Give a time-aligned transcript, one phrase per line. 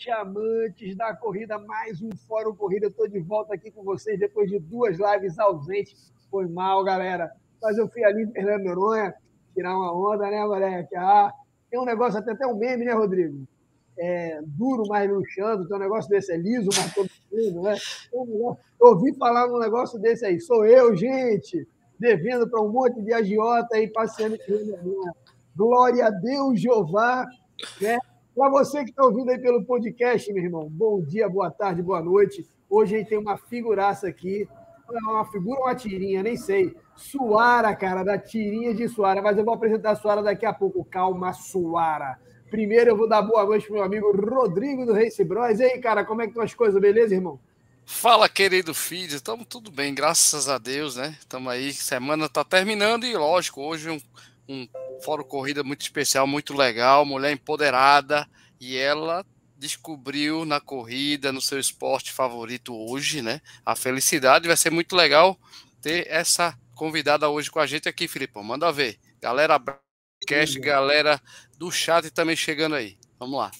[0.00, 1.58] noite, amantes da corrida.
[1.58, 2.86] Mais um Fórum Corrida.
[2.86, 6.10] Estou de volta aqui com vocês depois de duas lives ausentes.
[6.30, 7.30] Foi mal, galera.
[7.60, 9.14] Mas eu fui ali em Fernando Noronha
[9.54, 10.96] tirar uma onda, né, moleque?
[10.96, 11.30] Ah,
[11.70, 13.46] tem um negócio, até, até um meme, né, Rodrigo?
[13.98, 15.68] É, duro, mas luxando.
[15.68, 17.76] Tem um negócio desse, é liso, mas todo mundo, né?
[18.12, 20.40] Eu ouvi falar num negócio desse aí.
[20.40, 24.38] Sou eu, gente, devendo para um monte de agiota aí passeando.
[25.54, 27.26] Glória a Deus, Jeová.
[27.82, 27.98] Né?
[28.34, 32.00] Para você que está ouvindo aí pelo podcast, meu irmão, bom dia, boa tarde, boa
[32.00, 32.46] noite.
[32.68, 34.48] Hoje a gente tem uma figuraça aqui,
[34.88, 36.76] uma figura, uma tirinha, nem sei.
[36.94, 40.84] Suara, cara, da tirinha de Suara, mas eu vou apresentar a Suara daqui a pouco.
[40.84, 42.18] Calma, Suara.
[42.50, 45.58] Primeiro eu vou dar boa noite para meu amigo Rodrigo do Race Bros.
[45.58, 47.38] E aí, cara, como é que estão as coisas, beleza, irmão?
[47.84, 51.16] Fala, querido filho, estamos tudo bem, graças a Deus, né?
[51.18, 54.00] Estamos aí, semana está terminando e, lógico, hoje um,
[54.50, 54.68] um
[55.02, 58.28] fórum corrida muito especial, muito legal, mulher empoderada
[58.60, 59.24] e ela
[59.56, 63.40] descobriu na corrida, no seu esporte favorito hoje, né?
[63.64, 65.38] A felicidade vai ser muito legal
[65.80, 68.42] ter essa convidada hoje com a gente aqui, Filipão.
[68.42, 68.98] Manda ver.
[69.20, 69.62] Galera
[70.26, 71.20] cast, galera
[71.56, 72.96] do chat também chegando aí.
[73.18, 73.50] Vamos lá.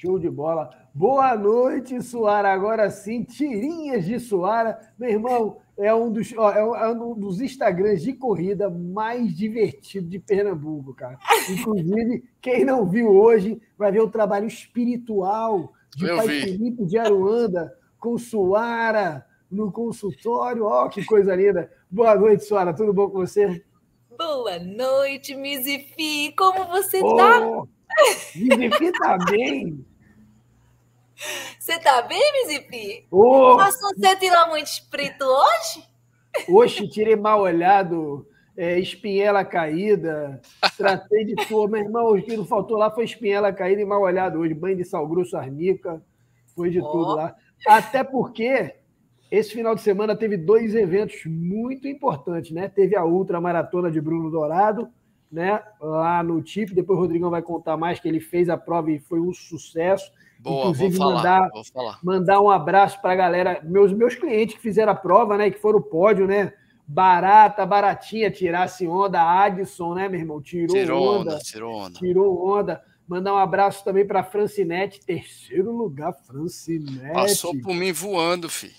[0.00, 0.70] Show de bola.
[0.94, 2.52] Boa noite, Suara.
[2.52, 4.78] Agora sim, tirinhas de Suara.
[4.98, 10.08] Meu irmão, é um dos, ó, é, é um dos Instagrams de corrida mais divertido
[10.08, 11.18] de Pernambuco, cara.
[11.48, 16.40] Inclusive, quem não viu hoje vai ver o trabalho espiritual de Eu Pai vi.
[16.40, 20.64] Felipe de Aruanda com Suara no consultório.
[20.64, 21.70] Ó, oh, que coisa linda.
[21.90, 22.74] Boa noite, Suara.
[22.74, 23.64] Tudo bom com você?
[24.16, 26.34] Boa noite, Mizifi.
[26.36, 27.40] Como você oh, tá?
[28.34, 29.84] Mizifi tá bem.
[31.58, 33.06] Você tá bem, Mizipi?
[33.10, 33.56] Oh.
[33.56, 35.84] Passou sentirá muito espírito hoje?
[36.48, 40.40] Hoje tirei mal olhado, é, espinhela caída,
[40.76, 41.72] tratei de tudo.
[41.72, 44.54] Meu irmão, o que não faltou lá foi espinhela caída e mal olhado hoje.
[44.54, 46.00] Banho de sal grosso, arnica,
[46.54, 46.86] foi de oh.
[46.90, 47.34] tudo lá.
[47.66, 48.76] Até porque
[49.30, 52.68] esse final de semana teve dois eventos muito importantes, né?
[52.68, 54.88] Teve a Ultra Maratona de Bruno Dourado,
[55.30, 55.60] né?
[55.80, 56.72] Lá no TIP.
[56.72, 60.12] Depois o Rodrigão vai contar mais que ele fez a prova e foi um sucesso.
[60.38, 61.98] Boa, Inclusive, vou falar, mandar, vou falar.
[62.02, 65.50] mandar um abraço para a galera, meus, meus clientes que fizeram a prova, né?
[65.50, 66.52] Que foram o pódio, né?
[66.86, 69.20] Barata, baratinha, tirasse onda.
[69.20, 70.40] Adson, né, meu irmão?
[70.40, 71.38] Tirou, tirou onda, onda.
[71.40, 71.98] Tirou onda.
[71.98, 72.82] Tirou onda.
[73.06, 77.14] Mandar um abraço também para Francinete, terceiro lugar, Francinete.
[77.14, 78.74] Passou por mim voando, filho.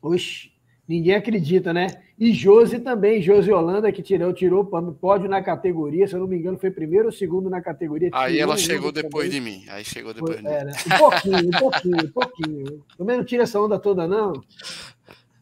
[0.00, 0.50] Oxi,
[0.88, 1.86] ninguém acredita, né?
[2.22, 6.36] E Josi também, Josi Holanda, que tirou, tirou pódio na categoria, se eu não me
[6.36, 8.10] engano, foi primeiro ou segundo na categoria.
[8.12, 9.42] Aí ela chegou depois também.
[9.42, 9.64] de mim.
[9.68, 10.54] Aí chegou depois foi, de mim.
[10.54, 10.72] É, né?
[10.86, 12.84] Um pouquinho, um pouquinho, um pouquinho.
[12.96, 14.40] Também não tira essa onda toda, não.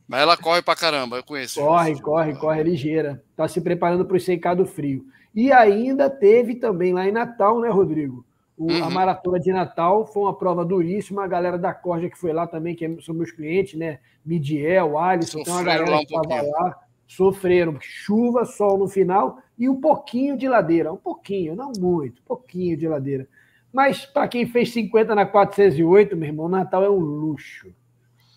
[0.08, 1.60] Mas ela corre pra caramba, eu conheço.
[1.60, 3.22] Corre, corre, corre, é ligeira.
[3.36, 5.04] Tá se preparando para o secado frio.
[5.34, 8.24] E ainda teve também lá em Natal, né, Rodrigo?
[8.60, 8.84] O, uhum.
[8.84, 11.24] A maratona de Natal foi uma prova duríssima.
[11.24, 14.00] A galera da Corja que foi lá também, que são meus clientes, né?
[14.22, 16.78] Midiel, Alisson, tem uma galera que estava lá.
[17.06, 20.92] Sofreram chuva, sol no final e um pouquinho de ladeira.
[20.92, 23.26] Um pouquinho, não muito, um pouquinho de ladeira.
[23.72, 27.72] Mas para quem fez 50 na 408, meu irmão, Natal é um luxo.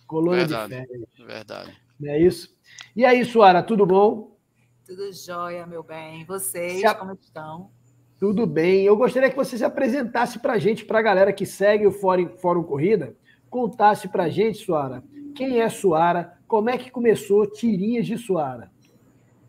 [0.07, 1.09] Colônia verdade, de férias.
[1.19, 1.77] Verdade.
[1.99, 2.55] Não é isso?
[2.95, 4.37] E aí, Suara, tudo bom?
[4.85, 6.23] Tudo jóia, meu bem.
[6.23, 6.95] Vocês, Se...
[6.95, 7.69] como estão?
[8.23, 8.85] Tudo bem.
[8.85, 11.91] Eu gostaria que você se apresentasse para a gente, para a galera que segue o
[11.91, 13.17] Fórum, Fórum Corrida,
[13.49, 15.03] contasse para a gente, Suara,
[15.35, 18.71] quem é Suara, como é que começou Tirinhas de Suara?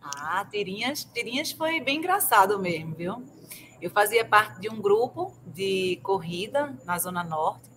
[0.03, 3.23] Ah, Tirinhas, Tirinhas foi bem engraçado mesmo, viu?
[3.81, 7.71] Eu fazia parte de um grupo de corrida na Zona Norte,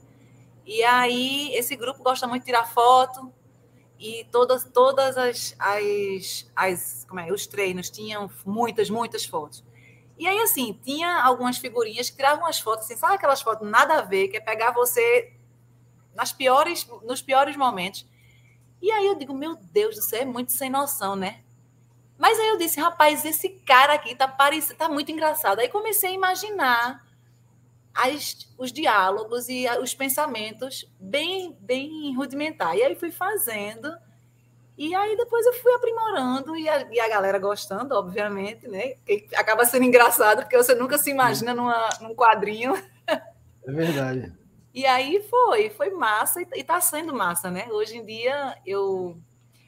[0.65, 3.31] e aí esse grupo gosta muito de tirar foto,
[3.99, 9.66] e todas, todas as, as, as como é, os treinos tinham muitas, muitas fotos.
[10.17, 13.99] E aí, assim, tinha algumas figurinhas que tiravam umas fotos, assim, sabe aquelas fotos nada
[13.99, 15.33] a ver, que é pegar você
[16.15, 18.05] nas piores, nos piores momentos.
[18.81, 21.41] E aí eu digo, meu Deus do céu, é muito sem noção, né?
[22.17, 24.73] Mas aí eu disse, rapaz, esse cara aqui tá, parec...
[24.73, 25.59] tá muito engraçado.
[25.59, 27.05] Aí comecei a imaginar
[27.93, 32.75] as, os diálogos e os pensamentos bem, bem rudimentar.
[32.75, 33.95] E aí fui fazendo
[34.77, 38.93] e aí depois eu fui aprimorando e a, e a galera gostando, obviamente, né?
[39.05, 42.75] Que acaba sendo engraçado, porque você nunca se imagina numa, num quadrinho.
[43.07, 44.33] É verdade.
[44.73, 47.67] E aí foi, foi massa e está sendo massa, né?
[47.71, 49.17] Hoje em dia eu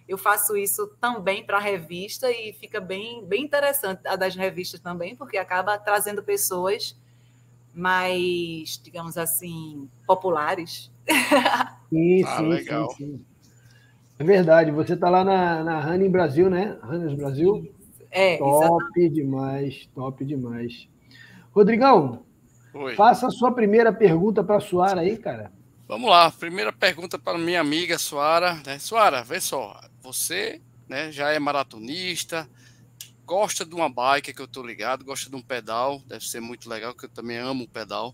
[0.07, 4.79] eu faço isso também para a revista e fica bem, bem interessante a das revistas
[4.79, 6.99] também, porque acaba trazendo pessoas
[7.73, 10.91] mais, digamos assim, populares.
[11.89, 12.89] Sim, ah, sim, legal.
[12.91, 13.25] sim, sim.
[14.19, 16.77] É verdade, você está lá na, na Running Brasil, né?
[16.83, 17.73] Runners Brasil.
[18.11, 19.09] É, Top exatamente.
[19.09, 20.87] demais, top demais.
[21.51, 22.23] Rodrigão,
[22.73, 22.95] Oi.
[22.95, 25.51] Faça a sua primeira pergunta para a Suara aí, cara.
[25.87, 28.61] Vamos lá, primeira pergunta para minha amiga Suara.
[28.65, 28.77] Né?
[28.77, 32.47] Suara, vê só, você né, já é maratonista,
[33.25, 36.69] gosta de uma bike, que eu tô ligado, gosta de um pedal, deve ser muito
[36.69, 38.13] legal, que eu também amo o pedal.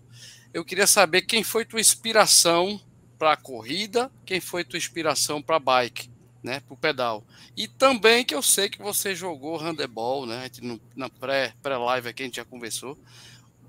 [0.54, 2.80] Eu queria saber quem foi tua inspiração
[3.18, 6.10] para a corrida, quem foi tua inspiração para bike,
[6.42, 7.24] né, para o pedal.
[7.56, 10.50] E também que eu sei que você jogou handebol, né,
[10.94, 12.98] na pré-live pré aqui a gente já conversou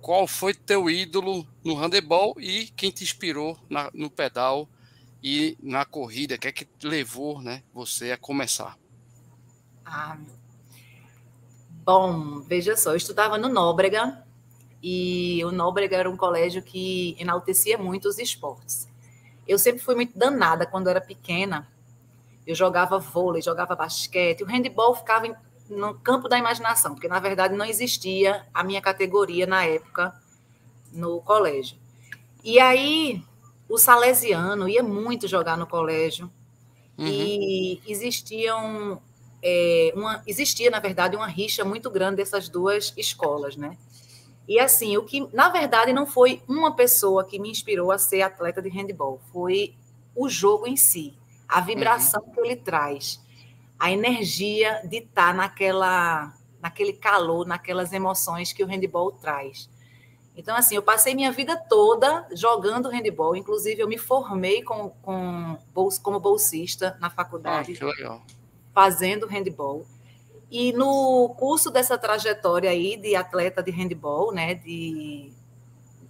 [0.01, 4.67] qual foi teu ídolo no handebol e quem te inspirou na, no pedal
[5.23, 8.77] e na corrida, o que é que levou né, você a começar?
[9.85, 10.17] Ah,
[11.83, 14.23] bom, veja só, eu estudava no Nóbrega
[14.81, 18.86] e o Nóbrega era um colégio que enaltecia muito os esportes.
[19.47, 21.67] Eu sempre fui muito danada quando era pequena.
[22.45, 25.35] Eu jogava vôlei, jogava basquete, o handebol ficava
[25.69, 30.13] no campo da imaginação, porque na verdade não existia a minha categoria na época
[30.91, 31.77] no colégio.
[32.43, 33.23] E aí
[33.67, 36.31] o salesiano ia muito jogar no colégio
[36.97, 37.05] uhum.
[37.05, 39.01] e existiam
[39.43, 43.77] é, uma, existia na verdade uma rixa muito grande dessas duas escolas, né?
[44.47, 48.21] E assim, o que na verdade não foi uma pessoa que me inspirou a ser
[48.21, 49.75] atleta de handball, foi
[50.15, 51.17] o jogo em si,
[51.47, 52.31] a vibração uhum.
[52.31, 53.21] que ele traz
[53.79, 59.69] a energia de estar tá naquela, naquele calor, naquelas emoções que o handball traz.
[60.35, 65.57] Então, assim, eu passei minha vida toda jogando handball, inclusive eu me formei com, com,
[66.03, 67.73] como bolsista na faculdade.
[67.73, 68.21] Ah, que legal.
[68.73, 69.85] Fazendo handball.
[70.49, 75.31] E no curso dessa trajetória aí de atleta de handball, né, de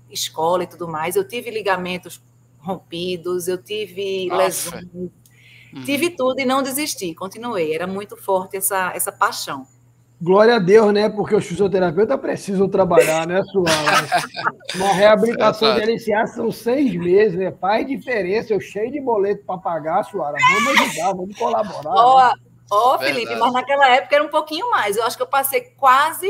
[0.10, 2.22] escola e tudo mais, eu tive ligamentos
[2.60, 4.76] rompidos, eu tive Nossa.
[4.76, 5.12] lesões
[5.74, 5.84] Uhum.
[5.84, 7.74] Tive tudo e não desisti, continuei.
[7.74, 9.66] Era muito forte essa, essa paixão.
[10.20, 11.10] Glória a Deus, né?
[11.10, 14.08] Porque os fisioterapeutas precisam trabalhar, né, Suara?
[14.76, 17.52] Uma reabilitação de LCA são seis meses, né?
[17.52, 18.52] Faz diferença.
[18.52, 20.36] Eu cheio de boleto para pagar, Suara.
[20.54, 21.94] Vamos ajudar, vamos colaborar.
[21.94, 22.34] Ó, né?
[22.70, 24.98] Ó Felipe, mas naquela época era um pouquinho mais.
[24.98, 26.28] Eu acho que eu passei quase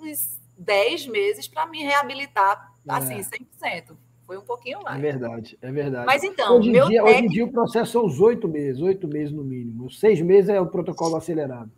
[0.00, 3.80] uns dez meses para me reabilitar, assim, é.
[3.80, 3.96] 100%.
[4.26, 4.96] Foi um pouquinho mais.
[4.96, 6.06] É verdade, é verdade.
[6.06, 7.08] Mas então, hoje em, dia, técnico...
[7.08, 9.90] hoje em dia o processo são os oito meses, oito meses no mínimo.
[9.90, 11.70] Seis meses é o protocolo acelerado.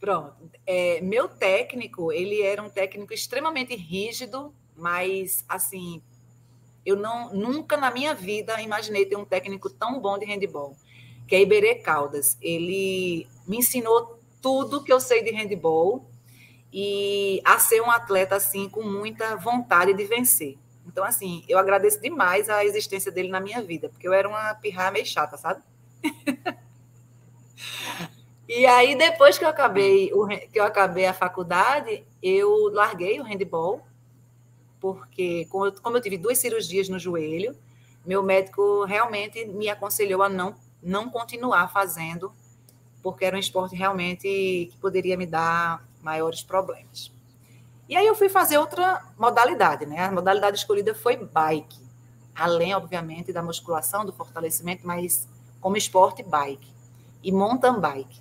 [0.00, 0.50] Pronto.
[0.66, 6.02] É, meu técnico, ele era um técnico extremamente rígido, mas assim,
[6.84, 10.74] eu não nunca na minha vida imaginei ter um técnico tão bom de handball,
[11.30, 12.36] que é Iberê Caldas.
[12.42, 16.04] Ele me ensinou tudo que eu sei de handball
[16.72, 20.58] e a ser um atleta assim com muita vontade de vencer.
[20.84, 24.52] Então, assim, eu agradeço demais a existência dele na minha vida, porque eu era uma
[24.54, 25.62] pirra meio chata, sabe?
[28.48, 30.10] e aí, depois que eu acabei,
[30.52, 33.86] que eu acabei a faculdade, eu larguei o handball,
[34.80, 37.56] porque como eu, como eu tive duas cirurgias no joelho,
[38.04, 42.32] meu médico realmente me aconselhou a não, não continuar fazendo,
[43.02, 44.22] porque era um esporte realmente
[44.70, 47.12] que poderia me dar maiores problemas.
[47.88, 50.04] E aí eu fui fazer outra modalidade, né?
[50.04, 51.80] A modalidade escolhida foi bike,
[52.34, 55.28] além, obviamente, da musculação, do fortalecimento, mas
[55.60, 56.70] como esporte, bike
[57.22, 58.20] e mountain bike.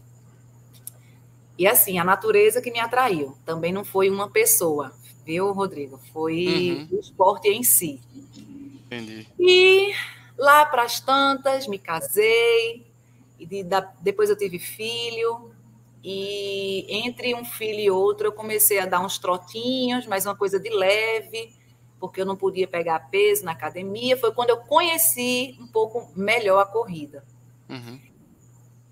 [1.58, 4.94] E assim, a natureza que me atraiu, também não foi uma pessoa,
[5.26, 6.00] viu, Rodrigo?
[6.14, 6.98] Foi uhum.
[6.98, 8.02] o esporte em si.
[8.86, 9.28] Entendi.
[9.38, 9.94] E
[10.40, 12.88] lá para as tantas, me casei,
[13.38, 15.52] e de, da, depois eu tive filho,
[16.02, 20.58] e entre um filho e outro, eu comecei a dar uns trotinhos, mas uma coisa
[20.58, 21.54] de leve,
[22.00, 24.16] porque eu não podia pegar peso na academia.
[24.16, 27.26] Foi quando eu conheci um pouco melhor a corrida.
[27.68, 28.00] Uhum.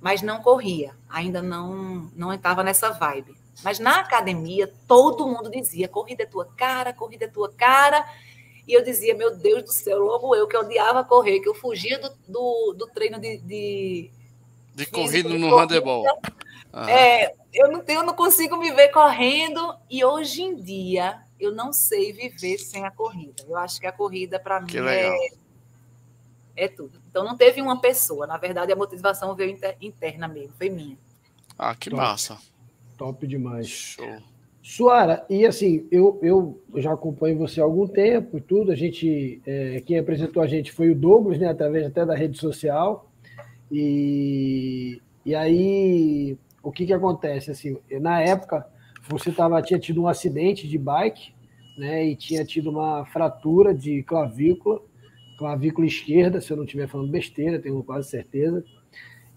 [0.02, 3.36] Mas não corria, ainda não não estava nessa vibe.
[3.64, 8.06] Mas na academia, todo mundo dizia: corrida é tua cara, corrida é tua cara.
[8.68, 11.98] E eu dizia: meu Deus do céu, logo eu que odiava correr, que eu fugia
[12.00, 13.38] do, do, do treino de.
[13.38, 14.12] De,
[14.76, 16.06] de corrida no handebol.
[16.88, 21.72] É, eu, não, eu não consigo me ver correndo e hoje em dia eu não
[21.72, 23.44] sei viver sem a corrida.
[23.48, 25.30] Eu acho que a corrida, para mim, é,
[26.56, 27.00] é tudo.
[27.10, 28.28] Então, não teve uma pessoa.
[28.28, 30.98] Na verdade, a motivação veio inter, interna mesmo, foi minha.
[31.58, 32.02] Ah, que Top.
[32.02, 32.38] massa.
[32.98, 33.68] Top demais.
[33.68, 34.22] Show.
[34.62, 38.72] Suara, e assim, eu, eu já acompanho você há algum tempo e tudo.
[38.72, 42.38] A gente, é, quem apresentou a gente foi o Douglas, né, através até da rede
[42.38, 43.10] social.
[43.72, 47.52] E, e aí, o que que acontece?
[47.52, 48.66] Assim, na época,
[49.08, 51.34] você tava, tinha tido um acidente de bike,
[51.78, 52.06] né?
[52.06, 54.82] E tinha tido uma fratura de clavícula,
[55.38, 58.64] clavícula esquerda, se eu não estiver falando besteira, tenho quase certeza.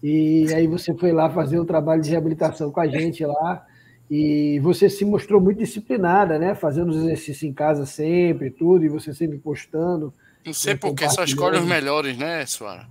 [0.01, 3.65] E aí você foi lá fazer o um trabalho de reabilitação com a gente lá.
[4.13, 6.53] E você se mostrou muito disciplinada, né?
[6.53, 10.13] Fazendo os exercícios em casa sempre, tudo, e você sempre postando.
[10.45, 12.89] Não sei porque só escolhe os melhores, né, Suara?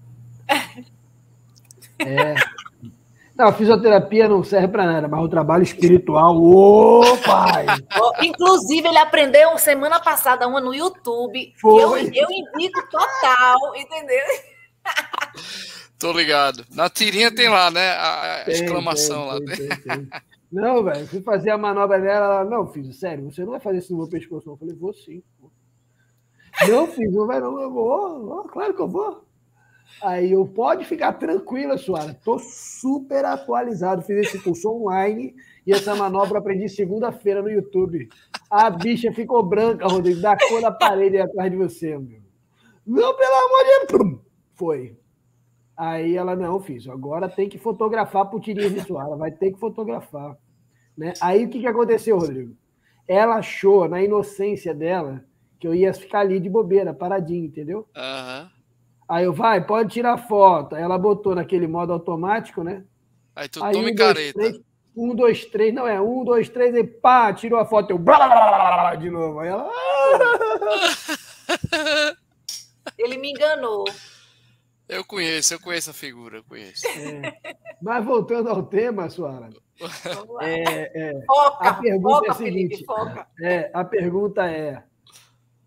[1.99, 2.35] É.
[3.37, 7.67] Não, a fisioterapia não serve para nada, mas o trabalho espiritual, ô pai!
[8.25, 11.53] Inclusive, ele aprendeu semana passada uma no YouTube.
[11.61, 12.03] Foi.
[12.05, 14.25] Eu, eu indico total, entendeu?
[15.99, 16.65] Tô ligado.
[16.71, 17.91] Na tirinha tem lá, né?
[17.91, 19.39] A, tem, exclamação tem, lá.
[19.39, 20.09] Tem, tem,
[20.53, 22.27] não, velho, fui fazer a manobra dela.
[22.27, 24.51] Ela, não, filho, sério, você não vai fazer isso no meu pescoço.
[24.51, 25.23] Eu falei, vou sim.
[26.69, 27.61] Não, filho, não vai não.
[27.61, 29.25] Eu vou, claro que eu vou.
[30.03, 32.15] Aí eu, pode ficar tranquila, Suara.
[32.25, 34.03] Tô super atualizado.
[34.03, 35.35] Fiz esse curso online
[35.67, 38.09] e essa manobra aprendi segunda-feira no YouTube.
[38.51, 42.21] A bicha ficou branca, Rodrigo, da cor da parede atrás de você, meu.
[42.87, 44.21] Não, pelo amor de Deus.
[44.55, 45.00] Foi.
[45.81, 49.17] Aí ela, não, fiz, agora tem que fotografar pro tirinho de Suara.
[49.17, 50.37] Vai ter que fotografar.
[50.95, 51.15] Né?
[51.23, 52.55] Aí o que, que aconteceu, Rodrigo?
[53.09, 55.25] Ela achou, na inocência dela,
[55.59, 57.89] que eu ia ficar ali de bobeira, paradinho, entendeu?
[57.97, 58.49] Uhum.
[59.09, 60.77] Aí eu, vai, pode tirar foto.
[60.77, 62.85] Aí ela botou naquele modo automático, né?
[63.35, 64.39] Aí tu Aí, toma um, careta.
[64.39, 67.91] Dois, três, um, dois, três, não é, um, dois, três, e pá, tirou a foto,
[67.93, 69.41] eu blá, de novo.
[69.41, 69.71] Aí ela.
[72.99, 73.87] Ele me enganou.
[74.91, 76.87] Eu conheço, eu conheço a figura, eu conheço.
[76.87, 77.57] É.
[77.81, 79.51] Mas voltando ao tema, Suara.
[80.43, 84.83] É, é, foca, a pergunta foca, é a seguinte: Felipe, é, a pergunta é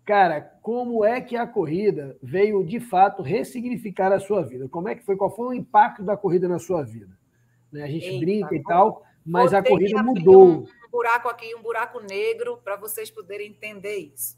[0.04, 4.68] Cara, como é que a corrida veio de fato ressignificar a sua vida?
[4.68, 5.16] Como é que foi?
[5.16, 7.16] Qual foi o impacto da corrida na sua vida?
[7.72, 7.82] Né?
[7.82, 10.46] A gente Eita, brinca e tal, mas a corrida mudou.
[10.46, 14.36] Um, um buraco aqui, um buraco negro, para vocês poderem entender isso.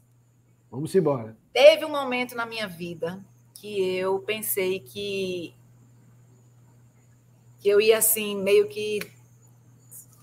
[0.71, 1.35] Vamos embora.
[1.51, 3.21] Teve um momento na minha vida
[3.59, 5.55] que eu pensei que
[7.59, 8.99] que eu ia assim meio que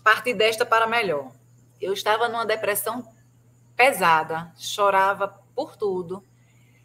[0.04, 1.32] partir desta para melhor.
[1.80, 3.06] Eu estava numa depressão
[3.74, 6.22] pesada, chorava por tudo.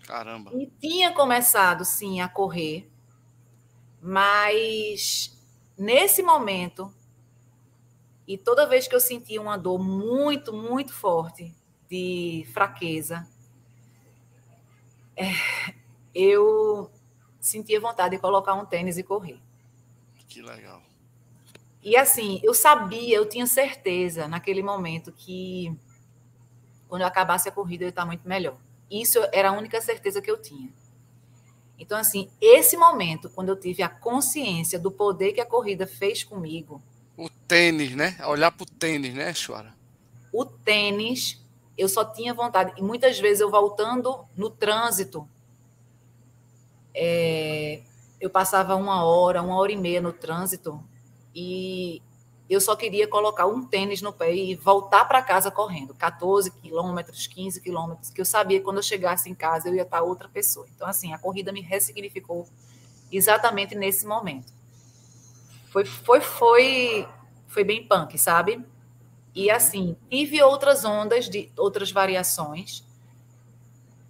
[0.06, 0.52] Caramba.
[0.54, 2.90] E tinha começado, sim, a correr,
[4.02, 5.38] mas
[5.78, 6.92] nesse momento,
[8.28, 11.54] e toda vez que eu sentia uma dor muito, muito forte
[11.88, 13.28] de fraqueza,
[15.16, 15.32] é,
[16.20, 16.92] eu
[17.40, 19.40] sentia vontade de colocar um tênis e correr.
[20.28, 20.82] Que legal.
[21.82, 25.74] E assim, eu sabia, eu tinha certeza naquele momento que
[26.88, 28.58] quando eu acabasse a corrida, eu ia estar muito melhor.
[28.90, 30.70] Isso era a única certeza que eu tinha.
[31.78, 36.24] Então, assim, esse momento, quando eu tive a consciência do poder que a corrida fez
[36.24, 36.82] comigo.
[37.16, 38.18] O tênis, né?
[38.26, 39.74] Olhar para o tênis, né, Chora?
[40.34, 41.42] O tênis,
[41.78, 42.74] eu só tinha vontade.
[42.76, 45.28] E muitas vezes eu voltando no trânsito,
[46.94, 47.82] é,
[48.20, 50.84] eu passava uma hora, uma hora e meia no trânsito,
[51.34, 52.02] e
[52.50, 57.28] eu só queria colocar um tênis no pé e voltar para casa correndo, 14 quilômetros,
[57.28, 60.28] 15 quilômetros, que eu sabia que quando eu chegasse em casa eu ia estar outra
[60.28, 60.66] pessoa.
[60.76, 62.48] Então, assim, a corrida me ressignificou
[63.12, 64.52] exatamente nesse momento.
[65.72, 67.08] Foi, foi, foi,
[67.48, 68.66] foi bem punk, sabe?
[69.36, 72.84] E assim, tive outras ondas de outras variações,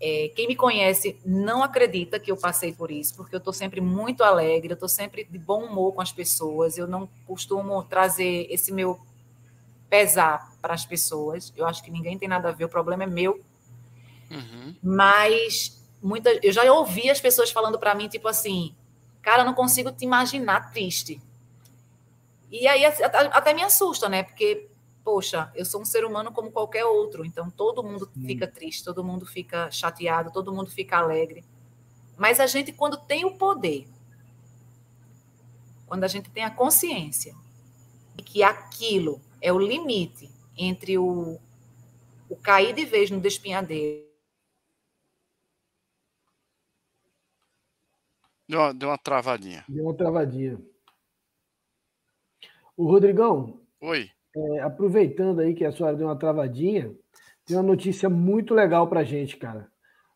[0.02, 3.82] é, quem me conhece não acredita que eu passei por isso, porque eu estou sempre
[3.82, 8.48] muito alegre, eu estou sempre de bom humor com as pessoas, eu não costumo trazer
[8.50, 9.00] esse meu
[9.90, 11.52] pesar para as pessoas.
[11.58, 13.44] Eu acho que ninguém tem nada a ver, o problema é meu.
[14.32, 14.76] Uhum.
[14.82, 18.74] Mas muita, eu já ouvi as pessoas falando para mim, tipo assim,
[19.22, 21.22] cara, não consigo te imaginar triste.
[22.50, 24.24] E aí até me assusta, né?
[24.24, 24.69] Porque
[25.10, 29.04] poxa, eu sou um ser humano como qualquer outro, então todo mundo fica triste, todo
[29.04, 31.44] mundo fica chateado, todo mundo fica alegre.
[32.16, 33.88] Mas a gente, quando tem o poder,
[35.88, 37.34] quando a gente tem a consciência
[38.14, 41.40] de que aquilo é o limite entre o,
[42.30, 44.08] o cair de vez no despinhadeiro.
[48.48, 49.66] Deu uma, deu uma travadinha.
[49.68, 50.62] Deu uma travadinha.
[52.78, 53.60] O Rodrigão.
[53.82, 54.12] Oi.
[54.56, 56.92] É, aproveitando aí que a senhora deu uma travadinha,
[57.46, 59.68] tem uma notícia muito legal para gente, cara.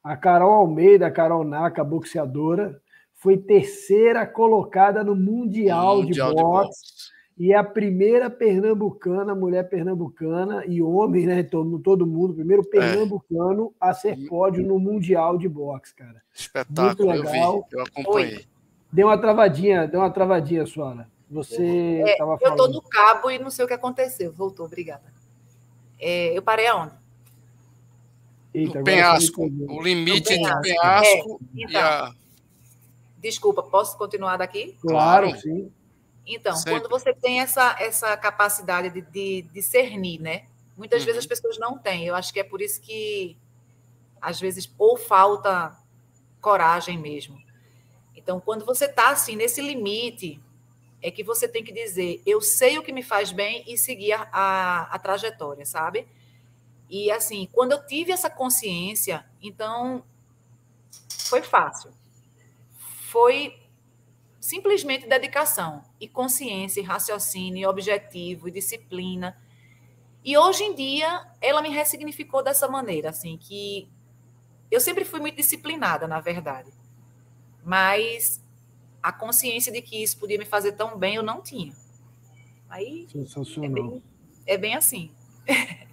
[0.04, 2.80] A Carol Almeida, a Carol Naka, boxeadora,
[3.16, 9.34] foi terceira colocada no Mundial, mundial de, boxe, de Boxe e é a primeira pernambucana,
[9.34, 11.42] mulher pernambucana e homem, né?
[11.42, 12.66] Todo, todo mundo, primeiro é.
[12.66, 13.90] pernambucano é.
[13.90, 16.22] a ser pódio no Mundial de Boxe, cara.
[16.34, 17.56] Espetáculo, Muito legal.
[17.56, 18.46] eu vi, eu acompanhei.
[18.92, 21.10] Deu uma travadinha, deu uma travadinha, Suana.
[21.34, 22.42] Você estava é, falando.
[22.42, 24.32] Eu estou no cabo e não sei o que aconteceu.
[24.32, 25.14] Voltou, obrigada.
[26.00, 26.94] É, eu parei aonde?
[28.54, 29.44] Eita, no penhasco.
[29.44, 32.16] O limite do penhasco, é, então, a...
[33.18, 34.78] Desculpa, posso continuar daqui?
[34.82, 35.72] Claro, sim.
[36.26, 36.80] Então, Sempre.
[36.80, 40.44] quando você tem essa, essa capacidade de, de discernir, né?
[40.78, 41.06] Muitas uhum.
[41.08, 42.06] vezes as pessoas não têm.
[42.06, 43.38] Eu acho que é por isso que,
[44.22, 45.78] às vezes, ou falta
[46.40, 47.42] coragem mesmo.
[48.16, 50.40] Então, quando você está assim, nesse limite,
[51.04, 54.14] é que você tem que dizer, eu sei o que me faz bem e seguir
[54.14, 56.08] a, a, a trajetória, sabe?
[56.90, 60.04] E assim, quando eu tive essa consciência, então
[61.10, 61.92] foi fácil.
[63.10, 63.60] Foi
[64.40, 69.38] simplesmente dedicação e consciência, e raciocínio, e objetivo, e disciplina.
[70.24, 73.90] E hoje em dia ela me ressignificou dessa maneira, assim, que
[74.72, 76.72] eu sempre fui muito disciplinada, na verdade.
[77.64, 78.43] Mas
[79.04, 81.74] a consciência de que isso podia me fazer tão bem eu não tinha.
[82.70, 83.70] Aí Sensacional.
[83.70, 84.04] É bem,
[84.48, 85.12] é bem assim.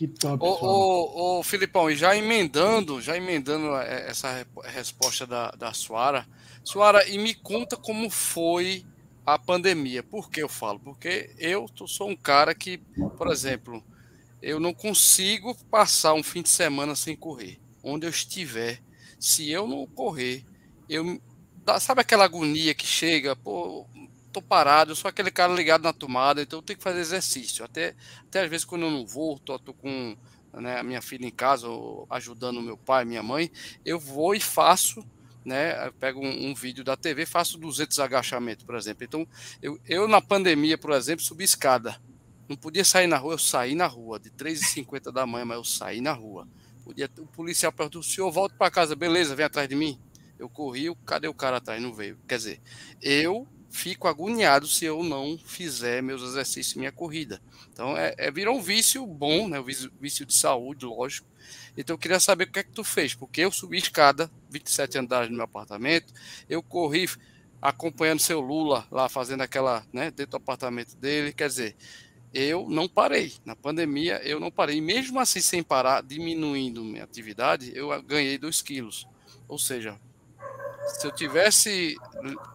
[0.00, 0.42] Que top.
[0.42, 6.26] Ô, ô, ô, Filipão, e já emendando, já emendando é, essa resposta da, da Suara,
[6.64, 8.86] Suara, e me conta como foi
[9.26, 10.02] a pandemia.
[10.02, 10.80] Por que eu falo?
[10.80, 12.78] Porque eu sou um cara que,
[13.18, 13.84] por exemplo,
[14.40, 17.60] eu não consigo passar um fim de semana sem correr.
[17.82, 18.80] Onde eu estiver,
[19.18, 20.46] se eu não correr,
[20.88, 21.20] eu
[21.78, 23.86] sabe aquela agonia que chega, pô,
[24.32, 27.64] tô parado, eu sou aquele cara ligado na tomada, então eu tenho que fazer exercício.
[27.64, 30.16] Até, até às vezes quando eu não vou, tô, tô com
[30.54, 31.66] né, a minha filha em casa,
[32.08, 33.50] ajudando meu pai, minha mãe,
[33.84, 35.04] eu vou e faço,
[35.44, 35.86] né?
[35.86, 39.04] Eu pego um, um, vídeo da TV, faço 200 agachamentos, por exemplo.
[39.04, 39.26] Então,
[39.62, 42.00] eu, eu na pandemia, por exemplo, subi escada.
[42.48, 45.64] Não podia sair na rua, eu saí na rua, de 3h50 da manhã, mas eu
[45.64, 46.48] saí na rua.
[46.84, 50.00] Podia, o policial perguntou, senhor volta para casa, beleza, vem atrás de mim.
[50.40, 51.82] Eu corri, cadê o cara atrás?
[51.82, 52.18] Não veio.
[52.26, 52.60] Quer dizer,
[53.02, 57.40] eu fico agoniado se eu não fizer meus exercícios minha corrida.
[57.72, 59.60] Então, é, é virou um vício bom, né?
[59.60, 61.28] Um vício, de saúde, lógico.
[61.76, 64.98] Então, eu queria saber o que é que tu fez, porque eu subi escada, 27
[64.98, 66.12] andares no meu apartamento,
[66.48, 67.08] eu corri
[67.60, 71.76] acompanhando seu Lula lá, fazendo aquela, né, dentro do apartamento dele, quer dizer,
[72.32, 73.34] eu não parei.
[73.44, 74.78] Na pandemia, eu não parei.
[74.78, 79.06] E mesmo assim, sem parar, diminuindo minha atividade, eu ganhei 2 quilos.
[79.46, 80.00] Ou seja,
[80.98, 81.96] se eu tivesse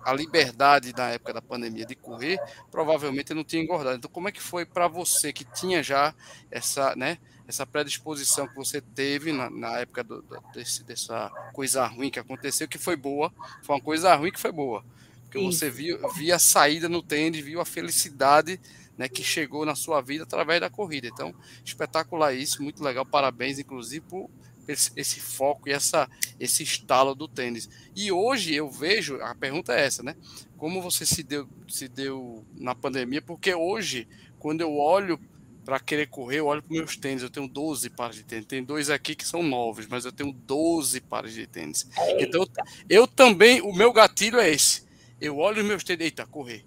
[0.04, 3.98] a liberdade na época da pandemia de correr, provavelmente eu não tinha engordado.
[3.98, 6.14] Então, como é que foi para você que tinha já
[6.52, 7.18] essa, né,
[7.48, 12.68] essa predisposição que você teve na, na época do, desse, dessa coisa ruim que aconteceu,
[12.68, 13.32] que foi boa,
[13.64, 14.84] foi uma coisa ruim que foi boa,
[15.24, 15.60] porque Isso.
[15.60, 18.60] você viu, via a saída no tênis, viu a felicidade
[18.98, 21.08] né, que chegou na sua vida através da corrida.
[21.08, 24.30] Então, espetacular isso, muito legal, parabéns, inclusive, por
[24.68, 27.70] esse, esse, foco e essa, esse estalo do tênis.
[27.96, 30.16] E hoje eu vejo, a pergunta é essa, né?
[30.58, 33.22] Como você se deu, se deu na pandemia?
[33.22, 34.08] Porque hoje,
[34.40, 35.20] quando eu olho
[35.66, 37.24] para querer correr, eu olho para meus tênis.
[37.24, 38.46] Eu tenho 12 pares de tênis.
[38.46, 41.90] Tem dois aqui que são novos, mas eu tenho 12 pares de tênis.
[42.20, 42.48] Então,
[42.88, 44.86] eu também, o meu gatilho é esse.
[45.20, 46.64] Eu olho os meus tênis, eita, correr.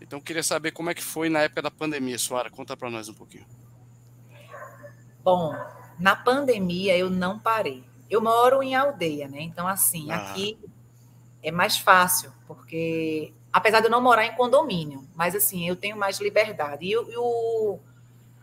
[0.00, 2.50] Então, eu queria saber como é que foi na época da pandemia, Suara.
[2.50, 3.44] Conta para nós um pouquinho.
[5.22, 5.54] Bom,
[6.02, 7.84] na pandemia, eu não parei.
[8.10, 9.40] Eu moro em aldeia, né?
[9.40, 10.16] Então, assim, ah.
[10.16, 10.58] aqui
[11.40, 15.96] é mais fácil, porque apesar de eu não morar em condomínio, mas assim, eu tenho
[15.96, 16.86] mais liberdade.
[16.86, 17.78] E, o,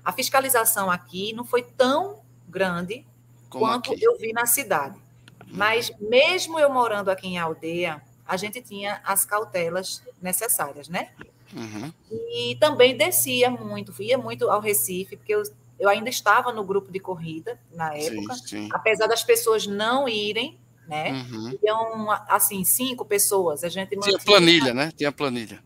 [0.04, 3.06] a fiscalização aqui não foi tão grande
[3.50, 4.04] Como quanto aqui?
[4.04, 4.98] eu vi na cidade.
[5.46, 11.10] Mas mesmo eu morando aqui em aldeia, a gente tinha as cautelas necessárias, né?
[11.54, 11.92] Uhum.
[12.10, 15.44] E também descia muito, ia muito ao Recife, porque eu
[15.80, 18.70] eu ainda estava no grupo de corrida na época, sim, sim.
[18.72, 21.12] apesar das pessoas não irem, né?
[21.12, 21.58] Uhum.
[21.64, 23.64] Iam, assim, cinco pessoas.
[23.64, 24.18] A gente mantinha...
[24.18, 24.92] Tinha planilha, né?
[24.96, 25.64] Tinha planilha.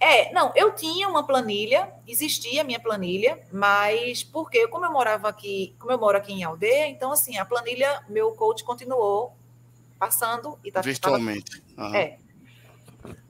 [0.00, 5.28] É, não, eu tinha uma planilha, existia a minha planilha, mas porque como eu morava
[5.28, 9.36] aqui, como eu moro aqui em aldeia, então assim, a planilha, meu coach continuou
[9.98, 11.60] passando e tá virtualmente.
[11.76, 11.94] Tava, uhum.
[11.94, 12.18] É.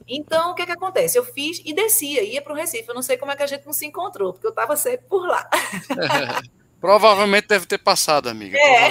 [0.07, 1.17] Então, o que, que acontece?
[1.17, 2.89] Eu fiz e descia, ia para o Recife.
[2.89, 5.07] Eu não sei como é que a gente não se encontrou, porque eu estava sempre
[5.09, 5.49] por lá.
[6.81, 8.59] provavelmente deve ter passado, amiga.
[8.59, 8.91] É.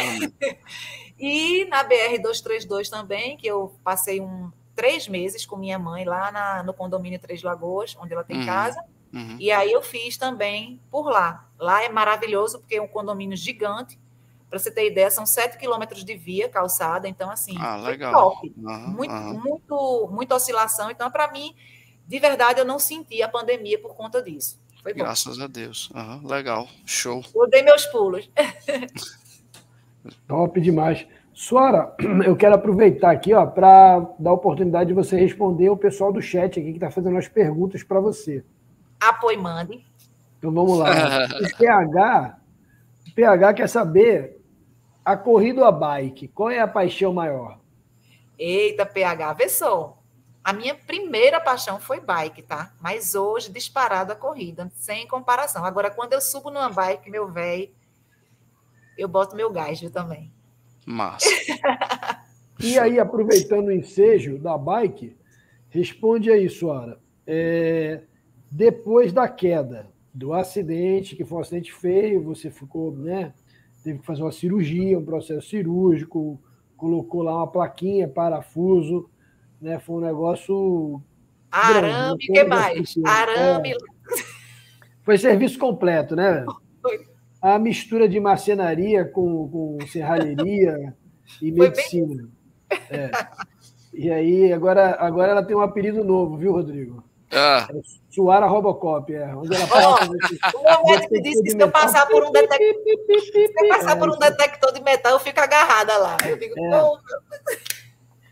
[1.20, 6.64] E na BR-232 também, que eu passei um, três meses com minha mãe lá na,
[6.64, 8.46] no condomínio Três Lagoas, onde ela tem uhum.
[8.46, 8.82] casa.
[9.14, 9.36] Uhum.
[9.38, 11.46] E aí eu fiz também por lá.
[11.60, 14.00] Lá é maravilhoso, porque é um condomínio gigante.
[14.50, 18.12] Para você ter ideia, são sete quilômetros de via calçada, então assim, ah, legal.
[18.12, 18.54] top.
[18.58, 19.40] Uhum, muito, uhum.
[19.40, 20.90] muito, muita oscilação.
[20.90, 21.56] Então, para mim,
[22.08, 24.60] de verdade, eu não senti a pandemia por conta disso.
[24.82, 25.04] Foi bom.
[25.04, 25.92] Graças a Deus.
[25.94, 26.68] Uhum, legal.
[26.86, 27.24] Show.
[27.36, 28.28] Eu dei meus pulos.
[30.28, 31.06] top demais.
[31.32, 36.12] Suara, eu quero aproveitar aqui ó, para dar a oportunidade de você responder o pessoal
[36.12, 38.44] do chat aqui que está fazendo as perguntas para você.
[39.00, 39.86] Apoio, mande.
[40.38, 40.90] Então vamos lá.
[41.40, 42.38] O PH,
[43.08, 44.39] o PH quer saber
[45.04, 47.60] a corrida ou a bike, qual é a paixão maior?
[48.38, 49.98] Eita, PH, vê só.
[50.44, 52.74] A minha primeira paixão foi bike, tá?
[52.82, 55.66] Mas hoje, disparado a corrida, sem comparação.
[55.66, 57.70] Agora, quando eu subo numa bike, meu velho,
[58.98, 60.32] eu boto meu gás, viu, também.
[60.86, 61.28] Massa.
[62.60, 65.16] e aí, aproveitando o ensejo da bike,
[65.70, 67.00] responde aí, Suara.
[67.28, 68.02] É,
[68.50, 73.34] depois da queda, do acidente, que foi um acidente feio, você ficou, né?
[73.84, 76.40] Teve que fazer uma cirurgia, um processo cirúrgico,
[76.76, 79.10] colocou lá uma plaquinha, parafuso,
[79.62, 79.80] né?
[79.80, 81.02] Foi um negócio.
[81.52, 82.96] Arame, o que mais?
[83.06, 83.72] Arame.
[83.72, 83.76] É.
[85.04, 86.46] Foi serviço completo, né?
[86.82, 87.08] Foi.
[87.42, 90.94] A mistura de marcenaria com, com serralheria
[91.42, 92.30] e medicina.
[92.90, 93.10] É.
[93.94, 97.04] E aí, agora, agora ela tem um apelido novo, viu, Rodrigo?
[97.32, 97.68] Ah.
[97.70, 99.36] É Suara Robocop, é.
[99.36, 102.74] Onde ela fala, oh, o meu médico disse que se eu passar por um detector,
[103.22, 106.18] se eu passar por um detector de metal, eu fico agarrada lá.
[106.28, 106.56] Eu fico,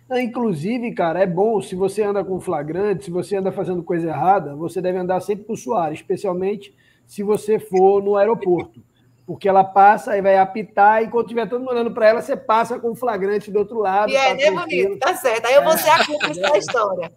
[0.10, 0.24] é.
[0.24, 4.56] Inclusive, cara, é bom se você anda com flagrante, se você anda fazendo coisa errada,
[4.56, 6.74] você deve andar sempre com suar, especialmente
[7.06, 8.82] se você for no aeroporto.
[9.28, 12.36] Porque ela passa e vai apitar, e quando tiver todo mundo olhando para ela, você
[12.36, 14.10] passa com o flagrante do outro lado.
[14.10, 14.98] E é, tá né, bonito?
[14.98, 15.46] Tá certo.
[15.46, 17.12] Aí eu vou ser a cúmplice da história.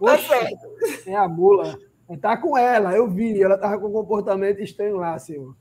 [0.00, 1.10] Tá.
[1.10, 1.78] É a mula.
[2.20, 3.40] Tá com ela, eu vi.
[3.40, 5.54] Ela tava com um comportamento estranho lá, senhor.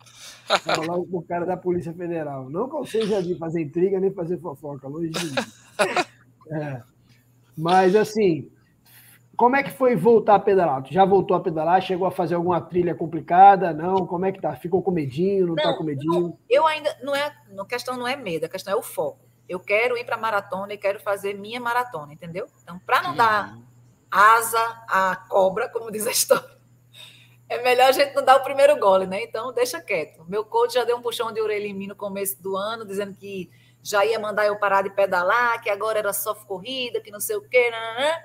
[0.65, 2.49] Tava lá com o cara da Polícia Federal.
[2.49, 5.35] Não que eu seja de fazer intriga nem fazer fofoca, longe de mim.
[6.51, 6.81] É.
[7.55, 8.49] Mas, assim,
[9.37, 10.81] como é que foi voltar a pedalar?
[10.81, 11.79] Tu já voltou a pedalar?
[11.79, 13.71] Chegou a fazer alguma trilha complicada?
[13.71, 14.07] Não?
[14.07, 14.55] Como é que tá?
[14.55, 15.47] Ficou com medinho?
[15.47, 16.21] Não, tá não tá com medinho?
[16.21, 16.97] Não, eu ainda.
[17.03, 19.19] Não é, a questão não é medo, a questão é o foco.
[19.47, 22.47] Eu quero ir para maratona e quero fazer minha maratona, entendeu?
[22.63, 23.55] Então, para não dar
[24.11, 26.59] asa a cobra, como diz a história.
[27.47, 29.23] É melhor a gente não dar o primeiro gole, né?
[29.23, 30.23] Então, deixa quieto.
[30.29, 33.15] Meu coach já deu um puxão de orelha em mim no começo do ano, dizendo
[33.15, 33.49] que
[33.81, 37.37] já ia mandar eu parar de pedalar, que agora era só corrida, que não sei
[37.37, 37.71] o quê.
[37.71, 38.23] Né, né, né.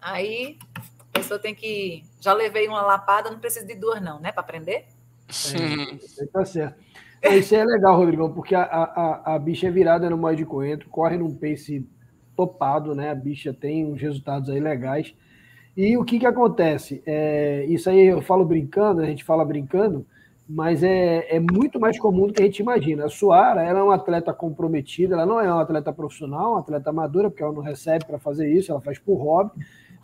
[0.00, 0.56] Aí,
[1.00, 2.04] a pessoa tem que.
[2.20, 4.30] Já levei uma lapada, não preciso de duas, não, né?
[4.30, 4.86] Para aprender?
[6.20, 6.80] É, tá certo.
[7.22, 10.88] Isso é legal, Rodrigão, porque a, a, a bicha é virada no modo de coentro,
[10.88, 11.88] corre num pace
[12.36, 13.10] topado, né?
[13.10, 15.14] A bicha tem uns resultados aí legais.
[15.76, 17.02] E o que que acontece?
[17.06, 20.06] É, isso aí eu falo brincando, a gente fala brincando,
[20.48, 23.06] mas é, é muito mais comum do que a gente imagina.
[23.06, 26.90] A Suara ela é uma atleta comprometida, ela não é uma atleta profissional, uma atleta
[26.90, 29.50] amadora, porque ela não recebe para fazer isso, ela faz por hobby,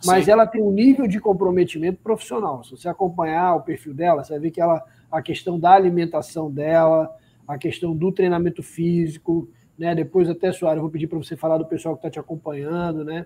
[0.03, 0.31] mas Sim.
[0.31, 2.63] ela tem um nível de comprometimento profissional.
[2.63, 6.49] Se você acompanhar o perfil dela, você vai ver que ela, a questão da alimentação
[6.49, 7.13] dela,
[7.47, 9.47] a questão do treinamento físico,
[9.79, 9.95] né?
[9.95, 13.05] Depois até, Soares, eu vou pedir para você falar do pessoal que está te acompanhando,
[13.05, 13.25] né?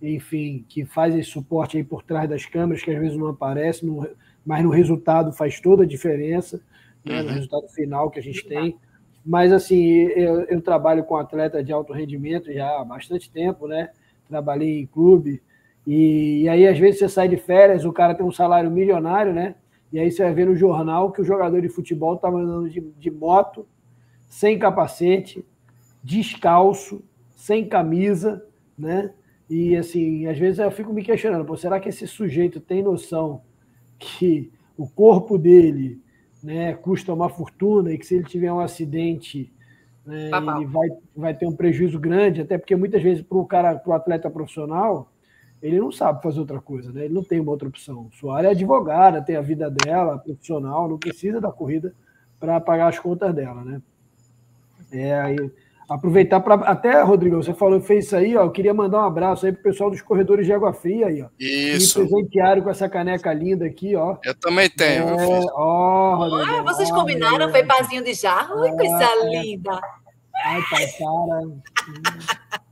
[0.00, 3.84] Enfim, que faz esse suporte aí por trás das câmeras, que às vezes não aparece,
[3.84, 4.08] no,
[4.46, 6.62] mas no resultado faz toda a diferença,
[7.04, 7.20] né?
[7.20, 7.34] no uhum.
[7.34, 8.78] resultado final que a gente tem.
[9.26, 13.90] Mas, assim, eu, eu, trabalho com atleta de alto rendimento já há bastante tempo, né?
[14.28, 15.42] Trabalhei em clube.
[15.84, 19.34] E, e, aí, às vezes, você sai de férias, o cara tem um salário milionário,
[19.34, 19.56] né?
[19.92, 22.80] E aí você vai ver no jornal que o jogador de futebol tá andando de,
[22.80, 23.66] de moto,
[24.28, 25.44] sem capacete,
[26.02, 27.02] descalço,
[27.36, 28.44] sem camisa,
[28.76, 29.12] né?
[29.48, 33.42] E assim, às vezes eu fico me questionando, pô, será que esse sujeito tem noção
[33.98, 36.00] que o corpo dele
[36.42, 39.52] né, custa uma fortuna e que se ele tiver um acidente
[40.08, 43.44] né, tá ele vai, vai ter um prejuízo grande, até porque muitas vezes para o
[43.44, 45.12] cara, para o atleta profissional,
[45.60, 47.04] ele não sabe fazer outra coisa, né?
[47.04, 48.08] Ele não tem uma outra opção.
[48.12, 51.92] Sua área é advogada, tem a vida dela, profissional, não precisa da corrida
[52.40, 53.82] para pagar as contas dela, né?
[54.90, 55.36] É, aí,
[55.88, 56.56] Aproveitar para.
[56.66, 58.42] Até, Rodrigo, você falou, fez isso aí, ó.
[58.42, 61.28] Eu queria mandar um abraço aí pro pessoal dos corredores de água fria aí, ó.
[61.40, 62.00] Isso.
[62.00, 64.18] Me presentearam com essa caneca linda aqui, ó.
[64.22, 65.08] Eu também tenho.
[65.08, 66.58] É, ó, Rodrigo.
[66.58, 67.50] Ah, vocês combinaram?
[67.50, 68.60] Foi pazinho de jarro?
[68.60, 69.42] Oi, coisa é.
[69.42, 69.80] linda.
[70.44, 70.84] Ai, cara.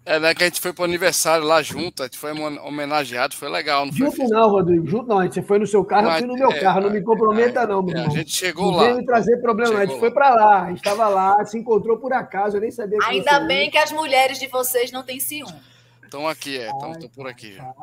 [0.07, 3.49] É, né, que a gente foi pro aniversário lá junto, a gente foi homenageado, foi
[3.49, 3.85] legal.
[3.87, 6.27] Não junto foi, não, Rodrigo, junto não, a gente foi no seu carro, eu fui
[6.29, 8.15] no meu é, carro, não me comprometa é, não, meu é, irmão.
[8.15, 8.95] A gente chegou não lá.
[8.95, 12.13] Não trazer problema, a gente foi para lá, a gente estava lá, se encontrou por
[12.13, 13.71] acaso, eu nem sabia que Ainda bem ia.
[13.73, 15.61] que as mulheres de vocês não têm ciúme.
[16.05, 17.75] Estão aqui, é, estão por aqui já.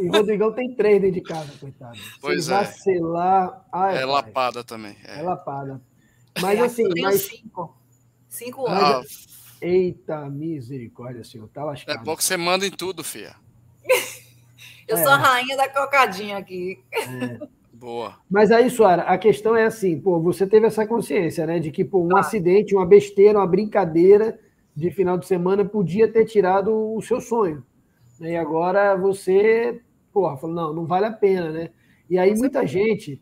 [0.00, 1.96] E o Rodrigão tem três dentro de casa, coitado.
[2.20, 2.56] Pois se é.
[2.56, 3.64] vacilar...
[3.70, 4.96] Ai, é lapada também.
[5.04, 5.80] É, é lapada.
[6.42, 6.82] Mas assim...
[7.00, 7.22] Mas...
[7.22, 7.76] Cinco.
[8.28, 8.82] Cinco anos.
[8.82, 12.00] Ah, Eita misericórdia, senhor, tá lascado.
[12.00, 13.36] É bom que você manda em tudo, filha.
[14.86, 15.02] Eu é.
[15.02, 16.78] sou a rainha da cocadinha aqui.
[16.92, 17.46] É.
[17.72, 18.18] Boa.
[18.30, 21.84] Mas aí, Suara, a questão é assim, pô, você teve essa consciência, né, de que
[21.84, 22.20] pô, um ah.
[22.20, 24.38] acidente, uma besteira, uma brincadeira
[24.74, 27.64] de final de semana podia ter tirado o seu sonho.
[28.18, 28.32] Né?
[28.32, 29.80] E agora você,
[30.12, 31.70] porra, falou, não, não vale a pena, né?
[32.08, 33.20] E aí muita gente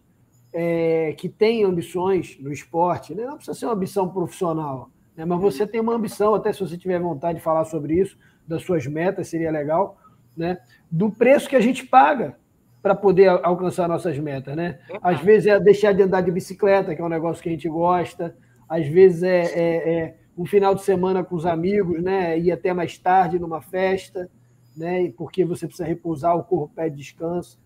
[0.52, 5.24] é, que tem ambições no esporte, né, não precisa ser uma ambição profissional, né?
[5.24, 8.62] Mas você tem uma ambição, até se você tiver vontade de falar sobre isso, das
[8.62, 9.98] suas metas, seria legal.
[10.36, 10.58] né,
[10.90, 12.36] do preço que a gente paga
[12.82, 14.78] para poder alcançar nossas metas, né?
[15.00, 17.68] Às vezes é deixar de andar de bicicleta, que é um negócio que a gente
[17.68, 18.36] gosta.
[18.68, 22.38] Às vezes é, é, é um final de semana com os amigos, né?
[22.38, 24.28] Ir até mais tarde numa festa,
[24.76, 25.10] né?
[25.16, 27.58] Porque você precisa repousar, o corpo pede descanso.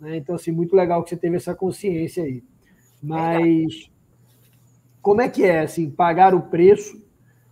[0.00, 0.16] Né?
[0.16, 2.42] Então, assim, muito legal que você teve essa consciência aí.
[3.02, 3.90] Mas
[5.04, 6.98] como é que é, assim, pagar o preço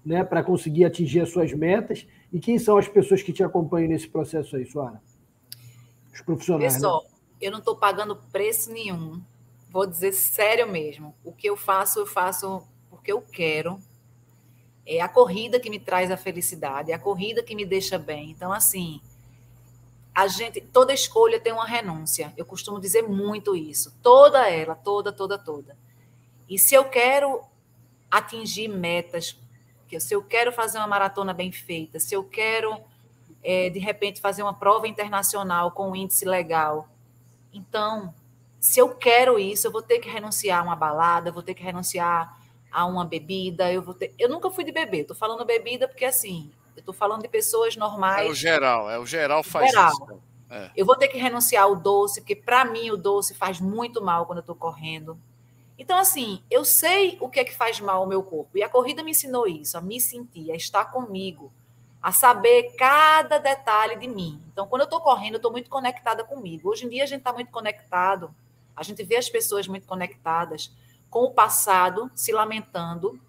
[0.02, 2.06] né, para conseguir atingir as suas metas?
[2.32, 5.02] E quem são as pessoas que te acompanham nesse processo aí, Suara?
[6.10, 6.72] Os profissionais.
[6.72, 7.10] Pessoal, né?
[7.42, 9.20] eu não estou pagando preço nenhum.
[9.70, 11.14] Vou dizer sério mesmo.
[11.22, 13.78] O que eu faço, eu faço porque eu quero.
[14.86, 18.30] É a corrida que me traz a felicidade, é a corrida que me deixa bem.
[18.30, 18.98] Então, assim,
[20.14, 22.32] a gente, toda escolha tem uma renúncia.
[22.34, 23.94] Eu costumo dizer muito isso.
[24.02, 25.76] Toda ela, toda, toda, toda.
[26.52, 27.42] E se eu quero
[28.10, 29.38] atingir metas,
[29.98, 32.78] se eu quero fazer uma maratona bem feita, se eu quero,
[33.42, 36.86] é, de repente, fazer uma prova internacional com um índice legal,
[37.54, 38.14] então,
[38.60, 41.62] se eu quero isso, eu vou ter que renunciar a uma balada, vou ter que
[41.62, 42.38] renunciar
[42.70, 44.14] a uma bebida, eu vou ter...
[44.18, 47.76] Eu nunca fui de beber, estou falando bebida porque, assim, eu estou falando de pessoas
[47.76, 48.26] normais.
[48.26, 49.90] É o geral, é o geral faz geral.
[49.90, 50.20] isso.
[50.50, 50.70] É.
[50.76, 54.26] Eu vou ter que renunciar ao doce, porque para mim o doce faz muito mal
[54.26, 55.18] quando eu estou correndo.
[55.78, 58.56] Então, assim, eu sei o que é que faz mal ao meu corpo.
[58.56, 61.52] E a corrida me ensinou isso, a me sentir, a estar comigo,
[62.00, 64.42] a saber cada detalhe de mim.
[64.52, 66.70] Então, quando eu estou correndo, eu estou muito conectada comigo.
[66.70, 68.34] Hoje em dia, a gente está muito conectado,
[68.76, 70.72] a gente vê as pessoas muito conectadas
[71.08, 73.20] com o passado, se lamentando,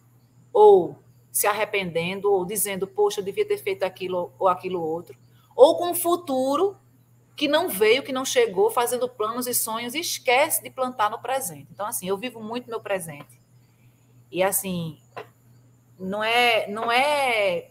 [0.51, 0.97] ou
[1.31, 5.17] se arrependendo, ou dizendo, poxa, eu devia ter feito aquilo ou aquilo outro,
[5.55, 6.77] ou com o futuro
[7.35, 11.19] que não veio, que não chegou, fazendo planos e sonhos e esquece de plantar no
[11.19, 11.67] presente.
[11.71, 13.41] Então, assim, eu vivo muito meu presente.
[14.31, 14.97] E, assim,
[15.99, 17.69] não é, não é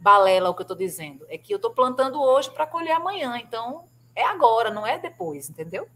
[0.00, 1.24] balela o que eu estou dizendo.
[1.28, 3.38] É que eu estou plantando hoje para colher amanhã.
[3.38, 3.84] Então,
[4.16, 5.86] é agora, não é depois, entendeu?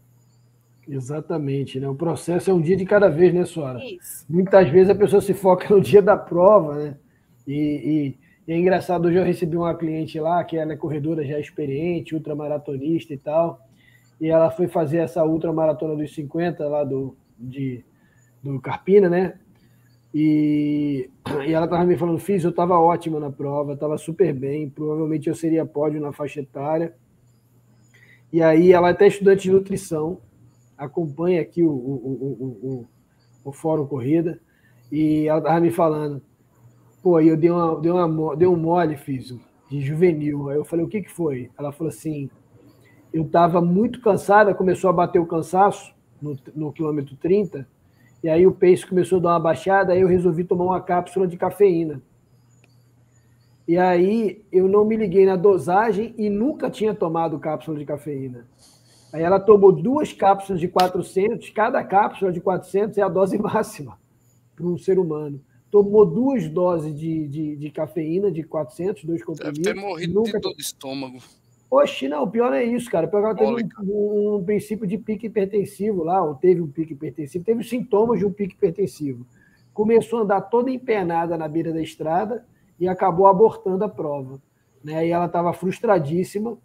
[0.87, 1.89] Exatamente, né?
[1.89, 3.83] O processo é um dia de cada vez, né, Suara?
[3.83, 4.25] Isso.
[4.29, 6.97] Muitas vezes a pessoa se foca no dia da prova, né?
[7.47, 11.25] E, e, e, é engraçado, hoje eu recebi uma cliente lá, que ela é corredora
[11.25, 13.59] já experiente, ultramaratonista e tal,
[14.19, 17.83] e ela foi fazer essa ultramaratona dos 50 lá do, de,
[18.41, 19.39] do Carpina, né?
[20.13, 21.09] E,
[21.45, 25.27] e ela estava me falando, fiz, eu estava ótima na prova, estava super bem, provavelmente
[25.27, 26.95] eu seria pódio na faixa etária.
[28.31, 30.21] E aí ela é até estudante de nutrição,
[30.77, 32.87] acompanha aqui o, o, o, o,
[33.43, 34.39] o Fórum Corrida,
[34.91, 36.21] e ela estava me falando,
[37.05, 39.31] pô, aí eu dei, uma, dei, uma, dei um mole, fiz,
[39.69, 40.49] de juvenil.
[40.49, 41.51] Aí eu falei, o que, que foi?
[41.55, 42.31] Ela falou assim,
[43.13, 47.67] eu estava muito cansada, começou a bater o cansaço no, no quilômetro 30,
[48.23, 51.27] e aí o pace começou a dar uma baixada, aí eu resolvi tomar uma cápsula
[51.27, 52.01] de cafeína.
[53.67, 58.47] E aí eu não me liguei na dosagem e nunca tinha tomado cápsula de cafeína.
[59.13, 63.95] Aí ela tomou duas cápsulas de 400, cada cápsula de 400 é a dose máxima
[64.55, 65.39] para um ser humano.
[65.75, 69.59] Tomou duas doses de, de, de cafeína de 400, dois comprimidos.
[69.59, 70.31] Deve ter morrido nunca...
[70.31, 71.17] de dor de estômago.
[71.69, 73.07] Oxe, não, o pior é isso, cara.
[73.07, 77.43] O pior teve um, um, princípio de pique hipertensivo lá, ou teve um pique hipertensivo,
[77.43, 79.27] teve sintomas de um pique hipertensivo.
[79.73, 82.45] Começou a andar toda empenada na beira da estrada
[82.79, 84.41] e acabou abortando a prova.
[84.81, 85.07] Né?
[85.07, 86.57] E ela estava frustradíssima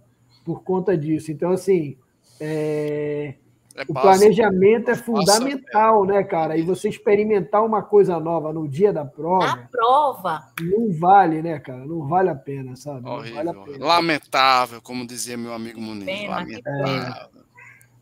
[0.45, 1.33] por conta disso.
[1.33, 1.97] Então, assim,
[2.39, 3.35] é...
[3.77, 6.57] É o planejamento é fundamental, né, cara?
[6.57, 9.47] E você experimentar uma coisa nova no dia da prova.
[9.47, 10.53] Na prova.
[10.61, 11.87] Não vale, né, cara?
[11.87, 13.09] Não vale a pena, sabe?
[13.09, 13.45] Horrível.
[13.45, 13.87] Vale pena.
[13.87, 16.05] Lamentável, como dizia meu amigo Muniz.
[16.05, 16.87] Pena, Lamentável.
[16.87, 17.29] É.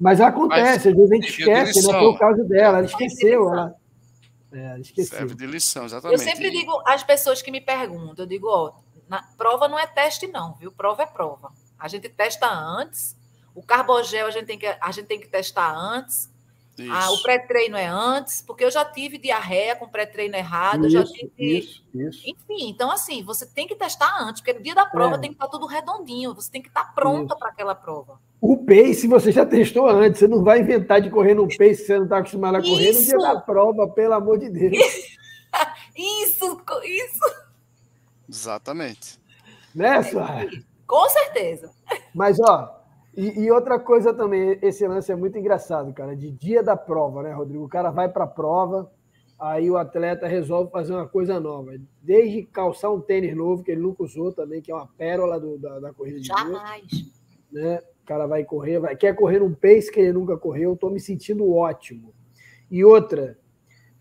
[0.00, 1.92] Mas acontece, Mas, às vezes a gente esquece, né?
[1.92, 2.78] Foi o caso dela.
[2.78, 3.52] Ela esqueceu.
[3.52, 3.74] Ela,
[4.52, 5.18] é, ela esqueceu.
[5.18, 6.18] Serve de lição, exatamente.
[6.18, 8.72] Eu sempre digo às pessoas que me perguntam, eu digo, ó,
[9.08, 10.72] na, prova não é teste, não, viu?
[10.72, 11.52] Prova é prova.
[11.78, 13.17] A gente testa antes
[13.58, 16.30] o carbogel a gente tem que, a gente tem que testar antes.
[16.92, 21.04] Ah, o pré-treino é antes, porque eu já tive diarreia com pré-treino errado, isso, já
[21.04, 21.32] tive.
[21.36, 22.22] Isso, isso.
[22.24, 25.18] Enfim, então assim, você tem que testar antes, porque no dia da prova é.
[25.18, 28.20] tem que estar tudo redondinho, você tem que estar pronta para aquela prova.
[28.40, 31.86] O pace você já testou antes, você não vai inventar de correr no pace se
[31.86, 34.76] você não está acostumado a correr no dia da prova, pelo amor de Deus.
[35.96, 37.34] isso, isso.
[38.28, 39.18] Exatamente.
[39.74, 40.00] Né,
[40.86, 41.72] Com certeza.
[42.14, 42.77] Mas, ó,
[43.18, 47.20] e, e, outra coisa também, esse lance é muito engraçado, cara, de dia da prova,
[47.20, 47.64] né, Rodrigo?
[47.64, 48.88] O cara vai para a prova,
[49.36, 51.72] aí o atleta resolve fazer uma coisa nova.
[52.00, 55.58] Desde calçar um tênis novo, que ele nunca usou também, que é uma pérola do,
[55.58, 56.86] da, da corrida de Jamais.
[57.50, 57.82] né?
[58.04, 61.00] O cara vai correr, vai, quer correr um pace que ele nunca correu, estou me
[61.00, 62.14] sentindo ótimo.
[62.70, 63.36] E outra,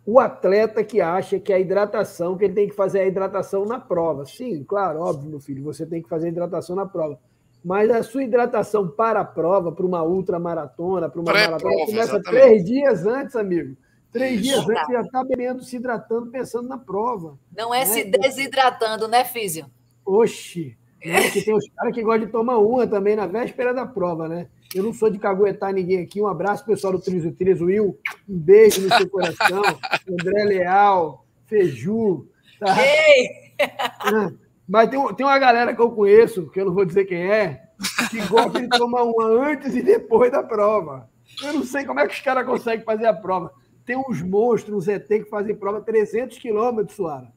[0.05, 3.79] o atleta que acha que a hidratação, que ele tem que fazer a hidratação na
[3.79, 4.27] prova.
[4.27, 7.19] Sim, claro, óbvio, meu filho, você tem que fazer a hidratação na prova
[7.67, 12.23] Mas a sua hidratação para a prova, para uma ultramaratona, para uma maratona, começa exatamente.
[12.23, 13.75] três dias antes, amigo.
[14.09, 17.37] Três dias antes você já está bebendo, se hidratando, pensando na prova.
[17.53, 17.85] Não é né?
[17.85, 19.65] se desidratando, né, Físio?
[20.05, 20.77] Oxi!
[21.05, 21.29] Né?
[21.29, 24.47] Que tem os caras que gostam de tomar uma também na véspera da prova, né?
[24.73, 26.21] Eu não sou de caguetar ninguém aqui.
[26.21, 27.99] Um abraço, pessoal do Triso Triso Will.
[28.29, 29.61] Um beijo no seu coração.
[30.09, 32.29] André Leal, Feju.
[32.61, 32.77] Tá?
[32.81, 34.37] Ei!
[34.67, 37.63] Mas tem, tem uma galera que eu conheço, que eu não vou dizer quem é,
[38.09, 41.09] que gosta de tomar uma antes e depois da prova.
[41.41, 43.53] Eu não sei como é que os caras conseguem fazer a prova.
[43.85, 47.31] Tem uns monstros, uns ET que fazem prova 300 quilômetros, Suara.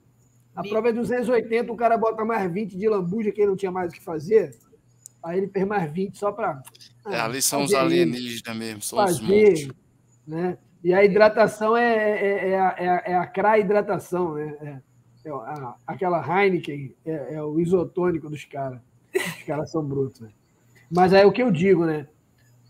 [0.54, 3.70] A prova é 280, o cara bota mais 20 de lambuja, que ele não tinha
[3.70, 4.50] mais o que fazer.
[5.22, 6.60] Aí ele fez mais 20 só para.
[7.06, 9.76] É, ah, ali são os alienígenas mesmo, são fazer, os monstros.
[10.26, 10.58] Né?
[10.82, 14.56] E a hidratação é, é, é, a, é, a, é a CRA hidratação, né?
[14.60, 14.89] É,
[15.24, 18.80] é a, aquela Heineken é, é, o isotônico dos caras.
[19.14, 20.30] Os caras são brutos, né?
[20.90, 22.06] Mas aí é o que eu digo, né?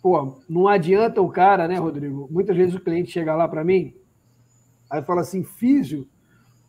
[0.03, 2.29] Pô, não adianta o cara, né, Rodrigo?
[2.31, 3.95] Muitas vezes o cliente chega lá para mim,
[4.91, 6.09] aí fala assim, físio,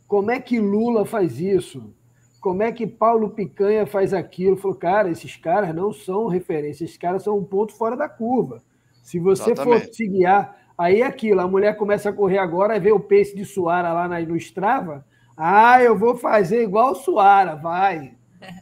[0.08, 1.94] como é que Lula faz isso?
[2.42, 4.58] Como é que Paulo Picanha faz aquilo?
[4.58, 8.62] Falou, cara, esses caras não são referência, esses caras são um ponto fora da curva.
[9.02, 9.86] Se você Exatamente.
[9.86, 13.36] for se guiar, aí é aquilo, a mulher começa a correr agora, vê o pace
[13.36, 18.16] de Suara lá no Strava, ah, eu vou fazer igual Suara, vai,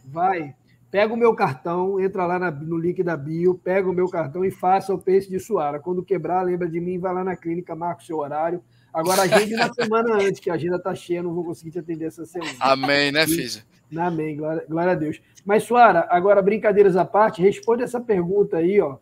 [0.04, 0.54] vai.
[0.90, 4.44] Pega o meu cartão, entra lá na, no link da bio, pega o meu cartão
[4.44, 5.78] e faça o pace de Suara.
[5.78, 9.54] Quando quebrar, lembra de mim, vai lá na clínica, marca o seu horário, Agora, agende
[9.54, 12.52] na semana antes, que a agenda está cheia, não vou conseguir te atender essa semana.
[12.58, 13.62] Amém, né, Físio?
[13.96, 15.20] Amém, glória, glória a Deus.
[15.44, 18.96] Mas, Suara, agora, brincadeiras à parte, responde essa pergunta aí, ó,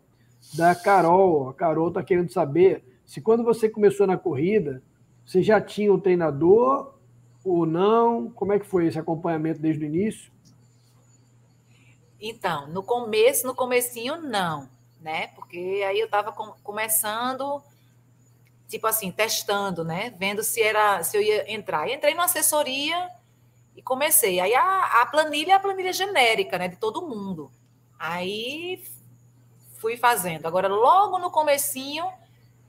[0.54, 1.48] da Carol.
[1.48, 4.82] A Carol está querendo saber se quando você começou na corrida,
[5.24, 6.94] você já tinha um treinador
[7.48, 8.30] ou não?
[8.30, 10.30] Como é que foi esse acompanhamento desde o início?
[12.20, 14.68] Então, no começo, no comecinho, não,
[15.00, 15.28] né?
[15.28, 17.62] Porque aí eu estava com, começando
[18.68, 20.14] tipo assim, testando, né?
[20.18, 21.88] Vendo se era se eu ia entrar.
[21.88, 23.08] E entrei numa assessoria
[23.74, 24.38] e comecei.
[24.38, 26.68] Aí a, a planilha é a planilha genérica, né?
[26.68, 27.50] De todo mundo.
[27.98, 28.84] Aí
[29.78, 30.46] fui fazendo.
[30.46, 32.06] Agora, logo no comecinho,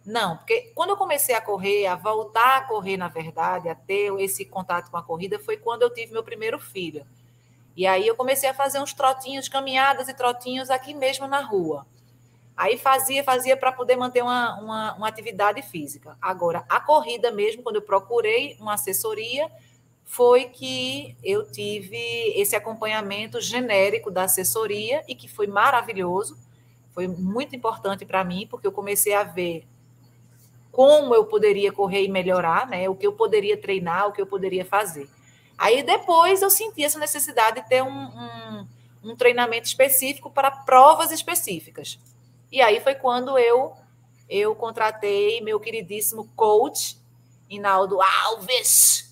[0.10, 4.12] não, porque quando eu comecei a correr, a voltar a correr, na verdade, a ter
[4.20, 7.06] esse contato com a corrida, foi quando eu tive meu primeiro filho.
[7.78, 11.86] E aí eu comecei a fazer uns trotinhos, caminhadas e trotinhos aqui mesmo na rua.
[12.58, 16.18] Aí fazia, fazia para poder manter uma, uma, uma, atividade física.
[16.20, 19.50] Agora, a corrida mesmo, quando eu procurei uma assessoria,
[20.04, 26.36] foi que eu tive esse acompanhamento genérico da assessoria e que foi maravilhoso.
[26.94, 29.68] Foi muito importante para mim, porque eu comecei a ver
[30.72, 32.88] como eu poderia correr e melhorar, né?
[32.90, 35.10] O que eu poderia treinar, o que eu poderia fazer.
[35.58, 38.68] Aí depois eu senti essa necessidade de ter um, um,
[39.04, 42.00] um treinamento específico para provas específicas.
[42.52, 43.74] E aí foi quando eu
[44.30, 46.98] eu contratei meu queridíssimo coach,
[47.50, 49.12] Inaldo Alves.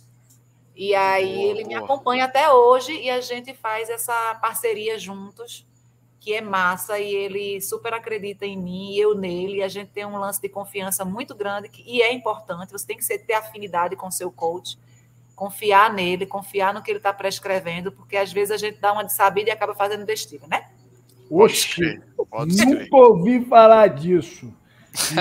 [0.75, 1.67] E aí boa, ele boa.
[1.67, 5.65] me acompanha até hoje e a gente faz essa parceria juntos,
[6.19, 9.91] que é massa, e ele super acredita em mim, e eu nele, e a gente
[9.91, 13.33] tem um lance de confiança muito grande, que, e é importante, você tem que ter
[13.33, 14.77] afinidade com o seu coach,
[15.35, 19.03] confiar nele, confiar no que ele está prescrevendo, porque às vezes a gente dá uma
[19.03, 20.65] de sabida e acaba fazendo besteira, né?
[21.29, 24.51] Oxe, nunca ouvi falar disso.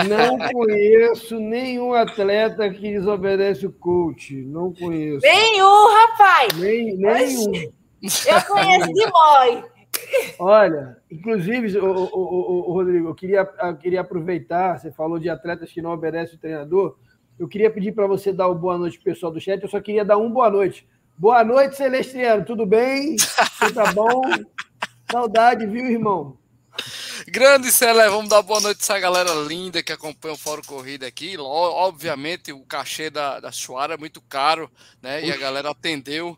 [0.09, 4.35] Não conheço nenhum atleta que desobedece o coach.
[4.37, 5.21] Não conheço.
[5.21, 6.53] Nenhum, rapaz.
[6.57, 7.53] Nem, nenhum.
[8.03, 9.76] Eu conheço de boy.
[10.38, 15.73] Olha, inclusive, o, o, o, Rodrigo, eu queria, eu queria aproveitar, você falou de atletas
[15.73, 16.97] que não obedecem o treinador.
[17.38, 19.62] Eu queria pedir para você dar o boa noite pessoal do chat.
[19.62, 20.87] Eu só queria dar um boa noite.
[21.19, 22.44] Boa noite, Celestiano.
[22.44, 23.17] Tudo bem?
[23.17, 24.23] Você tá bom?
[25.11, 26.38] Saudade, viu, irmão?
[27.29, 31.07] Grande Celé, vamos dar boa noite a essa galera linda que acompanha o Fórum Corrida
[31.07, 31.37] aqui.
[31.38, 34.71] Obviamente, o cachê da, da Chuara é muito caro,
[35.02, 35.25] né?
[35.25, 36.37] E a galera atendeu.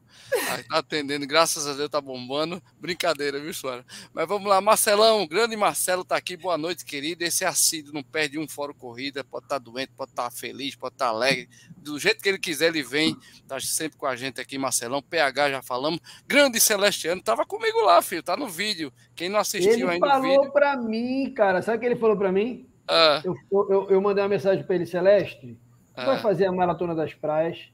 [0.69, 2.63] Tá atendendo, graças a Deus tá bombando.
[2.79, 3.85] Brincadeira, viu, Suara?
[4.13, 6.37] Mas vamos lá, Marcelão, grande Marcelo tá aqui.
[6.37, 7.25] Boa noite, querido.
[7.25, 10.75] Esse assíduo não perde um fórum corrida, pode estar tá doente, pode estar tá feliz,
[10.75, 11.49] pode estar tá alegre.
[11.79, 13.17] Do jeito que ele quiser, ele vem.
[13.47, 15.03] Tá sempre com a gente aqui, Marcelão.
[15.03, 16.01] PH já falamos.
[16.27, 18.23] Grande Celestiano, tava comigo lá, filho.
[18.23, 18.93] Tá no vídeo.
[19.15, 20.07] Quem não assistiu ele ainda.
[20.07, 21.63] Ele falou para mim, cara.
[21.63, 22.67] Sabe o que ele falou para mim?
[22.87, 23.23] Ah.
[23.25, 25.59] Eu, eu, eu, mandei uma mensagem para ele, Celeste.
[25.95, 26.05] Ah.
[26.05, 27.71] Vai fazer a maratona das praias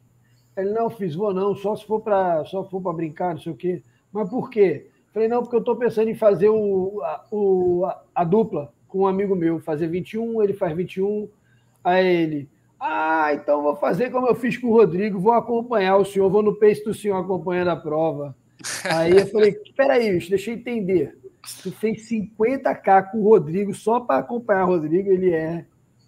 [0.56, 3.52] ele, não, fiz, vou não, só se for para só for para brincar, não sei
[3.52, 3.82] o quê.
[4.12, 4.88] Mas por quê?
[5.12, 9.00] Falei, não, porque eu estou pensando em fazer o, a, o, a, a, dupla com
[9.00, 11.28] um amigo meu, fazer 21, ele faz 21.
[11.82, 12.48] Aí ele,
[12.80, 16.42] ah, então vou fazer como eu fiz com o Rodrigo, vou acompanhar o senhor, vou
[16.42, 18.36] no pace do senhor acompanhando a prova.
[18.90, 21.16] Aí eu falei, peraí, deixa eu entender.
[21.62, 25.64] Tu fez 50k com o Rodrigo só para acompanhar o Rodrigo, ele é.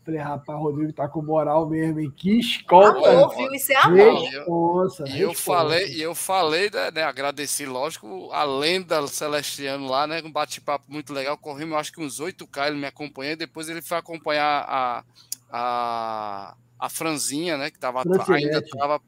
[0.07, 2.12] Falei, rapaz, o Rodrigo tá com moral mesmo, hein?
[2.16, 3.11] Que escolta.
[3.11, 3.52] Amor, viu?
[3.52, 4.84] Isso é amor.
[4.84, 10.07] Responsa, e eu falei, e eu falei, né, né, agradeci, lógico, a lenda Celestiano lá,
[10.07, 10.22] né?
[10.24, 11.36] Um bate-papo muito legal.
[11.36, 15.04] Corremos, acho que uns 8K, ele me acompanhou, depois ele foi acompanhar a,
[15.50, 17.68] a, a Franzinha, né?
[17.68, 19.02] Que tava, ainda estava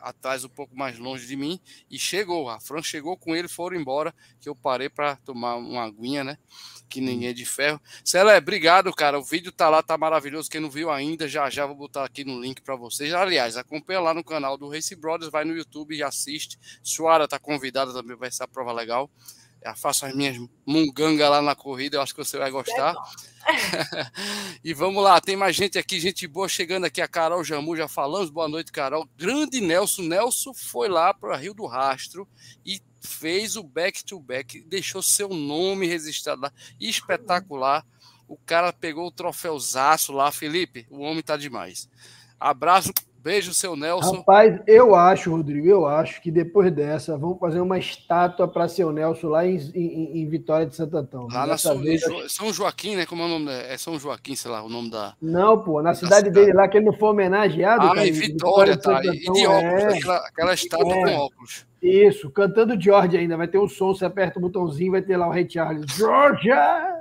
[0.00, 1.60] atrás, um pouco mais longe de mim,
[1.90, 2.48] e chegou.
[2.48, 6.38] A Fran chegou com ele, foram embora, que eu parei para tomar uma aguinha, né?
[6.90, 7.80] Que ninguém é de ferro.
[8.04, 9.16] Célé, obrigado, cara.
[9.16, 10.50] O vídeo tá lá, tá maravilhoso.
[10.50, 13.14] Quem não viu ainda, já já vou botar aqui no link para vocês.
[13.14, 16.58] Aliás, acompanha lá no canal do Race Brothers, vai no YouTube e assiste.
[16.82, 19.08] Suara tá convidada também, vai ser a prova legal.
[19.62, 20.36] Eu faço as minhas
[20.66, 22.94] munganga lá na corrida, eu acho que você vai gostar.
[24.64, 27.86] e vamos lá, tem mais gente aqui, gente boa chegando aqui, a Carol Jamu, já
[27.86, 29.06] falamos, boa noite, Carol.
[29.16, 32.26] Grande Nelson, Nelson foi lá para Rio do Rastro
[32.64, 37.84] e fez o back-to-back, -back, deixou seu nome registrado lá, espetacular.
[38.28, 41.88] O cara pegou o troféuzaço lá, Felipe, o homem tá demais.
[42.38, 42.92] Abraço,
[43.22, 44.16] Beijo, seu Nelson.
[44.16, 48.90] Rapaz, eu acho, Rodrigo, eu acho que depois dessa vamos fazer uma estátua para seu
[48.90, 51.28] Nelson lá em, em, em, Vitória de Santo Antão.
[51.30, 52.02] Lá na São, vez...
[52.28, 53.04] São Joaquim, né?
[53.04, 53.52] Como é o nome?
[53.52, 55.14] É São Joaquim, sei lá, o nome da.
[55.20, 56.30] Não, pô, na cidade, cidade.
[56.30, 57.86] dele lá, que ele não foi homenageado.
[57.86, 59.14] Ah, cara, em Vitória, Vitória tá.
[59.14, 59.98] E de óculos, é.
[59.98, 61.04] aquela, aquela estátua é.
[61.04, 61.66] com óculos.
[61.82, 65.28] Isso, cantando George ainda, vai ter um som, você aperta o botãozinho, vai ter lá
[65.28, 65.90] o Rei Charles.
[65.94, 66.99] Georgia!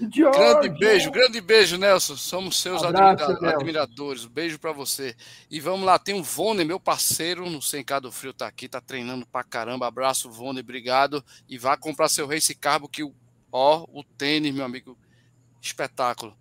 [0.00, 2.16] Grande beijo, grande beijo, Nelson.
[2.16, 4.26] Somos seus Abraço, admira admiradores.
[4.26, 5.16] Beijo para você.
[5.50, 8.80] E vamos lá, tem o Vone, meu parceiro, no Sem do Frio, tá aqui, tá
[8.80, 9.86] treinando pra caramba.
[9.86, 11.24] Abraço, Vone, obrigado.
[11.48, 13.02] E vá comprar seu Race Carbo, que
[13.50, 14.96] ó, o tênis, meu amigo,
[15.60, 16.32] espetáculo.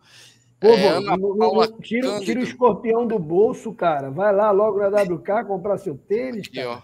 [0.60, 4.10] Pô, é, tira, tira, o escorpião do bolso, cara.
[4.10, 6.84] Vai lá logo na WK comprar seu tênis, aqui, cara.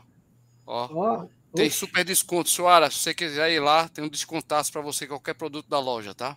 [0.65, 0.89] Ó.
[0.91, 1.23] ó.
[1.23, 1.27] ó.
[1.55, 2.89] Tem super desconto, Suara.
[2.89, 6.35] Se você quiser ir lá, tem um descontaço para você, qualquer produto da loja, tá?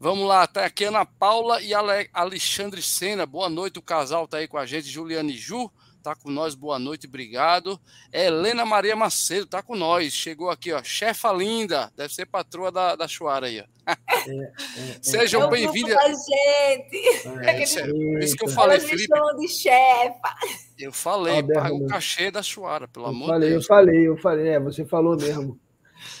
[0.00, 3.26] Vamos lá, tá aqui Ana Paula e Ale Alexandre Sena.
[3.26, 5.70] Boa noite, o casal tá aí com a gente, Juliane Ju
[6.08, 7.78] tá com nós, boa noite, obrigado.
[8.10, 12.96] Helena Maria Macedo tá com nós, chegou aqui, ó, chefa linda, deve ser patroa da,
[12.96, 13.64] da Chuara aí, ó.
[14.26, 14.98] É, é, é.
[15.00, 15.94] Sejam é bem-vindos.
[15.94, 17.38] gente.
[17.42, 17.88] É, isso, é,
[18.22, 19.08] isso que eu falei, Elas Felipe.
[19.38, 20.34] de chefa.
[20.78, 23.62] Eu falei, paga o cachê da Chuara, pelo eu amor de Deus.
[23.64, 25.58] Eu falei, eu falei, é, você falou mesmo.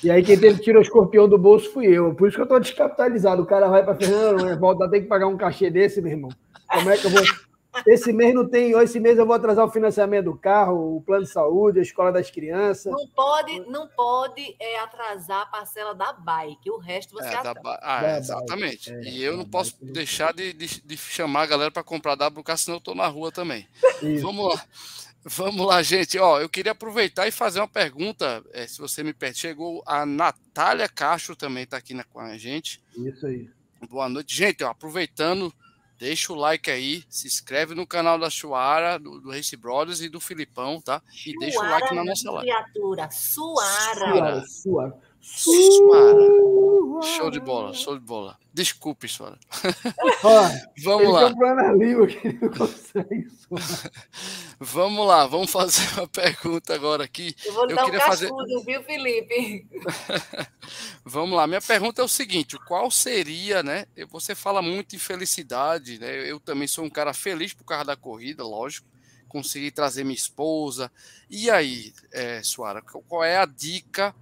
[0.02, 2.14] E aí quem teve que tirar o escorpião do bolso fui eu.
[2.14, 3.42] Por isso que eu tô descapitalizado.
[3.42, 6.30] O cara vai para Fernando, volta, tem que pagar um cachê desse, meu irmão.
[6.68, 7.22] Como é que eu vou
[7.86, 11.24] esse mês não tem, esse mês eu vou atrasar o financiamento do carro, o plano
[11.24, 12.92] de saúde, a escola das crianças.
[12.92, 17.78] Não pode, não pode é, atrasar a parcela da bike, o resto você é, atrasa.
[17.82, 18.92] Ah, é, exatamente.
[18.92, 22.56] É, e eu não posso deixar de, de, de, chamar a galera para comprar WK,
[22.56, 23.66] senão eu estou na rua também.
[24.02, 24.22] Isso.
[24.22, 24.64] Vamos lá.
[25.24, 26.18] Vamos lá, gente.
[26.18, 29.38] Ó, eu queria aproveitar e fazer uma pergunta, é, se você me pede.
[29.38, 32.80] Chegou a Natália Castro também está aqui na, com a gente.
[32.96, 33.50] Isso aí.
[33.90, 34.64] Boa noite, gente.
[34.64, 35.52] Ó, aproveitando
[35.98, 40.08] Deixa o like aí, se inscreve no canal da Chuara, do, do Race Brothers e
[40.08, 41.02] do Filipão, tá?
[41.10, 42.50] E Chuara, deixa o like na nossa live.
[42.50, 43.94] Criatura, Suara.
[43.94, 44.44] Suara.
[44.46, 45.07] Suara.
[45.36, 46.28] Suara.
[47.02, 48.36] Show de bola, show de bola.
[48.52, 49.38] Desculpe, Suara.
[50.82, 51.28] vamos lá.
[54.58, 57.36] vamos lá, vamos fazer uma pergunta agora aqui.
[57.44, 58.64] Eu vou dar Eu queria um cascudo, fazer...
[58.64, 59.68] viu, Felipe?
[61.04, 63.86] vamos lá, minha pergunta é o seguinte: qual seria, né?
[64.10, 66.28] Você fala muito em felicidade, né?
[66.28, 68.88] Eu também sou um cara feliz por causa da corrida, lógico.
[69.28, 70.90] Consegui trazer minha esposa.
[71.28, 74.14] E aí, é, Suara, qual é a dica?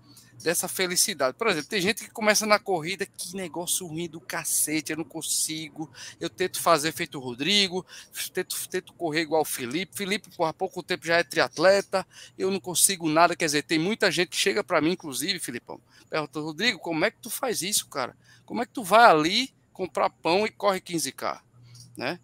[0.42, 1.36] Dessa felicidade.
[1.36, 5.04] Por exemplo, tem gente que começa na corrida, que negócio ruim do cacete, eu não
[5.04, 5.90] consigo.
[6.20, 7.84] Eu tento fazer feito o Rodrigo,
[8.32, 9.96] tento, tento correr igual o Felipe.
[9.96, 12.06] Felipe, por pouco tempo já é triatleta,
[12.38, 13.34] eu não consigo nada.
[13.34, 17.10] Quer dizer, tem muita gente que chega para mim, inclusive, Filipão, pergunta, Rodrigo, como é
[17.10, 18.16] que tu faz isso, cara?
[18.44, 21.40] Como é que tu vai ali comprar pão e corre 15K?
[21.96, 22.20] Né?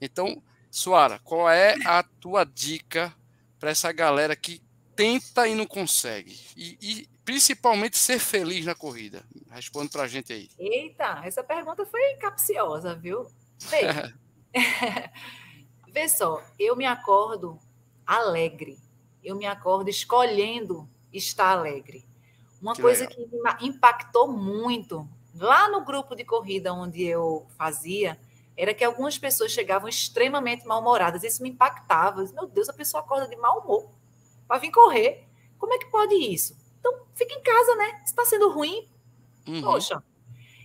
[0.00, 3.14] Então, Suara, qual é a tua dica
[3.58, 4.60] para essa galera que
[4.96, 6.40] tenta e não consegue?
[6.56, 9.22] E, e principalmente ser feliz na corrida?
[9.50, 10.48] Responde para a gente aí.
[10.58, 13.30] Eita, essa pergunta foi capciosa, viu?
[13.68, 13.80] Vê,
[15.92, 17.58] Vê só, eu me acordo
[18.06, 18.78] alegre.
[19.22, 22.06] Eu me acordo escolhendo estar alegre.
[22.60, 23.56] Uma que coisa legal.
[23.56, 28.18] que me impactou muito lá no grupo de corrida onde eu fazia
[28.56, 31.22] era que algumas pessoas chegavam extremamente mal-humoradas.
[31.22, 32.24] Isso me impactava.
[32.32, 33.90] Meu Deus, a pessoa acorda de mau humor
[34.46, 35.26] para vir correr.
[35.58, 36.56] Como é que pode isso?
[36.80, 38.00] Então, fica em casa, né?
[38.04, 38.88] Se está sendo ruim,
[39.46, 39.62] uhum.
[39.62, 40.02] poxa.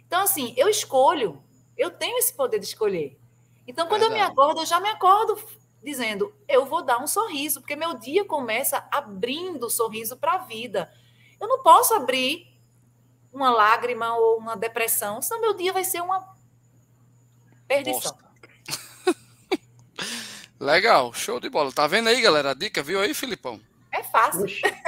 [0.06, 1.42] Então, assim, eu escolho.
[1.78, 3.18] Eu tenho esse poder de escolher.
[3.68, 4.22] Então, quando Verdade.
[4.22, 5.42] eu me acordo, eu já me acordo
[5.84, 10.38] dizendo, eu vou dar um sorriso, porque meu dia começa abrindo o sorriso para a
[10.40, 10.92] vida.
[11.40, 12.48] Eu não posso abrir
[13.34, 16.36] uma lágrima ou uma depressão, senão meu dia vai ser uma
[17.68, 18.16] perdição.
[20.60, 21.72] Legal, show de bola.
[21.72, 22.52] Tá vendo aí, galera?
[22.52, 23.60] A dica, viu aí, Filipão?
[23.92, 24.46] É fácil.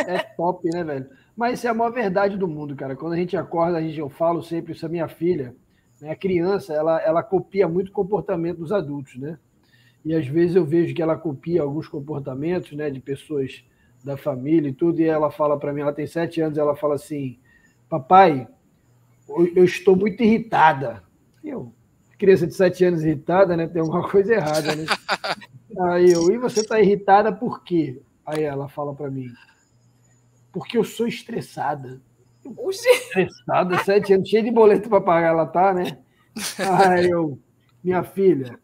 [0.08, 1.10] é top, né, velho?
[1.36, 2.95] Mas isso é a maior verdade do mundo, cara.
[2.95, 5.56] Quando a gente acorda, a gente, eu falo sempre isso, a minha filha,
[5.99, 9.38] né, a criança, ela, ela copia muito o comportamento dos adultos, né?
[10.06, 13.64] E às vezes eu vejo que ela copia alguns comportamentos, né, de pessoas
[14.04, 16.95] da família e tudo, e ela fala para mim, ela tem sete anos, ela fala
[16.95, 17.39] assim,
[17.89, 18.47] papai,
[19.56, 21.01] eu estou muito irritada.
[21.43, 21.74] Eu,
[22.18, 23.68] criança de sete anos irritada, né?
[23.68, 24.86] Tem alguma coisa errada, né?
[25.89, 28.01] Aí eu, e você está irritada por quê?
[28.26, 29.28] Aí ela fala para mim,
[30.51, 32.01] porque eu sou estressada.
[32.43, 32.89] Puxa.
[32.89, 35.97] Estressada, sete anos, cheio de boleto para pagar, ela tá, né?
[36.88, 37.39] Aí eu,
[37.84, 38.59] minha filha,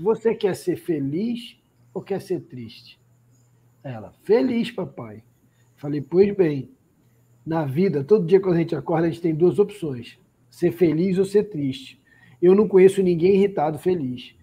[0.00, 1.56] você quer ser feliz
[1.92, 3.00] ou quer ser triste?
[3.82, 5.22] Ela, feliz, papai.
[5.76, 6.70] Falei, pois bem,
[7.44, 10.18] na vida, todo dia quando a gente acorda, a gente tem duas opções:
[10.50, 12.00] ser feliz ou ser triste.
[12.40, 14.34] Eu não conheço ninguém irritado feliz.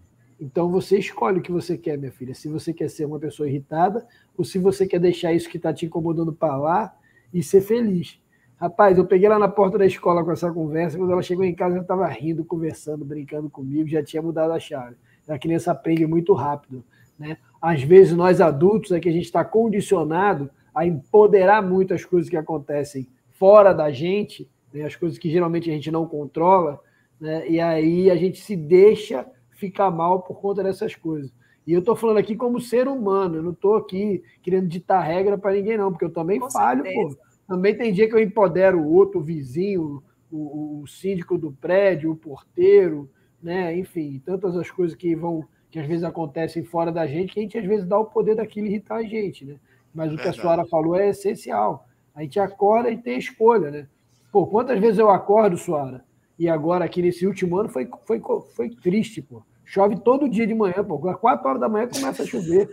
[0.41, 2.33] Então você escolhe o que você quer, minha filha.
[2.33, 5.71] Se você quer ser uma pessoa irritada ou se você quer deixar isso que está
[5.71, 6.97] te incomodando para lá
[7.31, 8.19] e ser feliz.
[8.57, 10.97] Rapaz, eu peguei lá na porta da escola com essa conversa.
[10.97, 14.59] Quando ela chegou em casa, ela estava rindo, conversando, brincando comigo, já tinha mudado a
[14.59, 14.95] chave.
[15.27, 16.83] A criança aprende muito rápido.
[17.17, 17.37] Né?
[17.61, 22.29] Às vezes, nós adultos é que a gente está condicionado a empoderar muito as coisas
[22.29, 24.83] que acontecem fora da gente, né?
[24.85, 26.79] as coisas que geralmente a gente não controla,
[27.19, 27.47] né?
[27.47, 29.25] e aí a gente se deixa
[29.61, 31.31] ficar mal por conta dessas coisas.
[31.65, 35.37] E eu estou falando aqui como ser humano, eu não estou aqui querendo ditar regra
[35.37, 37.15] para ninguém, não, porque eu também Com falho, pô.
[37.47, 40.01] Também tem dia que eu empodero o outro, o vizinho,
[40.31, 43.09] o, o síndico do prédio, o porteiro,
[43.41, 43.77] né?
[43.77, 47.43] Enfim, tantas as coisas que vão, que às vezes acontecem fora da gente, que a
[47.43, 49.57] gente às vezes dá o poder daquilo irritar a gente, né?
[49.93, 50.29] Mas Verdade.
[50.29, 51.85] o que a Suara falou é essencial.
[52.15, 53.87] A gente acorda e tem escolha, né?
[54.31, 56.03] Pô, quantas vezes eu acordo, Suara?
[56.39, 58.21] E agora, aqui nesse último ano, foi, foi,
[58.55, 59.43] foi triste, pô.
[59.71, 61.07] Chove todo dia de manhã, pô.
[61.07, 62.69] Às quatro horas da manhã começa a chover.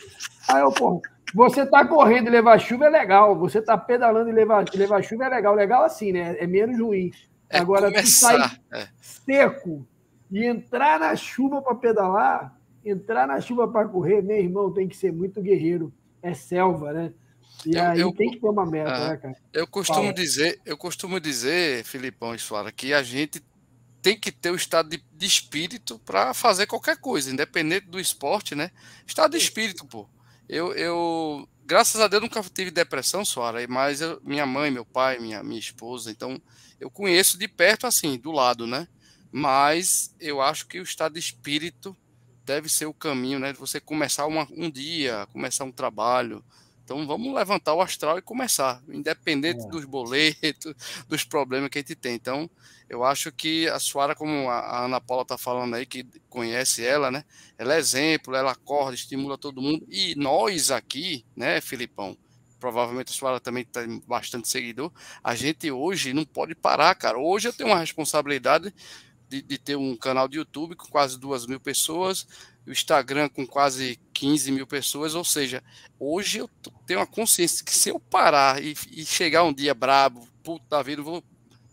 [0.48, 1.00] Aí eu, pô,
[1.32, 3.38] você tá correndo e levar chuva é legal.
[3.38, 5.54] Você tá pedalando e levar, levar chuva é legal.
[5.54, 6.34] Legal assim, né?
[6.40, 7.12] É menos ruim.
[7.48, 8.32] É agora, começar.
[8.32, 8.88] tu sai é.
[9.00, 9.86] seco
[10.28, 14.96] e entrar na chuva para pedalar, entrar na chuva para correr, meu irmão, tem que
[14.96, 15.94] ser muito guerreiro.
[16.20, 17.12] É selva, né?
[17.64, 19.34] E eu, aí eu, tem que ter uma meta, ah, né, cara?
[19.52, 20.12] Eu costumo Fala.
[20.12, 23.40] dizer, eu costumo dizer, Filipão e Suara, que a gente
[24.08, 28.54] tem que ter o estado de, de espírito para fazer qualquer coisa, independente do esporte,
[28.54, 28.70] né?
[29.06, 30.08] Estado de espírito, pô.
[30.48, 35.18] Eu, eu graças a Deus nunca tive depressão, Suara, mas eu, minha mãe, meu pai,
[35.18, 36.40] minha, minha esposa, então
[36.80, 38.88] eu conheço de perto assim, do lado, né?
[39.30, 41.96] mas eu acho que o estado de espírito
[42.44, 43.52] deve ser o caminho, né?
[43.52, 46.42] De você começar uma, um dia, começar um trabalho.
[46.88, 49.68] Então vamos levantar o astral e começar, independente é.
[49.68, 50.74] dos boletos,
[51.06, 52.14] dos problemas que a gente tem.
[52.14, 52.48] Então,
[52.88, 57.10] eu acho que a Suara, como a Ana Paula está falando aí, que conhece ela,
[57.10, 57.26] né?
[57.58, 59.86] Ela é exemplo, ela acorda, estimula todo mundo.
[59.90, 62.16] E nós aqui, né, Filipão?
[62.58, 64.90] Provavelmente a Suara também tem bastante seguidor.
[65.22, 67.18] A gente hoje não pode parar, cara.
[67.18, 68.72] Hoje eu tenho uma responsabilidade
[69.28, 72.26] de, de, ter um canal de YouTube com quase duas mil pessoas,
[72.68, 75.62] o Instagram com quase 15 mil pessoas, ou seja,
[75.98, 76.50] hoje eu
[76.86, 80.82] tenho a consciência que se eu parar e, e chegar um dia brabo, puta da
[80.82, 81.24] vida, não vou,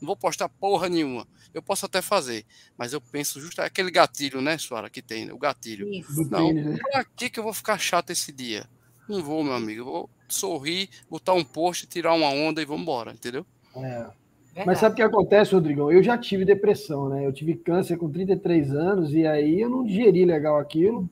[0.01, 1.27] não vou postar porra nenhuma.
[1.53, 2.45] Eu posso até fazer,
[2.77, 5.87] mas eu penso justo aquele gatilho, né, Suara, que tem, o gatilho.
[5.93, 6.23] Isso.
[6.29, 6.77] Não, né?
[6.91, 8.69] pra que, que eu vou ficar chato esse dia?
[9.07, 9.81] Não vou, meu amigo.
[9.81, 13.45] Eu vou sorrir, botar um post, tirar uma onda e vamos embora, entendeu?
[13.75, 14.09] É.
[14.55, 14.67] Verdade.
[14.67, 15.91] Mas sabe o que acontece, Rodrigão?
[15.91, 17.25] Eu já tive depressão, né?
[17.27, 21.09] Eu tive câncer com 33 anos e aí eu não digeri legal aquilo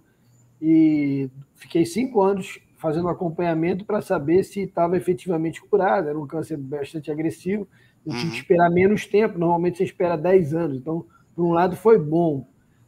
[0.62, 6.08] e fiquei cinco anos fazendo acompanhamento para saber se estava efetivamente curado.
[6.08, 7.68] Era um câncer bastante agressivo.
[8.06, 8.42] Eu tive que uhum.
[8.42, 9.38] esperar menos tempo.
[9.38, 10.78] Normalmente você espera 10 anos.
[10.78, 12.48] Então, por um lado, foi bom.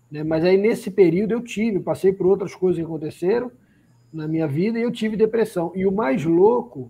[0.10, 0.24] Né?
[0.24, 3.52] Mas aí, nesse período, eu tive, passei por outras coisas que aconteceram
[4.12, 5.74] na minha vida e eu tive depressão.
[5.76, 6.90] E o mais louco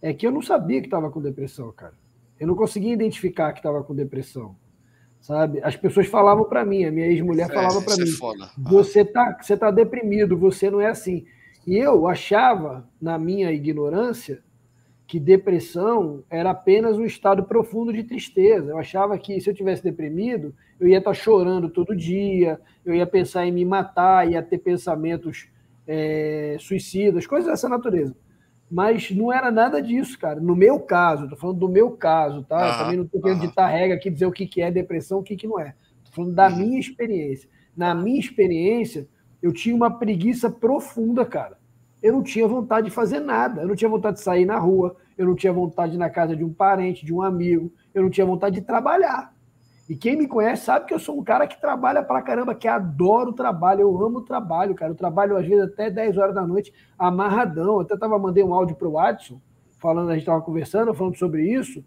[0.00, 1.92] é que eu não sabia que estava com depressão, cara.
[2.40, 4.56] Eu não conseguia identificar que estava com depressão.
[5.20, 5.60] Sabe?
[5.62, 9.04] As pessoas falavam para mim, a minha ex-mulher é, falava para é mim: é você
[9.04, 11.26] tá, você tá deprimido, você não é assim.
[11.66, 14.42] E eu achava, na minha ignorância,
[15.06, 18.70] que depressão era apenas um estado profundo de tristeza.
[18.70, 22.94] Eu achava que se eu tivesse deprimido, eu ia estar tá chorando todo dia, eu
[22.94, 25.48] ia pensar em me matar, ia ter pensamentos
[25.86, 28.16] é, suicidas, coisas dessa natureza.
[28.70, 30.40] Mas não era nada disso, cara.
[30.40, 32.78] No meu caso, tô falando do meu caso, tá?
[32.78, 35.36] Também não tô querendo ditar regra aqui, dizer o que, que é depressão, o que,
[35.36, 35.74] que não é.
[36.04, 36.56] Tô falando da uhum.
[36.56, 37.48] minha experiência.
[37.76, 39.08] Na minha experiência,
[39.42, 41.58] eu tinha uma preguiça profunda, cara.
[42.00, 43.62] Eu não tinha vontade de fazer nada.
[43.62, 44.96] Eu não tinha vontade de sair na rua.
[45.18, 48.02] eu não tinha vontade de ir na casa de um parente, de um amigo, eu
[48.02, 49.34] não tinha vontade de trabalhar.
[49.90, 52.68] E quem me conhece sabe que eu sou um cara que trabalha pra caramba, que
[52.68, 54.92] adoro o trabalho, eu amo o trabalho, cara.
[54.92, 57.74] Eu trabalho às vezes até 10 horas da noite, amarradão.
[57.74, 59.40] Eu até tava mandei um áudio pro Watson,
[59.80, 61.84] falando, a gente tava conversando, falando sobre isso.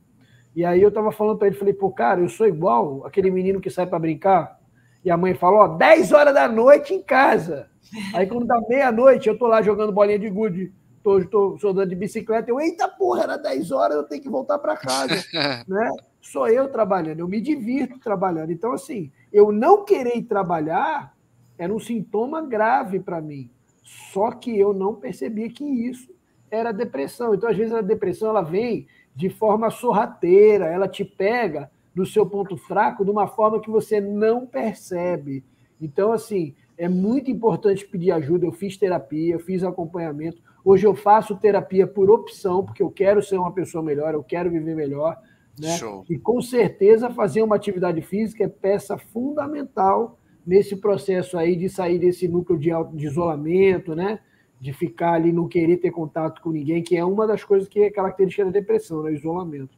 [0.53, 3.61] E aí eu tava falando para ele, falei, pô, cara, eu sou igual aquele menino
[3.61, 4.59] que sai para brincar.
[5.05, 7.69] E a mãe falou, ó, 10 horas da noite em casa.
[8.13, 11.87] Aí quando dá meia-noite, eu tô lá jogando bolinha de gude, tô, tô, tô andando
[11.87, 15.15] de bicicleta, eu, eita porra, era 10 horas, eu tenho que voltar para casa,
[15.69, 15.89] né?
[16.23, 18.51] Sou eu trabalhando, eu me divirto trabalhando.
[18.51, 21.13] Então, assim, eu não querer trabalhar
[21.57, 23.51] era um sintoma grave para mim.
[23.83, 26.09] Só que eu não percebia que isso
[26.49, 27.35] era depressão.
[27.35, 32.25] Então, às vezes, a depressão ela vem de forma sorrateira, ela te pega no seu
[32.25, 35.43] ponto fraco de uma forma que você não percebe.
[35.79, 38.45] Então, assim, é muito importante pedir ajuda.
[38.45, 40.41] Eu fiz terapia, eu fiz acompanhamento.
[40.63, 44.49] Hoje eu faço terapia por opção, porque eu quero ser uma pessoa melhor, eu quero
[44.49, 45.17] viver melhor.
[45.59, 45.77] Né?
[45.77, 46.05] Show.
[46.09, 51.99] E com certeza fazer uma atividade física é peça fundamental nesse processo aí de sair
[51.99, 54.19] desse núcleo de, de isolamento, né?
[54.59, 57.79] De ficar ali, não querer ter contato com ninguém, que é uma das coisas que
[57.81, 59.11] é característica da depressão, né?
[59.11, 59.77] O isolamento.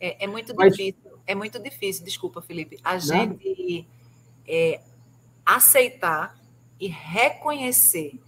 [0.00, 0.76] É, é muito Mas...
[0.76, 3.86] difícil, é muito difícil, desculpa, Felipe, a gente
[4.46, 4.80] é,
[5.44, 6.38] aceitar
[6.78, 8.20] e reconhecer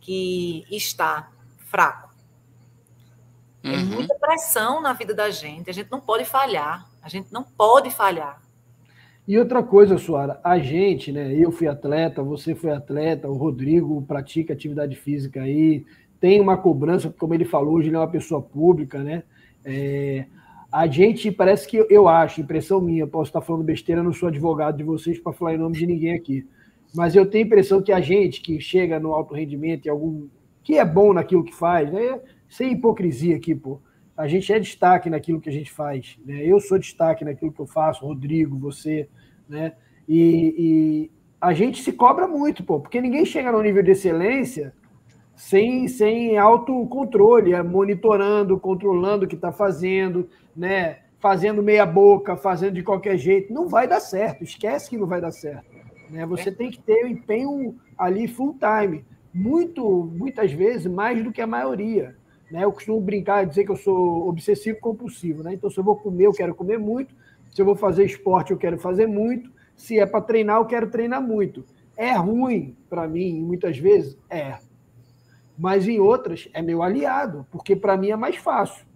[0.00, 2.09] que está fraco
[3.64, 3.72] Uhum.
[3.72, 5.68] Tem muita pressão na vida da gente.
[5.68, 6.88] A gente não pode falhar.
[7.02, 8.40] A gente não pode falhar.
[9.26, 11.32] E outra coisa, Suara, a gente, né?
[11.34, 15.84] Eu fui atleta, você foi atleta, o Rodrigo pratica atividade física aí,
[16.18, 19.22] tem uma cobrança, como ele falou, hoje ele é uma pessoa pública, né?
[19.64, 20.26] É,
[20.72, 24.76] a gente parece que eu acho, impressão minha, posso estar falando besteira, não sou advogado
[24.76, 26.46] de vocês para falar em nome de ninguém aqui,
[26.94, 30.28] mas eu tenho a impressão que a gente que chega no alto rendimento e algum
[30.62, 32.20] que é bom naquilo que faz, né?
[32.50, 33.80] Sem hipocrisia aqui, pô.
[34.16, 36.18] A gente é destaque naquilo que a gente faz.
[36.26, 36.44] Né?
[36.44, 39.08] Eu sou destaque naquilo que eu faço, Rodrigo, você,
[39.48, 39.72] né?
[40.06, 44.74] E, e a gente se cobra muito, pô, porque ninguém chega no nível de excelência
[45.34, 50.98] sem, sem autocontrole, é monitorando, controlando o que está fazendo, né?
[51.18, 53.52] Fazendo meia boca, fazendo de qualquer jeito.
[53.52, 55.64] Não vai dar certo, esquece que não vai dar certo.
[56.10, 56.26] Né?
[56.26, 59.04] Você tem que ter o empenho ali full time.
[59.32, 62.16] Muito, muitas vezes, mais do que a maioria.
[62.50, 62.64] Né?
[62.64, 65.42] Eu costumo brincar e dizer que eu sou obsessivo compulsivo.
[65.42, 65.54] Né?
[65.54, 67.14] Então, se eu vou comer, eu quero comer muito.
[67.50, 69.50] Se eu vou fazer esporte, eu quero fazer muito.
[69.76, 71.64] Se é para treinar, eu quero treinar muito.
[71.96, 74.18] É ruim para mim, muitas vezes?
[74.28, 74.58] É.
[75.56, 78.86] Mas em outras, é meu aliado, porque para mim é mais fácil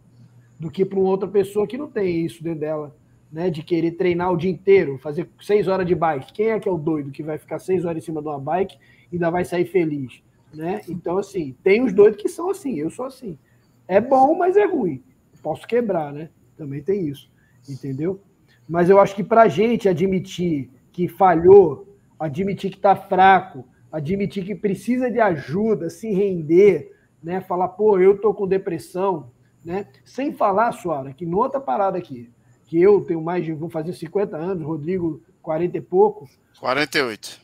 [0.59, 2.97] do que para uma outra pessoa que não tem isso dentro dela.
[3.31, 6.33] Né, de querer treinar o dia inteiro, fazer seis horas de bike.
[6.33, 8.39] Quem é que é o doido que vai ficar seis horas em cima de uma
[8.39, 8.79] bike
[9.11, 10.23] e ainda vai sair feliz?
[10.55, 10.81] Né?
[10.89, 13.39] Então, assim, tem os doidos que são assim, eu sou assim.
[13.87, 15.03] É bom, mas é ruim.
[15.43, 16.31] Posso quebrar, né?
[16.57, 17.31] Também tem isso,
[17.69, 18.21] entendeu?
[18.69, 24.55] Mas eu acho que para gente admitir que falhou, admitir que está fraco, admitir que
[24.55, 27.41] precisa de ajuda, se render, né?
[27.41, 29.31] Falar, pô, eu tô com depressão,
[29.65, 29.87] né?
[30.05, 32.31] Sem falar, Suara, que noutra parada aqui,
[32.67, 36.29] que eu tenho mais de, vou fazer 50 anos, Rodrigo 40 e pouco.
[36.59, 37.41] 48.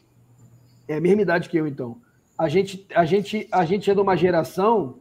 [0.88, 2.00] É a mesma idade que eu, então
[2.40, 4.98] a gente, a gente, a gente é de uma geração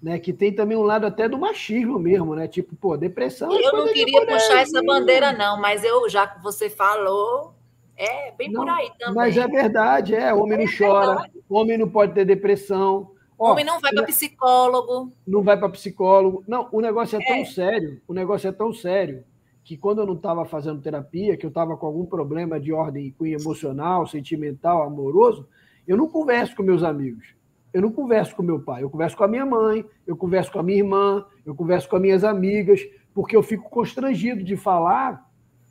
[0.00, 2.46] né, que tem também um lado até do machismo mesmo, né?
[2.46, 3.52] Tipo, pô, depressão.
[3.52, 7.54] É eu não queria puxar essa bandeira, não, mas eu, já que você falou,
[7.96, 9.14] é bem não, por aí também.
[9.16, 10.32] Mas é verdade, é.
[10.32, 13.10] Homem não é chora, homem não pode ter depressão.
[13.36, 15.12] Ó, homem não vai para psicólogo.
[15.26, 16.44] Não vai para psicólogo.
[16.46, 19.24] Não, o negócio é, é tão sério, o negócio é tão sério
[19.64, 23.12] que quando eu não estava fazendo terapia, que eu estava com algum problema de ordem
[23.22, 25.48] emocional, sentimental, amoroso,
[25.86, 27.34] eu não converso com meus amigos.
[27.72, 28.82] Eu não converso com meu pai.
[28.82, 31.96] Eu converso com a minha mãe, eu converso com a minha irmã, eu converso com
[31.96, 32.80] as minhas amigas,
[33.12, 35.26] porque eu fico constrangido de falar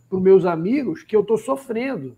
[0.07, 2.15] para os meus amigos que eu estou sofrendo.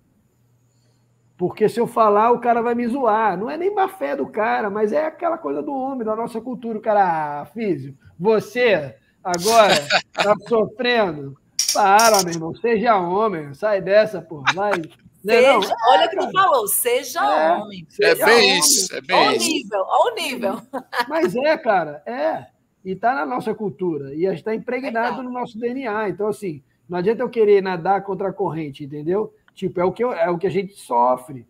[1.38, 3.38] Porque se eu falar, o cara vai me zoar.
[3.38, 6.41] Não é nem má fé do cara, mas é aquela coisa do homem, da nossa
[6.41, 6.80] cultura.
[6.80, 11.38] O cara, ah, físico, você agora está sofrendo?
[11.74, 14.43] Para, meu irmão, seja homem, sai dessa, pô.
[14.56, 14.82] Vai,
[15.28, 17.88] Seja, não, olha o que tu falou, seja é, homem.
[17.88, 18.59] É seja é bem homem.
[18.59, 19.47] isso, é bem ao isso.
[19.47, 20.61] nível, ao nível.
[21.07, 22.47] Mas é, cara, é.
[22.86, 24.13] E está na nossa cultura.
[24.15, 26.09] E está impregnado é no nosso DNA.
[26.09, 29.34] Então, assim, não adianta eu querer nadar contra a corrente, entendeu?
[29.53, 31.45] Tipo, é o que, eu, é o que a gente sofre.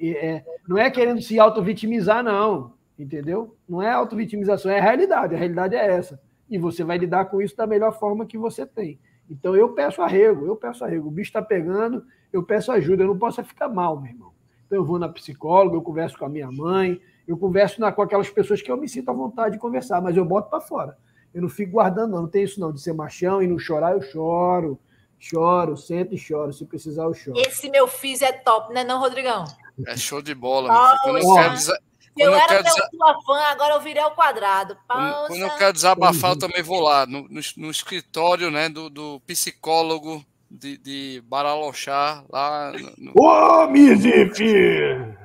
[0.00, 2.74] É, não é querendo se auto-vitimizar, não.
[2.98, 3.56] Entendeu?
[3.68, 5.34] Não é auto-vitimização, é a realidade.
[5.34, 6.20] A realidade é essa.
[6.50, 8.98] E você vai lidar com isso da melhor forma que você tem.
[9.30, 11.08] Então eu peço arrego, eu peço arrego.
[11.08, 14.32] O bicho está pegando, eu peço ajuda, eu não posso ficar mal, meu irmão.
[14.66, 18.02] Então eu vou na psicóloga, eu converso com a minha mãe, eu converso na, com
[18.02, 20.96] aquelas pessoas que eu me sinto à vontade de conversar, mas eu boto para fora.
[21.34, 22.22] Eu não fico guardando, não.
[22.22, 24.78] Não tem isso, não, de ser machão e não chorar, eu choro.
[25.18, 26.52] Choro, sento e choro.
[26.52, 27.38] Se precisar, eu choro.
[27.38, 29.44] Esse meu físico é top, né, não, Rodrigão?
[29.86, 31.78] É show de bola, oh, quando eu, quero desa...
[32.18, 32.88] eu, eu era desa...
[32.90, 34.76] tua fã, agora eu virei ao quadrado.
[34.86, 38.90] Quando, quando, eu quero desabafar, eu também vou lá, no, no, no escritório né, do,
[38.90, 42.72] do psicólogo de, de Baralochá, lá.
[42.98, 43.12] No...
[43.18, 45.02] Ô, Mizifi!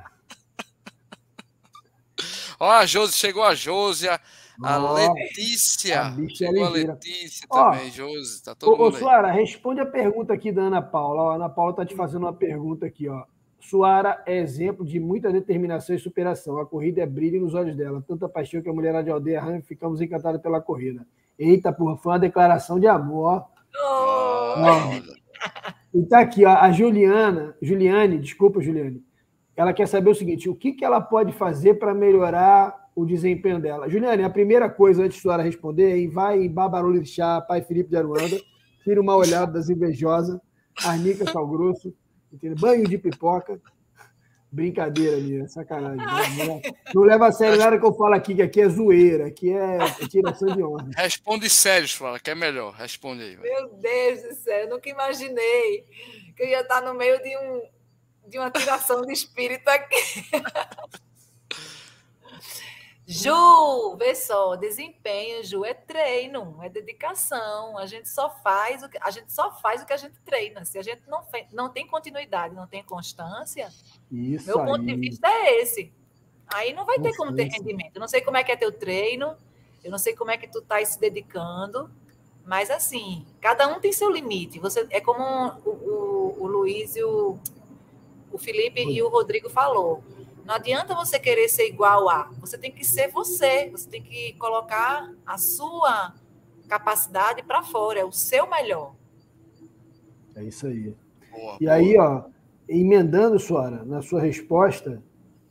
[2.58, 4.18] Ó, a Josi, chegou a Josi, a,
[4.62, 6.02] a Letícia.
[6.02, 10.32] A chegou a Letícia também, Josi, tá todo ô, mundo ô, Suara, responde a pergunta
[10.32, 11.22] aqui da Ana Paula.
[11.22, 13.24] Ó, a Ana Paula tá te fazendo uma pergunta aqui, ó.
[13.60, 16.58] Suara é exemplo de muita determinação e superação.
[16.58, 18.02] A corrida é brilho nos olhos dela.
[18.06, 21.06] Tanta paixão que a mulher de aldeia arranha ficamos encantados pela corrida.
[21.38, 23.44] Eita, porra, foi uma declaração de amor.
[23.76, 25.17] Oh.
[25.94, 29.02] E tá aqui, ó, a Juliana, Juliane, desculpa, Juliane.
[29.56, 33.60] Ela quer saber o seguinte: o que, que ela pode fazer para melhorar o desempenho
[33.60, 33.88] dela?
[33.88, 37.96] Juliane, a primeira coisa, antes de senhora responder, aí vai em Chá, Pai Felipe de
[37.96, 38.38] Aruanda,
[38.84, 40.38] tira uma olhada das invejosas,
[40.84, 41.92] Arnica Sal Grosso,
[42.32, 42.56] entendeu?
[42.60, 43.60] banho de pipoca.
[44.50, 45.98] Brincadeira ali, sacanagem.
[45.98, 46.62] Né?
[46.94, 49.78] Não, leva a sério nada que eu falo aqui, que aqui é zoeira, aqui é,
[50.08, 50.90] tiração de onda.
[50.96, 52.72] Responde sério, fala, que é melhor.
[52.74, 53.36] Responde aí.
[53.36, 55.84] Meu Deus do céu, eu nunca imaginei
[56.34, 57.62] que eu ia estar no meio de, um,
[58.26, 60.24] de uma tiração de espírito aqui.
[63.10, 67.78] Ju, vê só, desempenho, Ju, é treino, é dedicação.
[67.78, 70.62] A gente só faz o que a gente só faz o que a gente treina.
[70.66, 73.70] Se a gente não, não tem continuidade, não tem constância,
[74.12, 74.66] Isso meu aí.
[74.66, 75.90] ponto de vista é esse.
[76.48, 77.96] Aí não vai ter como ter rendimento.
[77.96, 79.34] Eu não sei como é que é teu treino,
[79.82, 81.90] eu não sei como é que tu tá se dedicando,
[82.44, 84.58] mas assim, cada um tem seu limite.
[84.58, 85.22] Você é como
[85.64, 87.38] o, o, o Luiz e o,
[88.30, 90.04] o Felipe e o Rodrigo falou
[90.48, 92.30] não adianta você querer ser igual a.
[92.40, 93.68] Você tem que ser você.
[93.70, 96.14] Você tem que colocar a sua
[96.66, 98.94] capacidade para fora, é o seu melhor.
[100.34, 100.96] É isso aí.
[101.30, 101.74] Boa, e boa.
[101.74, 102.24] aí, ó,
[102.66, 105.02] emendando, Suara, na sua resposta,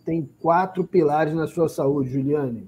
[0.04, 2.68] tem quatro pilares na sua saúde, Juliane.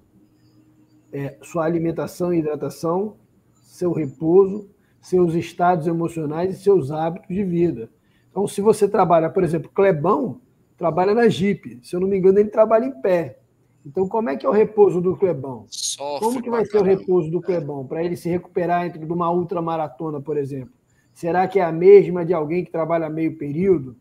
[1.11, 3.17] É sua alimentação e hidratação,
[3.55, 4.69] seu repouso,
[5.01, 7.89] seus estados emocionais e seus hábitos de vida.
[8.29, 10.39] Então, se você trabalha, por exemplo, Clebão,
[10.79, 11.79] trabalha na Jeep.
[11.83, 13.37] Se eu não me engano, ele trabalha em pé.
[13.85, 15.65] Então, como é que é o repouso do Clebão?
[15.67, 16.91] Sofre como que vai ser caramba.
[16.91, 20.73] o repouso do Clebão para ele se recuperar entre de uma ultramaratona, por exemplo?
[21.13, 23.95] Será que é a mesma de alguém que trabalha meio período,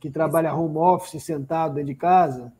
[0.00, 2.52] que trabalha home office sentado dentro de casa?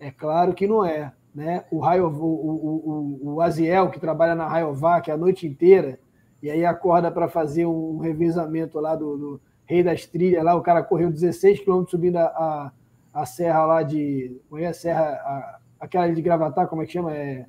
[0.00, 1.12] É claro que não é.
[1.34, 1.64] Né?
[1.70, 5.98] O, Raio, o, o, o, o Aziel, que trabalha na Rayovac a noite inteira,
[6.42, 10.62] e aí acorda para fazer um revezamento lá do, do, Rei das Trilhas, lá o
[10.62, 12.72] cara correu 16 quilômetros subindo a, a
[13.16, 14.38] a serra lá de.
[14.48, 15.02] Como é a serra?
[15.02, 17.14] A, aquela de Gravatar, como é que chama?
[17.14, 17.46] É,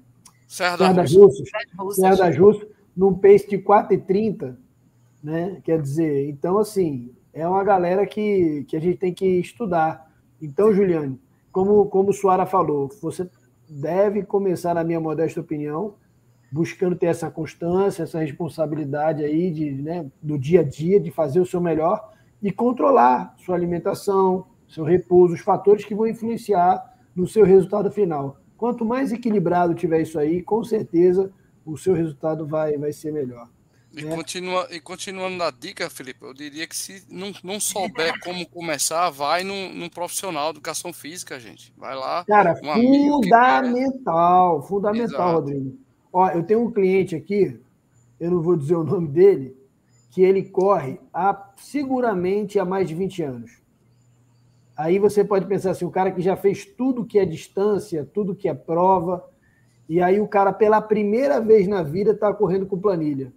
[0.48, 1.50] serra, serra da Russas.
[1.94, 4.56] Serra da Russas, num pace de 4,30.
[5.22, 5.60] Né?
[5.64, 10.10] Quer dizer, então, assim, é uma galera que, que a gente tem que estudar.
[10.42, 11.20] Então, Juliane,
[11.52, 13.30] como, como o Suara falou, você
[13.68, 15.96] deve começar, na minha modesta opinião,
[16.50, 21.42] buscando ter essa constância, essa responsabilidade aí de, né, do dia a dia, de fazer
[21.42, 26.84] o seu melhor e controlar sua alimentação, seu repouso, os fatores que vão influenciar
[27.16, 28.40] no seu resultado final.
[28.58, 31.32] Quanto mais equilibrado tiver isso aí, com certeza
[31.66, 33.50] o seu resultado vai, vai ser melhor.
[33.94, 34.16] E, né?
[34.16, 39.10] continua, e continuando na dica, Felipe, eu diria que se não, não souber como começar,
[39.10, 41.74] vai num, num profissional de educação física, gente.
[41.78, 42.24] Vai lá.
[42.26, 45.34] Cara, fundamental, fundamental, Exato.
[45.34, 45.78] Rodrigo.
[46.12, 47.60] Ó, eu tenho um cliente aqui,
[48.20, 49.56] eu não vou dizer o nome dele,
[50.12, 53.52] que ele corre há, seguramente há mais de 20 anos.
[54.78, 58.36] Aí você pode pensar assim, o cara que já fez tudo que é distância, tudo
[58.36, 59.28] que é prova,
[59.90, 63.34] e aí o cara pela primeira vez na vida está correndo com planilha.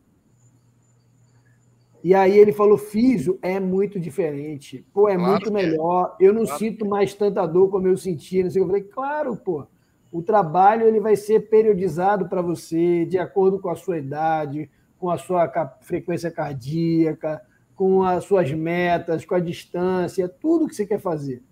[2.02, 4.86] E aí ele falou, físio é muito diferente.
[4.92, 6.16] Pô, é claro muito melhor.
[6.18, 8.46] Eu não claro sinto mais tanta dor como eu sentia.
[8.54, 9.66] Eu falei, claro, pô.
[10.10, 14.68] O trabalho ele vai ser periodizado para você, de acordo com a sua idade,
[14.98, 15.48] com a sua
[15.82, 17.40] frequência cardíaca,
[17.80, 21.42] com as suas metas, com a distância, tudo que você quer fazer.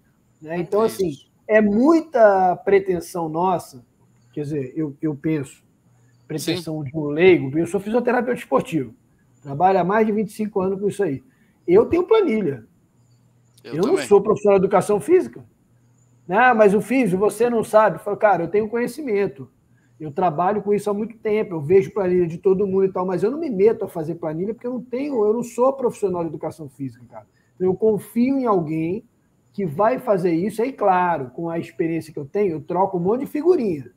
[0.42, 0.58] Né?
[0.58, 1.10] Então, assim,
[1.48, 3.82] é muita pretensão nossa,
[4.30, 5.64] quer dizer, eu, eu penso,
[6.26, 6.90] pretensão Sim.
[6.90, 8.94] de um leigo, eu sou fisioterapeuta esportivo,
[9.40, 11.24] trabalho há mais de 25 anos com isso aí.
[11.66, 12.66] Eu tenho planilha.
[13.64, 15.42] Eu, eu não sou professor de educação física.
[16.28, 17.96] Ah, mas o físico, você não sabe.
[17.96, 19.50] Eu falo, cara, eu tenho conhecimento.
[20.00, 23.04] Eu trabalho com isso há muito tempo, eu vejo planilha de todo mundo e tal,
[23.04, 25.72] mas eu não me meto a fazer planilha porque eu não tenho, eu não sou
[25.72, 27.26] profissional de educação física, cara.
[27.58, 29.04] Eu confio em alguém
[29.52, 33.00] que vai fazer isso, aí, claro, com a experiência que eu tenho, eu troco um
[33.00, 33.90] monte de figurinha,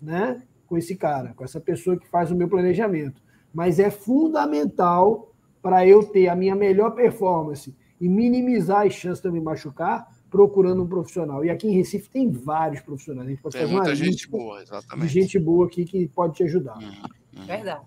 [0.00, 0.42] né?
[0.66, 3.22] Com esse cara, com essa pessoa que faz o meu planejamento.
[3.54, 5.32] mas é fundamental
[5.62, 10.06] para eu ter a minha melhor performance e minimizar as chances de eu me machucar
[10.30, 11.44] procurando um profissional.
[11.44, 13.26] E aqui em Recife tem vários profissionais.
[13.26, 15.12] A gente pode tem muita gente boa, exatamente.
[15.12, 16.76] Gente boa aqui que pode te ajudar.
[16.76, 16.92] Uhum,
[17.36, 17.46] uhum.
[17.46, 17.84] Verdade.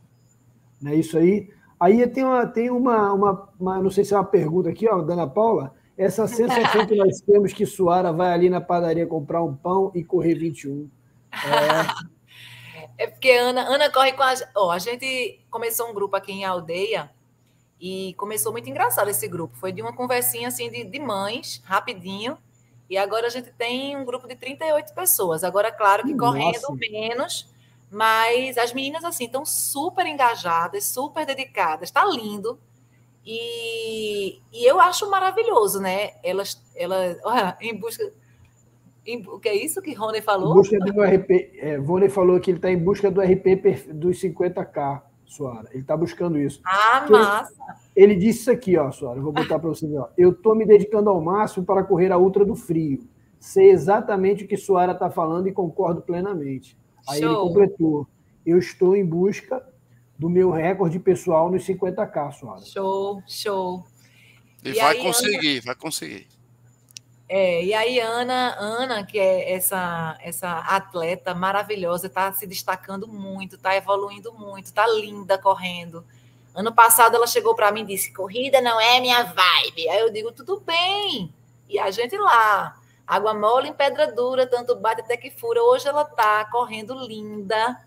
[0.82, 1.50] Não é isso aí?
[1.80, 5.02] Aí tem uma, tem uma, uma, uma, não sei se é uma pergunta aqui, ó,
[5.02, 5.74] Dana Paula.
[5.98, 10.04] Essa sensação que nós temos que Suara vai ali na padaria comprar um pão e
[10.04, 10.90] correr 21.
[12.98, 14.34] É, é porque Ana, Ana corre com a.
[14.56, 17.10] Ó, a gente começou um grupo aqui em aldeia
[17.80, 19.56] e começou muito engraçado esse grupo.
[19.56, 22.38] Foi de uma conversinha assim de, de mães, rapidinho.
[22.90, 25.44] E agora a gente tem um grupo de 38 pessoas.
[25.44, 26.32] Agora, claro que Nossa.
[26.32, 27.48] correndo menos,
[27.90, 31.90] mas as meninas assim estão super engajadas, super dedicadas.
[31.90, 32.60] Está lindo.
[33.26, 36.12] E, e eu acho maravilhoso, né?
[36.24, 38.12] Elas, elas olha, em busca.
[39.06, 40.52] Em, o que é isso que Rony falou?
[40.52, 41.52] Em busca do RP.
[41.58, 45.09] É, Rony falou que ele está em busca do RP dos 50K.
[45.30, 45.70] Suara.
[45.72, 46.60] Ele está buscando isso.
[46.66, 47.54] Ah, massa!
[47.96, 49.20] Ele, disse isso aqui, ó, Suara.
[49.20, 50.00] Eu vou botar para você ver.
[50.00, 50.08] Ó.
[50.18, 53.08] Eu estou me dedicando ao máximo para correr a Ultra do Frio.
[53.40, 56.76] Sei exatamente o que Suara está falando e concordo plenamente.
[57.08, 57.30] Aí Show.
[57.30, 58.08] ele completou.
[58.44, 59.64] Eu estou em busca
[60.18, 62.66] do meu recorde pessoal nos 50K, Suara.
[62.66, 63.86] Show, show.
[64.66, 65.62] E, e vai aí, conseguir, Ana...
[65.66, 66.28] vai conseguir.
[67.32, 73.56] É, e aí, Ana, Ana, que é essa, essa atleta maravilhosa, está se destacando muito,
[73.56, 76.04] está evoluindo muito, está linda correndo.
[76.56, 79.90] Ano passado ela chegou para mim e disse: corrida não é minha vibe.
[79.90, 81.32] Aí eu digo: tudo bem.
[81.70, 82.76] E a gente lá,
[83.06, 85.62] água mole em pedra dura, tanto bate até que fura.
[85.62, 87.80] Hoje ela está correndo linda,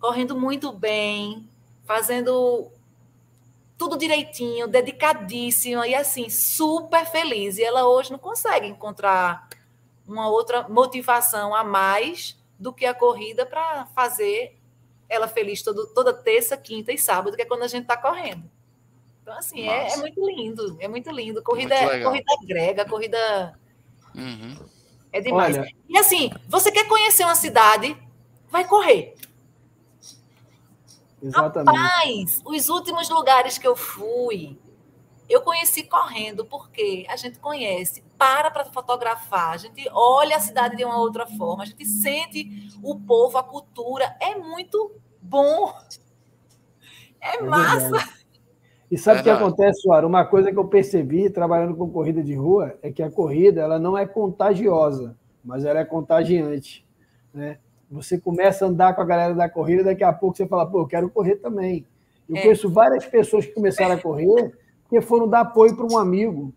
[0.00, 1.48] correndo muito bem,
[1.84, 2.68] fazendo
[3.82, 7.58] tudo direitinho, dedicadíssima e assim, super feliz.
[7.58, 9.48] E ela hoje não consegue encontrar
[10.06, 14.56] uma outra motivação a mais do que a corrida para fazer
[15.08, 18.48] ela feliz todo, toda terça, quinta e sábado, que é quando a gente está correndo.
[19.20, 21.42] Então, assim, é, é, muito lindo, é muito lindo.
[21.42, 23.58] Corrida, muito é, corrida grega, corrida.
[24.14, 24.56] Uhum.
[25.12, 25.58] É demais.
[25.58, 25.68] Olha...
[25.88, 27.96] E assim, você quer conhecer uma cidade,
[28.48, 29.16] vai correr.
[31.22, 31.76] Exatamente.
[31.76, 34.58] Rapaz, os últimos lugares que eu fui,
[35.28, 40.76] eu conheci correndo, porque a gente conhece, para para fotografar, a gente olha a cidade
[40.76, 45.72] de uma outra forma, a gente sente o povo, a cultura, é muito bom.
[47.20, 47.90] É, é massa.
[47.90, 48.22] Verdade.
[48.90, 50.06] E sabe o que acontece, Suara?
[50.06, 53.78] Uma coisa que eu percebi trabalhando com corrida de rua é que a corrida ela
[53.78, 56.86] não é contagiosa, mas ela é contagiante.
[57.32, 57.58] Né?
[57.92, 60.80] Você começa a andar com a galera da corrida, daqui a pouco você fala, pô,
[60.80, 61.86] eu quero correr também.
[62.28, 62.42] Eu é.
[62.42, 66.52] conheço várias pessoas que começaram a correr porque foram dar apoio para um amigo.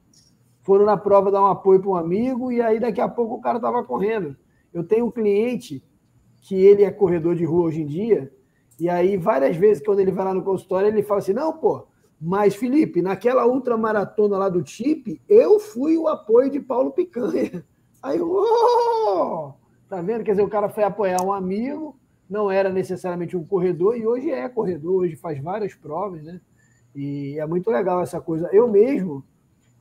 [0.61, 3.41] Foram na prova dar um apoio para um amigo e aí daqui a pouco o
[3.41, 4.35] cara estava correndo.
[4.73, 5.83] Eu tenho um cliente
[6.41, 8.31] que ele é corredor de rua hoje em dia,
[8.79, 11.87] e aí várias vezes quando ele vai lá no consultório, ele fala assim: "Não, pô,
[12.19, 17.63] mas Felipe, naquela ultramaratona lá do TIP, eu fui o apoio de Paulo Picanha".
[18.03, 19.53] Aí, oh!
[19.89, 20.23] Tá vendo?
[20.23, 21.95] Quer dizer, o cara foi apoiar um amigo,
[22.29, 26.41] não era necessariamente um corredor, e hoje é corredor, hoje faz várias provas, né?
[26.95, 28.49] E é muito legal essa coisa.
[28.51, 29.23] Eu mesmo,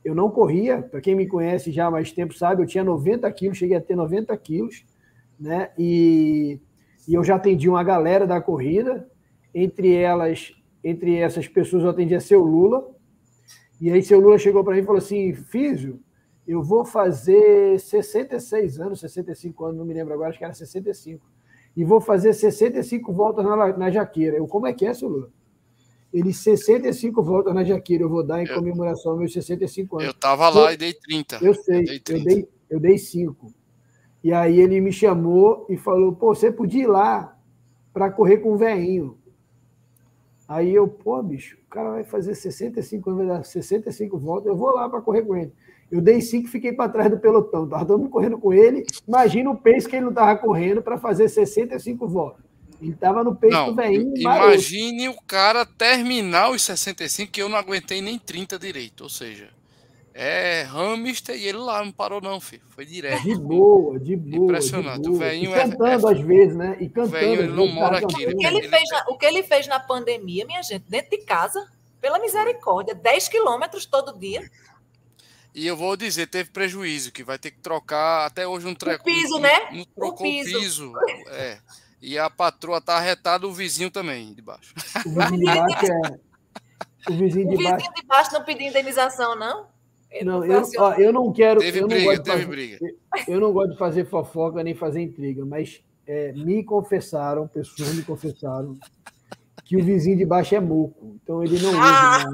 [0.03, 3.31] eu não corria, para quem me conhece já há mais tempo sabe, eu tinha 90
[3.31, 4.85] quilos, cheguei a ter 90 quilos,
[5.39, 5.71] né?
[5.77, 6.59] E,
[7.07, 9.09] e eu já atendi uma galera da corrida,
[9.53, 10.53] entre elas,
[10.83, 12.87] entre essas pessoas eu atendia seu Lula,
[13.81, 15.99] e aí seu Lula chegou para mim e falou assim, Físio,
[16.47, 21.25] eu vou fazer 66 anos, 65 anos, não me lembro agora, acho que era 65.
[21.75, 24.37] E vou fazer 65 voltas na, na jaqueira.
[24.37, 25.29] Eu, como é que é, seu Lula?
[26.13, 30.05] Ele 65 voltas na jaqueira, eu vou dar em comemoração aos meus 65 anos.
[30.05, 31.39] Eu estava lá e dei 30.
[31.41, 32.11] Eu sei, eu dei, 30.
[32.11, 33.53] eu dei, eu dei 5.
[34.23, 37.37] E aí ele me chamou e falou: pô, você podia ir lá
[37.91, 39.17] para correr com o veinho.
[40.47, 44.55] Aí eu, pô, bicho, o cara vai fazer 65 anos, vai dar 65 voltas, eu
[44.55, 45.51] vou lá para correr com ele.
[45.91, 47.65] Eu dei cinco e fiquei para trás do pelotão.
[47.65, 48.85] Estava todo mundo correndo com ele.
[49.07, 52.43] Imagina o pace que ele não estava correndo para fazer 65 voltas.
[52.81, 54.17] Ele estava no pace não, do velhinho.
[54.17, 59.01] Imagine o cara terminar os 65, que eu não aguentei nem 30 direito.
[59.01, 59.49] Ou seja,
[60.13, 62.63] é hamster e ele lá não parou, não, filho.
[62.69, 63.21] Foi direto.
[63.23, 64.45] De boa, de boa.
[64.45, 65.03] Impressionante.
[65.03, 65.15] Boa.
[65.15, 65.59] O velhinho é.
[65.59, 66.77] Cantando é, às vezes, né?
[66.79, 67.07] E cantando.
[67.07, 68.25] O velhinho, ele não mora aqui.
[68.25, 71.17] O que ele, fez na, o que ele fez na pandemia, minha gente, dentro de
[71.25, 71.65] casa,
[71.99, 74.41] pela misericórdia, 10 quilômetros todo dia.
[75.55, 79.01] E eu vou dizer, teve prejuízo, que vai ter que trocar até hoje um treco.
[79.01, 79.71] O piso, né?
[79.71, 80.59] Não trocou o piso.
[80.59, 80.93] piso.
[81.29, 81.59] É.
[82.01, 84.73] E a patroa tá arretada, o vizinho também, de baixo.
[85.05, 86.19] O vizinho de baixo é.
[87.09, 87.93] O vizinho de, o vizinho baixo...
[87.95, 89.67] de baixo não pediu indenização, não?
[90.11, 91.61] Ele não, eu, ó, eu não quero.
[91.61, 92.79] Teve eu briga, não teve fazer, briga.
[93.25, 98.03] Eu não gosto de fazer fofoca nem fazer intriga, mas é, me confessaram, pessoas me
[98.03, 98.77] confessaram,
[99.63, 101.17] que o vizinho de baixo é moco.
[101.23, 102.25] Então ele não ouve nada.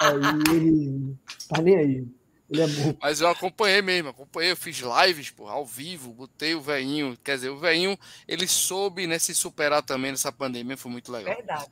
[0.00, 1.16] Aí ele
[1.48, 2.17] tá nem aí.
[2.50, 2.98] Ele é moco.
[3.02, 7.16] Mas eu acompanhei mesmo, acompanhei, eu fiz lives, pô, ao vivo, botei o veinho.
[7.22, 7.96] Quer dizer, o veinho,
[8.26, 11.34] ele soube né, se superar também nessa pandemia, foi muito legal.
[11.34, 11.66] Verdade.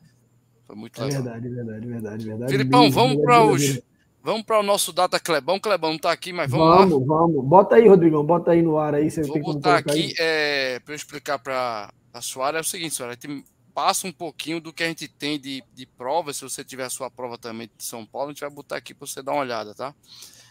[0.65, 1.23] Foi muito É legal.
[1.23, 2.51] verdade, verdade, verdade, verdade.
[2.51, 3.79] Filipão, mesmo, vamos para os.
[4.21, 5.57] Vamos para o nosso data Clebão.
[5.57, 6.85] Clebão não tá aqui, mas vamos, lá.
[6.85, 7.45] Vamos, vamos.
[7.45, 8.25] Bota aí, Rodrigão.
[8.25, 9.09] Bota aí no ar aí.
[9.09, 12.57] Você Vou tem botar aqui é, para eu explicar para a Suara.
[12.57, 15.63] É o seguinte, Suara, a gente passa um pouquinho do que a gente tem de,
[15.73, 16.33] de prova.
[16.33, 18.93] Se você tiver a sua prova também de São Paulo, a gente vai botar aqui
[18.93, 19.95] para você dar uma olhada, tá?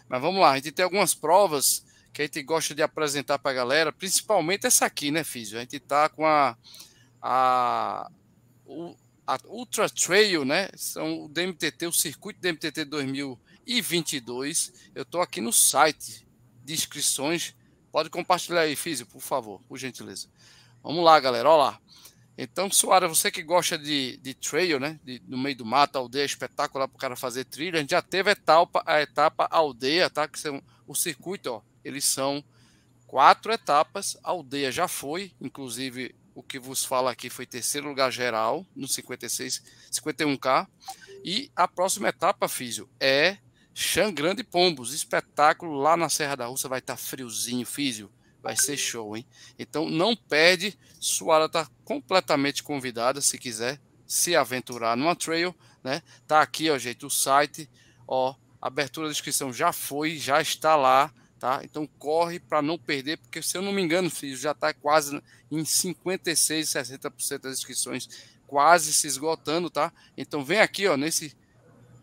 [0.09, 3.51] Mas vamos lá, a gente tem algumas provas que a gente gosta de apresentar para
[3.51, 5.59] a galera, principalmente essa aqui, né, Físio?
[5.59, 6.57] A gente tá com a,
[7.21, 8.11] a,
[9.27, 10.71] a Ultra Trail, né?
[10.77, 14.73] São o DMTT, o circuito DMTT 2022.
[14.95, 16.27] Eu estou aqui no site
[16.65, 17.55] de inscrições.
[17.93, 20.29] Pode compartilhar aí, Físio, por favor, por gentileza.
[20.83, 21.81] Vamos lá, galera, olha lá.
[22.39, 25.01] Então, Suara, você que gosta de, de trail, né?
[25.03, 27.79] De- no meio do mato, aldeia, espetacular para o cara fazer trilha.
[27.79, 30.29] A gente já teve a etapa, a etapa aldeia, tá?
[30.29, 31.63] Que são o circuito, ó.
[31.83, 32.45] Eles são
[33.07, 34.19] quatro etapas.
[34.23, 38.87] A aldeia já foi, inclusive o que vos fala aqui foi terceiro lugar geral no
[38.87, 40.69] 56, 51K.
[41.25, 43.39] E a próxima etapa, Físio, é
[43.73, 46.69] Xangrande Pombos, espetáculo lá na Serra da Russa.
[46.69, 48.11] Vai estar friozinho, Físio.
[48.47, 49.27] Vai ser show, hein?
[49.59, 50.79] Então não perde.
[51.01, 56.01] Suara está completamente convidada, se quiser se aventurar numa trail, né?
[56.29, 57.69] Tá aqui, ó, gente, o site,
[58.07, 61.61] ó, abertura da inscrição já foi, já está lá, tá?
[61.65, 65.21] Então corre para não perder, porque se eu não me engano, filho, já está quase
[65.51, 68.09] em 56, 60% das inscrições
[68.47, 69.93] quase se esgotando, tá?
[70.17, 71.37] Então vem aqui, ó, nesse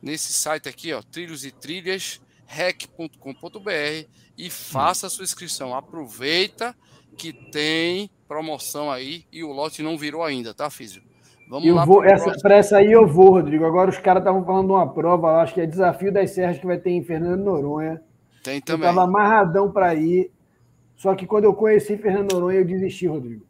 [0.02, 5.75] nesse site aqui, ó, trilhos e trilhas rec.com.br e faça a sua inscrição.
[5.75, 6.75] Aproveita
[7.17, 11.03] que tem promoção aí e o lote não virou ainda, tá, Físio?
[11.49, 13.65] Vamos Eu lá vou, essa, pra essa aí eu vou, Rodrigo.
[13.65, 16.57] Agora os caras estavam falando de uma prova, eu acho que é Desafio das Serras
[16.57, 18.01] que vai ter em Fernando Noronha.
[18.43, 18.88] Tem Eu também.
[18.88, 20.31] tava amarradão para ir.
[20.95, 23.45] Só que quando eu conheci Fernando Noronha, eu desisti, Rodrigo.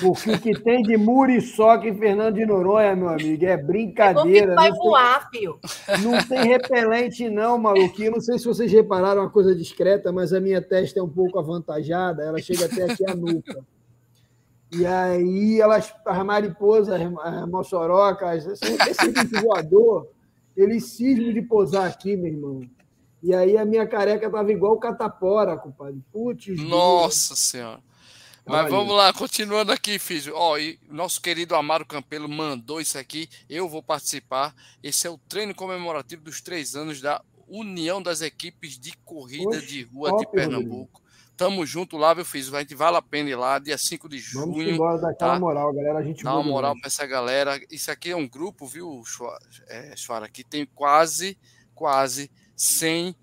[0.00, 4.54] Porque o que tem de muriçoca em Fernando de Noronha, meu amigo, é É brincadeira.
[4.54, 5.48] vai não, voar, tem,
[6.02, 8.02] não tem repelente, não, maluco.
[8.02, 11.08] Eu não sei se vocês repararam uma coisa discreta, mas a minha testa é um
[11.08, 12.22] pouco avantajada.
[12.22, 13.64] Ela chega até aqui a nuca.
[14.72, 20.08] E aí, elas, as mariposas, as mossorocas, esse, esse bicho voador,
[20.56, 22.60] eles cismam de pousar aqui, meu irmão.
[23.22, 26.02] E aí a minha careca tava igual o catapora, compadre.
[26.12, 27.80] Putz, Nossa Senhora.
[28.46, 30.32] Mas vamos lá, continuando aqui, Físio.
[30.36, 33.28] Ó, e nosso querido Amaro Campelo mandou isso aqui.
[33.50, 34.54] Eu vou participar.
[34.82, 39.66] Esse é o treino comemorativo dos três anos da União das Equipes de Corrida Oxe,
[39.66, 41.02] de Rua top, de Pernambuco.
[41.36, 42.52] Tamo junto lá, viu, Físio?
[42.52, 44.70] Vai vale a pena ir lá, dia 5 de Vamos junho.
[44.70, 45.40] embora daquela tá?
[45.40, 45.98] moral, galera.
[45.98, 47.60] A gente Dá uma moral para essa galera.
[47.70, 49.38] Isso aqui é um grupo, viu, Chua-
[49.68, 51.36] é, Chuara, que tem quase,
[51.74, 53.14] quase 100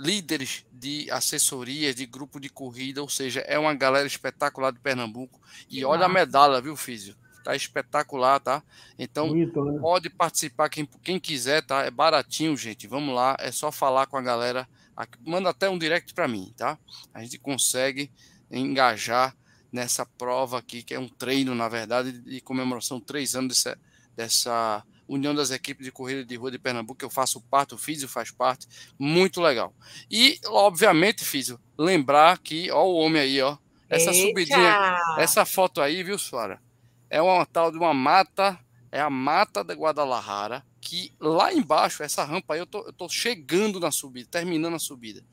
[0.00, 5.40] líderes de assessoria, de grupo de corrida, ou seja, é uma galera espetacular de Pernambuco.
[5.68, 6.20] E Que olha a massa.
[6.26, 7.14] medalha, viu, Físio?
[7.44, 8.62] Tá espetacular, tá?
[8.98, 9.78] Então, Bonito, né?
[9.80, 11.82] pode participar quem, quem quiser, tá?
[11.84, 12.86] É baratinho, gente.
[12.86, 14.68] Vamos lá, é só falar com a galera.
[14.96, 16.78] Aqui- Manda até um direct para mim, tá?
[17.14, 18.10] A gente consegue
[18.50, 19.34] engajar
[19.72, 23.78] nessa prova aqui, que é um treino, na verdade, de comemoração três anos dessa,
[24.16, 27.78] dessa União das Equipes de Corrida de Rua de Pernambuco, que eu faço parte, o
[27.78, 29.74] Físio faz parte, muito legal.
[30.08, 33.58] E, obviamente, Físio, lembrar que, ó, o homem aí, ó,
[33.88, 34.28] essa Eita!
[34.28, 36.62] subidinha, essa foto aí, viu, Suara?
[37.10, 38.56] É uma tal de uma mata,
[38.92, 43.08] é a mata da Guadalajara, que lá embaixo, essa rampa aí, eu tô, eu tô
[43.08, 45.24] chegando na subida, terminando a subida.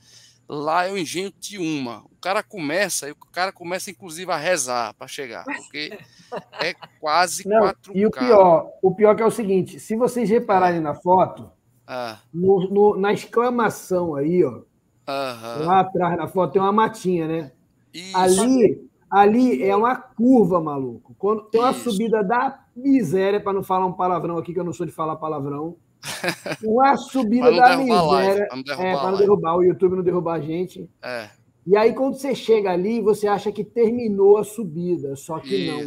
[0.49, 2.03] Lá é o engenho Tiuma.
[2.05, 5.97] O cara começa, e o cara começa inclusive a rezar para chegar, porque
[6.61, 7.91] é quase Não, 4K.
[7.95, 11.49] e o pior, o pior que é o seguinte: se vocês repararem na foto,
[11.85, 14.61] Ah, no- no- na exclamação aí, ó,
[15.07, 15.65] aham.
[15.65, 17.51] lá atrás na foto tem uma matinha, né?
[17.93, 18.17] Isso.
[18.17, 21.15] Ali, ali é uma curva, maluco.
[21.17, 21.91] Quando tem uma Isso.
[21.91, 25.15] subida da miséria, para não falar um palavrão aqui, que eu não sou de falar
[25.15, 25.77] palavrão.
[26.63, 28.47] Uma subida da live, miséria.
[28.79, 30.89] é, para não derrubar, o YouTube não derrubar a gente.
[31.03, 31.29] É,
[31.65, 35.85] E aí, quando você chega ali, você acha que terminou a subida, só que não.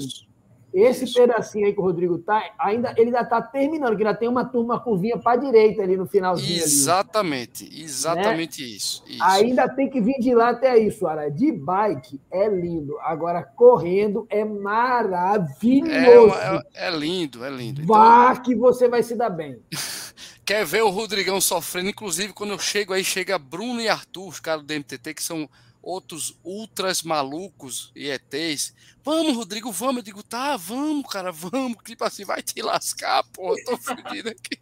[0.72, 1.14] Esse Isso.
[1.14, 4.44] pedacinho aí que o Rodrigo tá, ainda ele ainda tá terminando, que ainda tem uma
[4.44, 6.62] turma curvinha para direita ali no finalzinho ali.
[6.62, 9.02] Exatamente, exatamente isso.
[9.08, 9.22] isso.
[9.22, 11.28] Ainda tem que vir de lá até isso, Ara.
[11.30, 16.34] De bike é lindo, agora correndo é maravilhoso.
[16.34, 17.82] É, é- é lindo, é lindo.
[17.82, 19.58] Então, Vá que você vai se dar bem.
[20.44, 21.90] quer ver o Rodrigão sofrendo?
[21.90, 25.48] Inclusive, quando eu chego aí, chega Bruno e Arthur, os caras do DMTT, que são
[25.82, 28.74] outros ultras malucos e ETs.
[29.05, 29.96] Vamos, Rodrigo, vamos.
[29.98, 31.78] Eu digo, tá, vamos, cara, vamos.
[31.84, 34.61] Tipo assim, vai te lascar, porra, tô fodido aqui.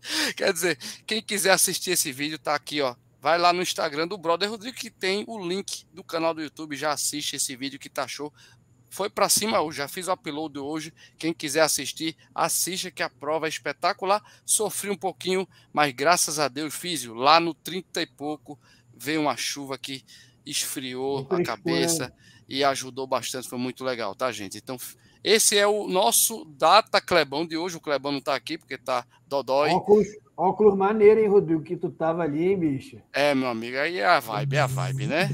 [0.36, 2.94] Quer dizer, quem quiser assistir esse vídeo, tá aqui, ó.
[3.20, 6.76] Vai lá no Instagram do Brother Rodrigo, que tem o link do canal do YouTube.
[6.76, 8.32] Já assiste esse vídeo que tá show.
[8.90, 10.94] Foi para cima hoje, já fiz o upload hoje.
[11.18, 14.22] Quem quiser assistir, assista que a prova é espetacular.
[14.46, 17.04] Sofri um pouquinho, mas graças a Deus fiz.
[17.04, 18.58] Lá no 30 e pouco
[18.96, 20.04] veio uma chuva que
[20.46, 22.14] esfriou a cabeça
[22.48, 23.48] e ajudou bastante.
[23.48, 24.58] Foi muito legal, tá, gente?
[24.58, 24.76] Então,
[25.22, 27.76] esse é o nosso Data Clebão de hoje.
[27.76, 29.70] O Clebão não tá aqui porque tá dodói.
[29.70, 31.62] Óculos, óculos maneiro, hein, Rodrigo?
[31.62, 33.02] Que tu tava ali, hein, bicho?
[33.12, 35.28] É, meu amigo, aí é a vibe, é a vibe, né?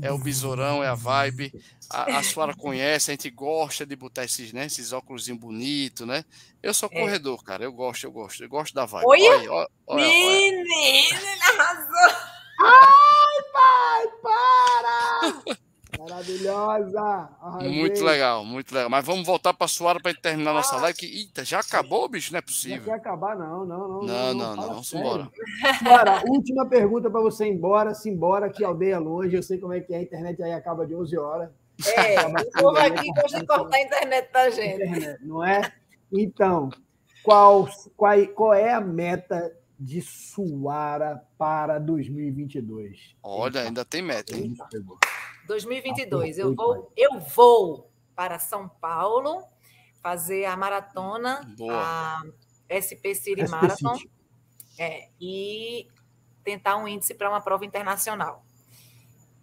[0.00, 1.52] É o besourão, é a vibe.
[1.90, 6.24] A, a senhora conhece, a gente gosta de botar esses, né, esses óculos bonitos, né?
[6.62, 7.00] Eu sou é.
[7.00, 7.64] corredor, cara.
[7.64, 8.42] Eu gosto, eu gosto.
[8.42, 9.06] Eu gosto da vibe.
[9.06, 11.18] Olha, olha, olha, olha Menina,
[11.50, 12.16] arrasou!
[12.60, 15.58] Ai, pai, para!
[15.98, 17.28] Maravilhosa!
[17.40, 17.70] Arrasei.
[17.70, 18.90] Muito legal, muito legal.
[18.90, 20.98] Mas vamos voltar para a Suara para terminar nossa live.
[20.98, 22.32] Que, eita, já acabou, bicho?
[22.32, 22.78] Não é possível.
[22.78, 24.02] Não quer acabar, não, não, não.
[24.02, 24.68] Não, não, não.
[24.68, 25.30] Vamos embora.
[25.78, 27.94] Suara, última pergunta para você ir embora.
[27.94, 29.34] Se embora, que aldeia é longe.
[29.34, 29.98] Eu sei como é que é.
[29.98, 31.50] A internet aí acaba de 11 horas.
[31.96, 34.82] É, o povo aqui gosta de cortar a internet da gente.
[34.82, 35.72] Internet, não é?
[36.12, 36.70] Então,
[37.22, 43.14] qual, qual, qual é a meta de Suara para 2022?
[43.22, 44.56] Olha, ainda tem meta, hein?
[45.48, 49.42] 2022, eu vou, eu vou para São Paulo
[50.02, 51.74] fazer a maratona, Boa.
[51.74, 52.22] a
[52.68, 54.10] SP City SP Marathon, City.
[54.78, 55.88] É, e
[56.44, 58.44] tentar um índice para uma prova internacional.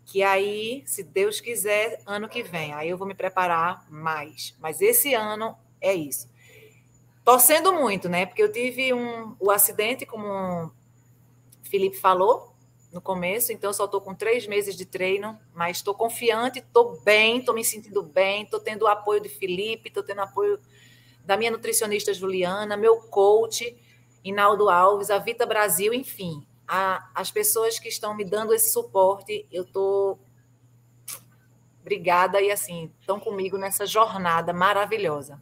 [0.05, 4.55] Que aí, se Deus quiser, ano que vem, aí eu vou me preparar mais.
[4.59, 6.29] Mas esse ano é isso.
[7.23, 8.27] Torcendo muito, né?
[8.27, 10.71] Porque eu tive um, o acidente, como o
[11.63, 12.54] Felipe falou,
[12.95, 17.39] no começo, então só estou com três meses de treino, mas estou confiante, estou bem,
[17.39, 20.57] estou me sentindo bem, estou tendo o apoio de Felipe, estou tendo apoio
[21.25, 23.75] da minha nutricionista Juliana, meu coach,
[24.23, 29.45] Inaldo Alves, a Vita Brasil, enfim, a, as pessoas que estão me dando esse suporte,
[29.51, 30.17] eu estou
[31.81, 35.41] obrigada e assim, estão comigo nessa jornada maravilhosa.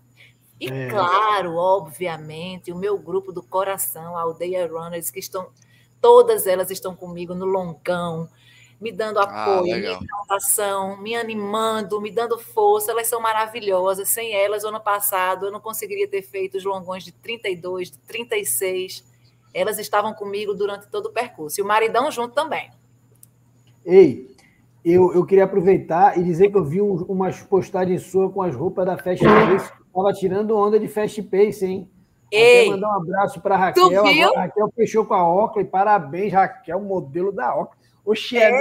[0.59, 0.89] E é.
[0.89, 5.51] claro, obviamente, o meu grupo do coração, a Aldeia Runners, que estão
[6.03, 8.27] todas elas estão comigo no longão,
[8.79, 12.91] me dando ah, apoio, ah, me exaltação, me animando, me dando força.
[12.91, 14.09] Elas são maravilhosas.
[14.09, 19.01] Sem elas, ano passado, eu não conseguiria ter feito os longões de 32, de 36.
[19.53, 21.61] Elas estavam comigo durante todo o percurso.
[21.61, 22.69] E o maridão junto também.
[23.85, 24.35] Ei,
[24.83, 28.53] eu, eu queria aproveitar e dizer que eu vi um, umas postagens suas com as
[28.53, 29.71] roupas da Fast Pace.
[29.87, 31.89] Estava tirando onda de Fast Pace, hein?
[32.35, 33.85] Ei, mandar um abraço para Raquel.
[33.85, 35.65] Agora, a Raquel fechou com a Oakley.
[35.65, 37.83] Parabéns, Raquel, modelo da Oakley.
[38.05, 38.57] O Chefe,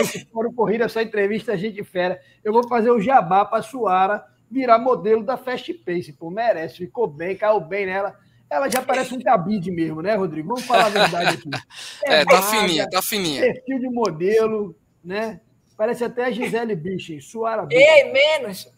[0.00, 2.20] esse fórum corrida, essa entrevista, a gente fera.
[2.44, 6.12] Eu vou fazer o jabá para a Suara virar modelo da Fast Pace.
[6.12, 8.14] Pô, merece, ficou bem, caiu bem nela.
[8.50, 10.48] Ela já parece um cabide mesmo, né, Rodrigo?
[10.48, 11.50] Vamos falar a verdade aqui.
[12.04, 13.40] É, é tá fininha, tá fininha.
[13.40, 15.40] Perfil de modelo, né?
[15.76, 18.70] Parece até a Gisele Bündchen, Suara Ei, menos!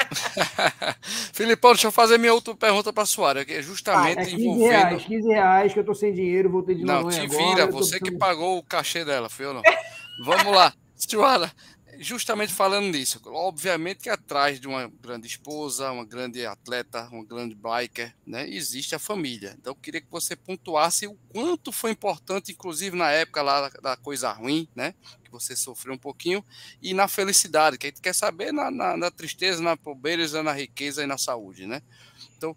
[1.32, 4.24] Filipão, deixa eu fazer minha outra pergunta para a Suara, que é justamente ah, é
[4.24, 4.70] 15 envolvendo...
[4.70, 7.98] reais, 15 reais que eu estou sem dinheiro, vou ter de Não, te vira, você
[7.98, 9.62] que pagou o cachê dela, foi ou não?
[10.24, 10.72] Vamos lá.
[10.96, 11.50] Suara,
[12.02, 17.54] justamente falando nisso, obviamente que atrás de uma grande esposa, uma grande atleta, uma grande
[17.54, 19.54] biker, né, existe a família.
[19.58, 23.96] Então, eu queria que você pontuasse o quanto foi importante, inclusive na época lá da
[23.96, 26.44] coisa ruim, né, que você sofreu um pouquinho,
[26.82, 30.52] e na felicidade, que a gente quer saber na, na, na tristeza, na pobreza, na
[30.52, 31.82] riqueza e na saúde, né.
[32.36, 32.56] Então,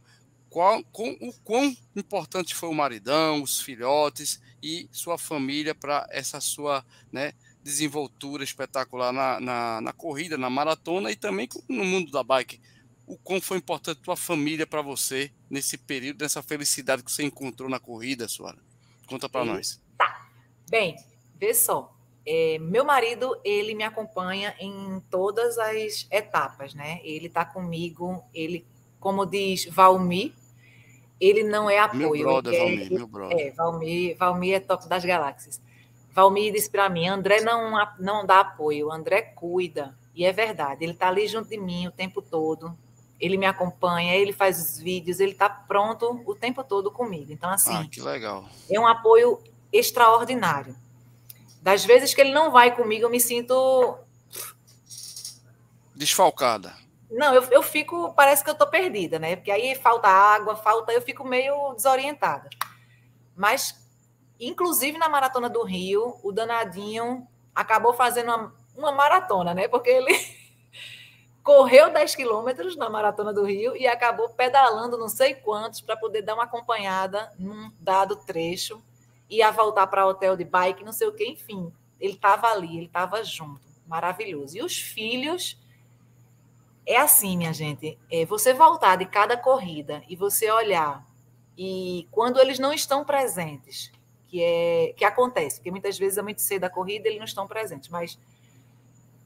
[0.49, 6.39] qual, com, o quão importante foi o maridão, os filhotes e sua família para essa
[6.39, 7.33] sua, né,
[7.65, 12.61] desenvoltura espetacular na, na, na, corrida, na maratona e também no mundo da bike.
[13.07, 17.67] O quão foi importante tua família para você nesse período, nessa felicidade que você encontrou
[17.67, 18.59] na corrida, Suara?
[19.07, 19.81] Conta para nós.
[19.97, 20.27] Tá.
[20.69, 20.95] Bem,
[21.39, 21.91] vê só.
[22.23, 26.99] É, meu marido, ele me acompanha em todas as etapas, né?
[27.03, 28.63] Ele está comigo, ele,
[28.99, 30.33] como diz Valmir,
[31.19, 32.11] ele não é apoio.
[32.11, 33.39] Meu brother, é, Valmir, meu brother.
[33.39, 35.59] É, Valmir, Valmir é top das galáxias.
[36.15, 39.95] Valmir disse para mim: André não, não dá apoio, André cuida.
[40.15, 42.75] E é verdade, ele está ali junto de mim o tempo todo.
[43.19, 47.33] Ele me acompanha, ele faz os vídeos, ele está pronto o tempo todo comigo.
[47.33, 47.75] Então, assim.
[47.75, 48.45] Ah, que legal.
[48.69, 50.75] É um apoio extraordinário.
[51.61, 53.97] Das vezes que ele não vai comigo, eu me sinto.
[55.93, 56.73] Desfalcada.
[57.11, 58.13] Não, eu, eu fico.
[58.13, 59.35] Parece que eu estou perdida, né?
[59.35, 60.93] Porque aí falta água, falta.
[60.93, 62.49] Eu fico meio desorientada.
[63.35, 63.84] Mas
[64.39, 69.67] Inclusive na Maratona do Rio, o danadinho acabou fazendo uma, uma maratona, né?
[69.67, 70.13] Porque ele
[71.43, 76.21] correu 10 quilômetros na Maratona do Rio e acabou pedalando não sei quantos para poder
[76.21, 78.83] dar uma acompanhada num dado trecho,
[79.29, 81.71] ia voltar para o hotel de bike, não sei o que, enfim.
[81.99, 83.61] Ele estava ali, ele estava junto.
[83.87, 84.57] Maravilhoso.
[84.57, 85.57] E os filhos.
[86.85, 87.97] É assim, minha gente.
[88.11, 91.05] É você voltar de cada corrida e você olhar
[91.57, 93.91] e quando eles não estão presentes,
[94.27, 97.47] que é que acontece, porque muitas vezes é muito cedo a corrida, eles não estão
[97.47, 98.19] presentes, mas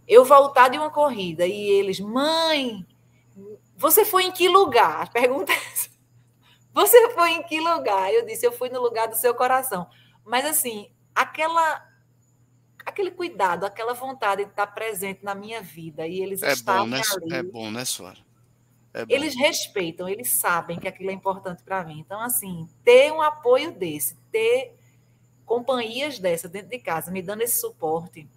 [0.08, 2.86] eu voltar de uma corrida e eles, mãe,
[3.78, 5.04] você foi em que lugar?
[5.04, 5.56] A pergunta é
[6.74, 8.14] você foi em que lugar?
[8.14, 9.88] Eu disse, eu fui no lugar do seu coração.
[10.26, 11.88] Mas assim, aquela
[12.86, 16.96] aquele cuidado, aquela vontade de estar presente na minha vida e eles é estavam bom,
[16.96, 17.02] né?
[17.16, 17.34] ali.
[17.36, 18.18] É bom, né, Suara?
[18.94, 22.00] É eles respeitam, eles sabem que aquilo é importante para mim.
[22.00, 24.79] Então, assim, ter um apoio desse, ter
[25.50, 28.30] companhias dessa dentro de casa, me dando esse suporte,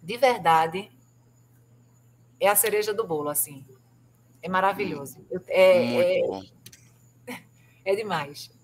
[0.00, 0.88] de verdade,
[2.38, 3.64] é a cereja do bolo, assim.
[4.40, 5.18] É maravilhoso.
[5.48, 6.52] É, muito
[7.26, 7.40] é,
[7.92, 8.56] é demais.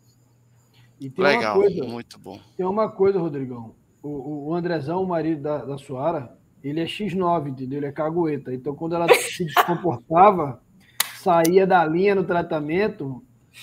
[1.18, 2.40] Legal, coisa, muito bom.
[2.56, 3.74] Tem uma coisa, Rodrigão.
[4.00, 7.80] O, o Andrezão, o marido da, da Suara, ele é X9, entendeu?
[7.80, 8.54] Ele é cagueta.
[8.54, 10.62] Então, quando ela se descomportava,
[11.20, 13.20] saía da linha no tratamento,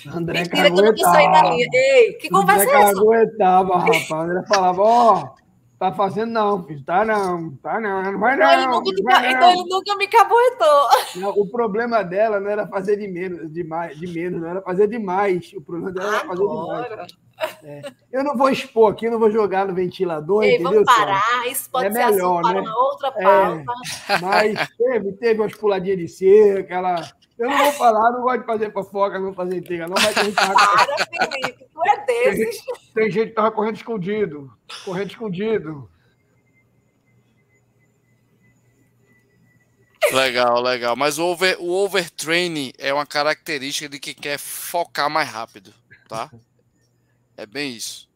[0.07, 0.71] André Mentira.
[0.71, 1.67] Que eu não da linha.
[1.73, 2.95] Ei, que conversa André é essa?
[2.95, 4.11] caguetava, rapaz.
[4.11, 5.23] André falava, ó...
[5.23, 5.41] Oh,
[5.81, 6.83] Tá fazendo não, filho.
[6.83, 8.45] Tá não, tá não, não vai não.
[8.45, 10.89] Então ele nunca, vai então ele nunca me caboetou.
[11.15, 14.61] Não, o problema dela não era fazer de menos, de, mais, de menos, não era
[14.61, 15.51] fazer demais.
[15.57, 17.17] O problema dela era fazer demais.
[17.63, 17.81] É.
[18.11, 20.85] Eu não vou expor aqui, não vou jogar no ventilador, Ei, entendeu?
[20.85, 22.51] Vamos parar, isso pode é ser melhor, né?
[22.51, 23.73] para uma outra é, pauta.
[24.07, 27.11] É, mas teve, teve umas puladinhas de cerca, ela...
[27.41, 30.29] Eu não vou falar, não gosto de fazer fofoca, não fazer intriga, não vai ter
[30.31, 32.63] Para, Felipe, tu é desses.
[32.63, 34.53] Tem, tem gente que tava correndo escondido,
[34.85, 35.89] correndo escondido.
[40.13, 40.95] Legal, legal.
[40.95, 45.73] Mas o, over, o overtraining é uma característica de quem quer focar mais rápido,
[46.07, 46.29] tá?
[47.35, 48.07] É bem isso.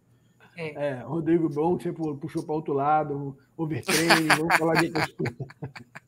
[0.56, 4.92] É, é Rodrigo Bom, você puxou para outro lado, overtraining, vamos falar de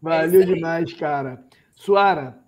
[0.00, 1.44] Valeu é demais, cara.
[1.72, 2.42] Suara,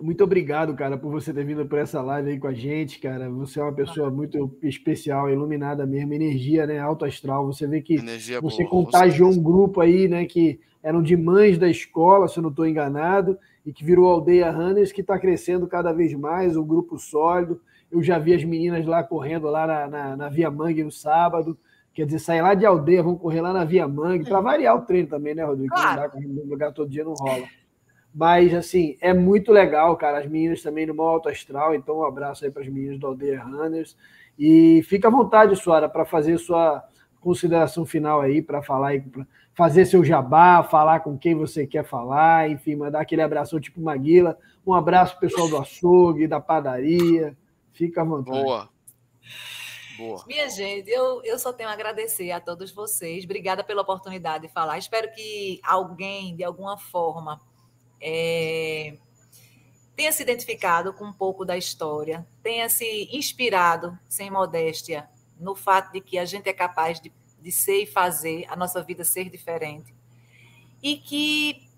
[0.00, 3.28] muito obrigado, cara, por você ter vindo por essa live aí com a gente, cara.
[3.30, 6.78] Você é uma pessoa muito especial, iluminada mesmo, energia, né?
[6.78, 7.46] Alto astral.
[7.46, 10.24] Você vê que energia você boa, contagiou um grupo aí, né?
[10.24, 14.50] Que eram de mães da escola, se eu não estou enganado, e que virou Aldeia
[14.50, 17.60] Runners, que está crescendo cada vez mais, um grupo sólido.
[17.92, 21.58] Eu já vi as meninas lá correndo lá na, na, na Via Mangue no sábado.
[21.92, 24.82] Quer dizer, sair lá de aldeia, vão correr lá na Via Mangue, para variar o
[24.82, 25.74] treino também, né, Rodrigo?
[25.74, 25.88] Claro.
[25.88, 27.46] Não dá correr no lugar todo dia, não rola.
[28.14, 30.18] Mas, assim, é muito legal, cara.
[30.18, 31.74] As meninas também no alto astral.
[31.74, 33.96] Então, um abraço aí para as meninas do Aldeia Runners.
[34.38, 36.82] E fica à vontade, Suara, para fazer sua
[37.20, 41.84] consideração final aí, para falar aí, pra fazer seu jabá, falar com quem você quer
[41.84, 44.38] falar, enfim, mandar aquele abraço tipo Maguila.
[44.66, 47.36] Um abraço pro pessoal do açougue, da padaria.
[47.72, 48.42] Fica à vontade.
[48.42, 48.68] Boa.
[50.00, 50.24] Boa.
[50.26, 53.24] Minha gente, eu, eu só tenho a agradecer a todos vocês.
[53.24, 54.78] Obrigada pela oportunidade de falar.
[54.78, 57.38] Espero que alguém, de alguma forma,
[58.00, 58.96] é,
[59.94, 65.06] tenha se identificado com um pouco da história, tenha se inspirado, sem modéstia,
[65.38, 68.82] no fato de que a gente é capaz de, de ser e fazer a nossa
[68.82, 69.94] vida ser diferente.
[70.82, 71.69] E que,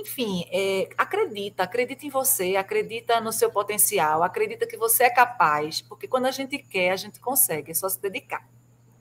[0.00, 5.80] enfim, é, acredita, acredita em você, acredita no seu potencial, acredita que você é capaz,
[5.80, 8.46] porque quando a gente quer, a gente consegue, é só se dedicar.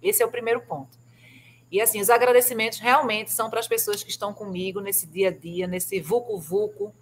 [0.01, 0.97] Esse é o primeiro ponto.
[1.71, 5.31] E assim, os agradecimentos realmente são para as pessoas que estão comigo nesse dia a
[5.31, 6.93] dia, nesse vucu-vucu,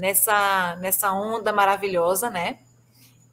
[0.00, 2.60] nessa, nessa onda maravilhosa, né?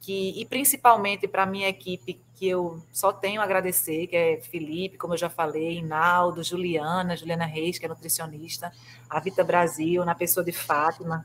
[0.00, 4.40] Que, e principalmente para a minha equipe, que eu só tenho a agradecer, que é
[4.42, 8.70] Felipe, como eu já falei, Inaldo, Juliana, Juliana Reis, que é nutricionista,
[9.08, 11.24] a Vita Brasil, na pessoa de Fátima,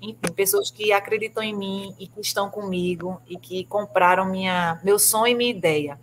[0.00, 4.98] enfim, pessoas que acreditam em mim e que estão comigo e que compraram minha, meu
[4.98, 5.98] sonho e minha ideia.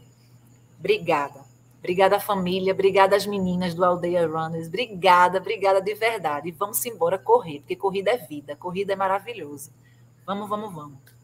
[0.80, 1.44] Obrigada.
[1.80, 2.74] Obrigada, família.
[2.74, 4.68] Obrigada às meninas do Aldeia Runners.
[4.68, 6.50] Obrigada, obrigada de verdade.
[6.50, 8.56] E vamos embora correr, porque corrida é vida.
[8.56, 9.72] Corrida é maravilhoso.
[10.26, 11.19] Vamos, vamos, vamos.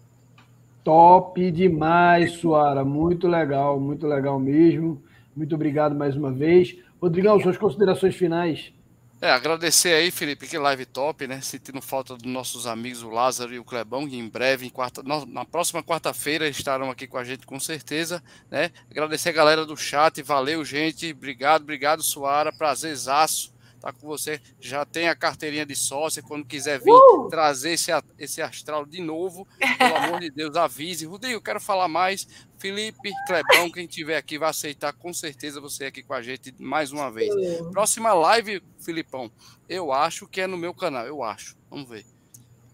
[0.86, 2.86] Top demais, Suara.
[2.86, 5.02] Muito legal, muito legal mesmo.
[5.36, 6.78] Muito obrigado mais uma vez.
[7.02, 8.72] Rodrigão, suas considerações finais.
[9.20, 11.42] É, agradecer aí, Felipe, que live top, né?
[11.42, 15.02] Sentindo falta dos nossos amigos, o Lázaro e o Clebão, que em breve, em quarta,
[15.02, 18.22] na próxima quarta-feira, estarão aqui com a gente com certeza,
[18.52, 18.70] né?
[18.92, 21.12] Agradecer a galera do chat, valeu, gente.
[21.12, 22.54] Obrigado, obrigado, Suara.
[22.54, 23.55] Prazerzaço
[23.86, 24.42] tá com você.
[24.60, 26.24] Já tem a carteirinha de sócia.
[26.24, 27.28] Quando quiser vir uh!
[27.30, 29.48] trazer esse, esse astral de novo,
[29.78, 31.06] pelo amor de Deus, avise.
[31.06, 32.28] Rodrigo, eu quero falar mais.
[32.58, 36.92] Felipe, Clebão, quem tiver aqui vai aceitar com certeza você aqui com a gente mais
[36.92, 37.32] uma vez.
[37.72, 39.32] Próxima live, Filipão,
[39.70, 41.56] eu acho que é no meu canal, eu acho.
[41.70, 42.06] Vamos ver.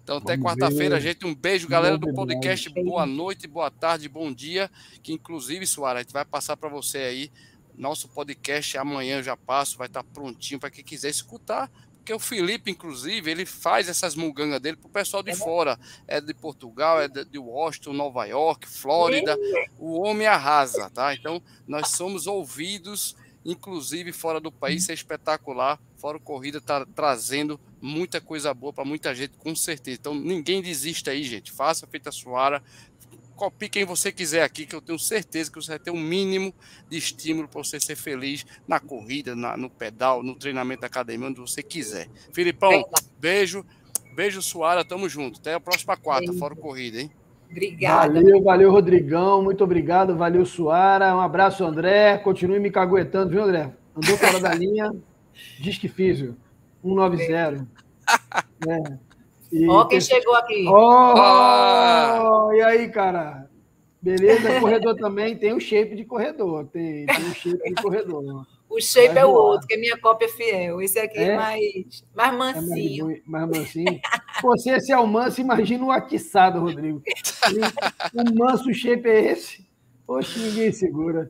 [0.03, 1.25] Então, até quarta-feira, gente.
[1.25, 2.69] Um beijo, galera do podcast.
[2.69, 4.69] Boa noite, boa tarde, bom dia.
[5.03, 7.31] Que, inclusive, Suara, a gente vai passar para você aí.
[7.81, 11.67] Nosso podcast amanhã eu já passo, vai estar tá prontinho para quem quiser escutar.
[11.97, 15.79] Porque o Felipe, inclusive, ele faz essas mugangas dele para o pessoal de fora.
[16.07, 19.35] É de Portugal, é de Washington, Nova York, Flórida.
[19.79, 21.11] O homem arrasa, tá?
[21.15, 25.79] Então, nós somos ouvidos inclusive fora do país, é espetacular.
[25.95, 29.97] Fora o Corrida está trazendo muita coisa boa para muita gente, com certeza.
[29.99, 31.51] Então, ninguém desista aí, gente.
[31.51, 32.63] Faça feita Suara.
[33.41, 36.53] Copie quem você quiser aqui, que eu tenho certeza que você vai ter um mínimo
[36.87, 41.27] de estímulo para você ser feliz na corrida, na, no pedal, no treinamento da academia,
[41.27, 42.07] onde você quiser.
[42.31, 42.87] Filipão,
[43.19, 43.65] beijo.
[44.15, 44.85] Beijo, Suara.
[44.85, 45.39] Tamo junto.
[45.39, 47.09] Até a próxima quarta, fora Corrida, hein?
[47.49, 48.13] Obrigada.
[48.13, 49.41] Valeu, valeu, Rodrigão.
[49.41, 50.15] Muito obrigado.
[50.15, 51.15] Valeu, Suara.
[51.15, 52.19] Um abraço, André.
[52.19, 53.71] Continue me caguetando, viu, André?
[53.95, 54.93] Andou fora da linha.
[55.59, 56.19] Diz que fiz,
[56.83, 57.67] 190.
[58.67, 59.10] É.
[59.67, 60.65] Ó, quem chegou aqui.
[60.67, 63.49] Ó, oh, oh, e aí, cara?
[64.01, 64.59] Beleza?
[64.59, 66.65] Corredor também tem o shape de corredor.
[66.67, 68.47] Tem, tem o shape de corredor.
[68.71, 70.81] O shape é o outro, que é minha cópia fiel.
[70.81, 73.11] Esse aqui é, é mais, mais mansinho.
[73.11, 73.99] É mais, mais mansinho.
[74.41, 77.03] Você, se é o manso, imagina o atiçado, Rodrigo.
[78.13, 79.67] O manso shape é esse?
[80.07, 81.29] Poxa, ninguém segura.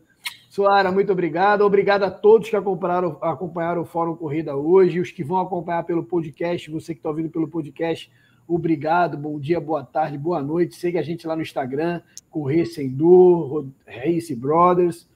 [0.52, 1.62] Suara, muito obrigado.
[1.62, 6.04] Obrigado a todos que acompanharam, acompanharam o Fórum Corrida hoje, os que vão acompanhar pelo
[6.04, 8.12] podcast, você que está ouvindo pelo podcast,
[8.46, 10.76] obrigado, bom dia, boa tarde, boa noite.
[10.76, 15.08] Segue a gente lá no Instagram, Correr Sem Dor, Race Brothers.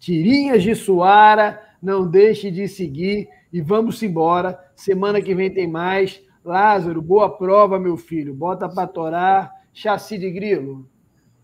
[0.00, 4.58] Tirinhas de Suara, não deixe de seguir e vamos embora.
[4.74, 6.20] Semana que vem tem mais.
[6.44, 8.34] Lázaro, boa prova, meu filho.
[8.34, 9.52] Bota para torar.
[9.72, 10.90] Chassi de grilo.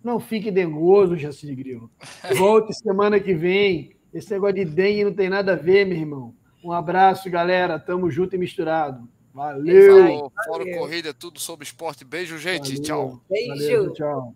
[0.08, 1.90] Não fique dengoso, de grilo.
[2.34, 3.94] Volte semana que vem.
[4.10, 6.34] Esse negócio de dengue não tem nada a ver, meu irmão.
[6.64, 7.78] Um abraço, galera.
[7.78, 9.06] Tamo junto e misturado.
[9.34, 10.32] Valeu.
[10.46, 12.06] Fora corrida, tudo sobre esporte.
[12.06, 12.70] Beijo, gente.
[12.70, 12.82] Valeu.
[12.82, 13.20] Tchau.
[13.28, 13.48] Beijo.
[13.48, 14.34] Valeu, tchau.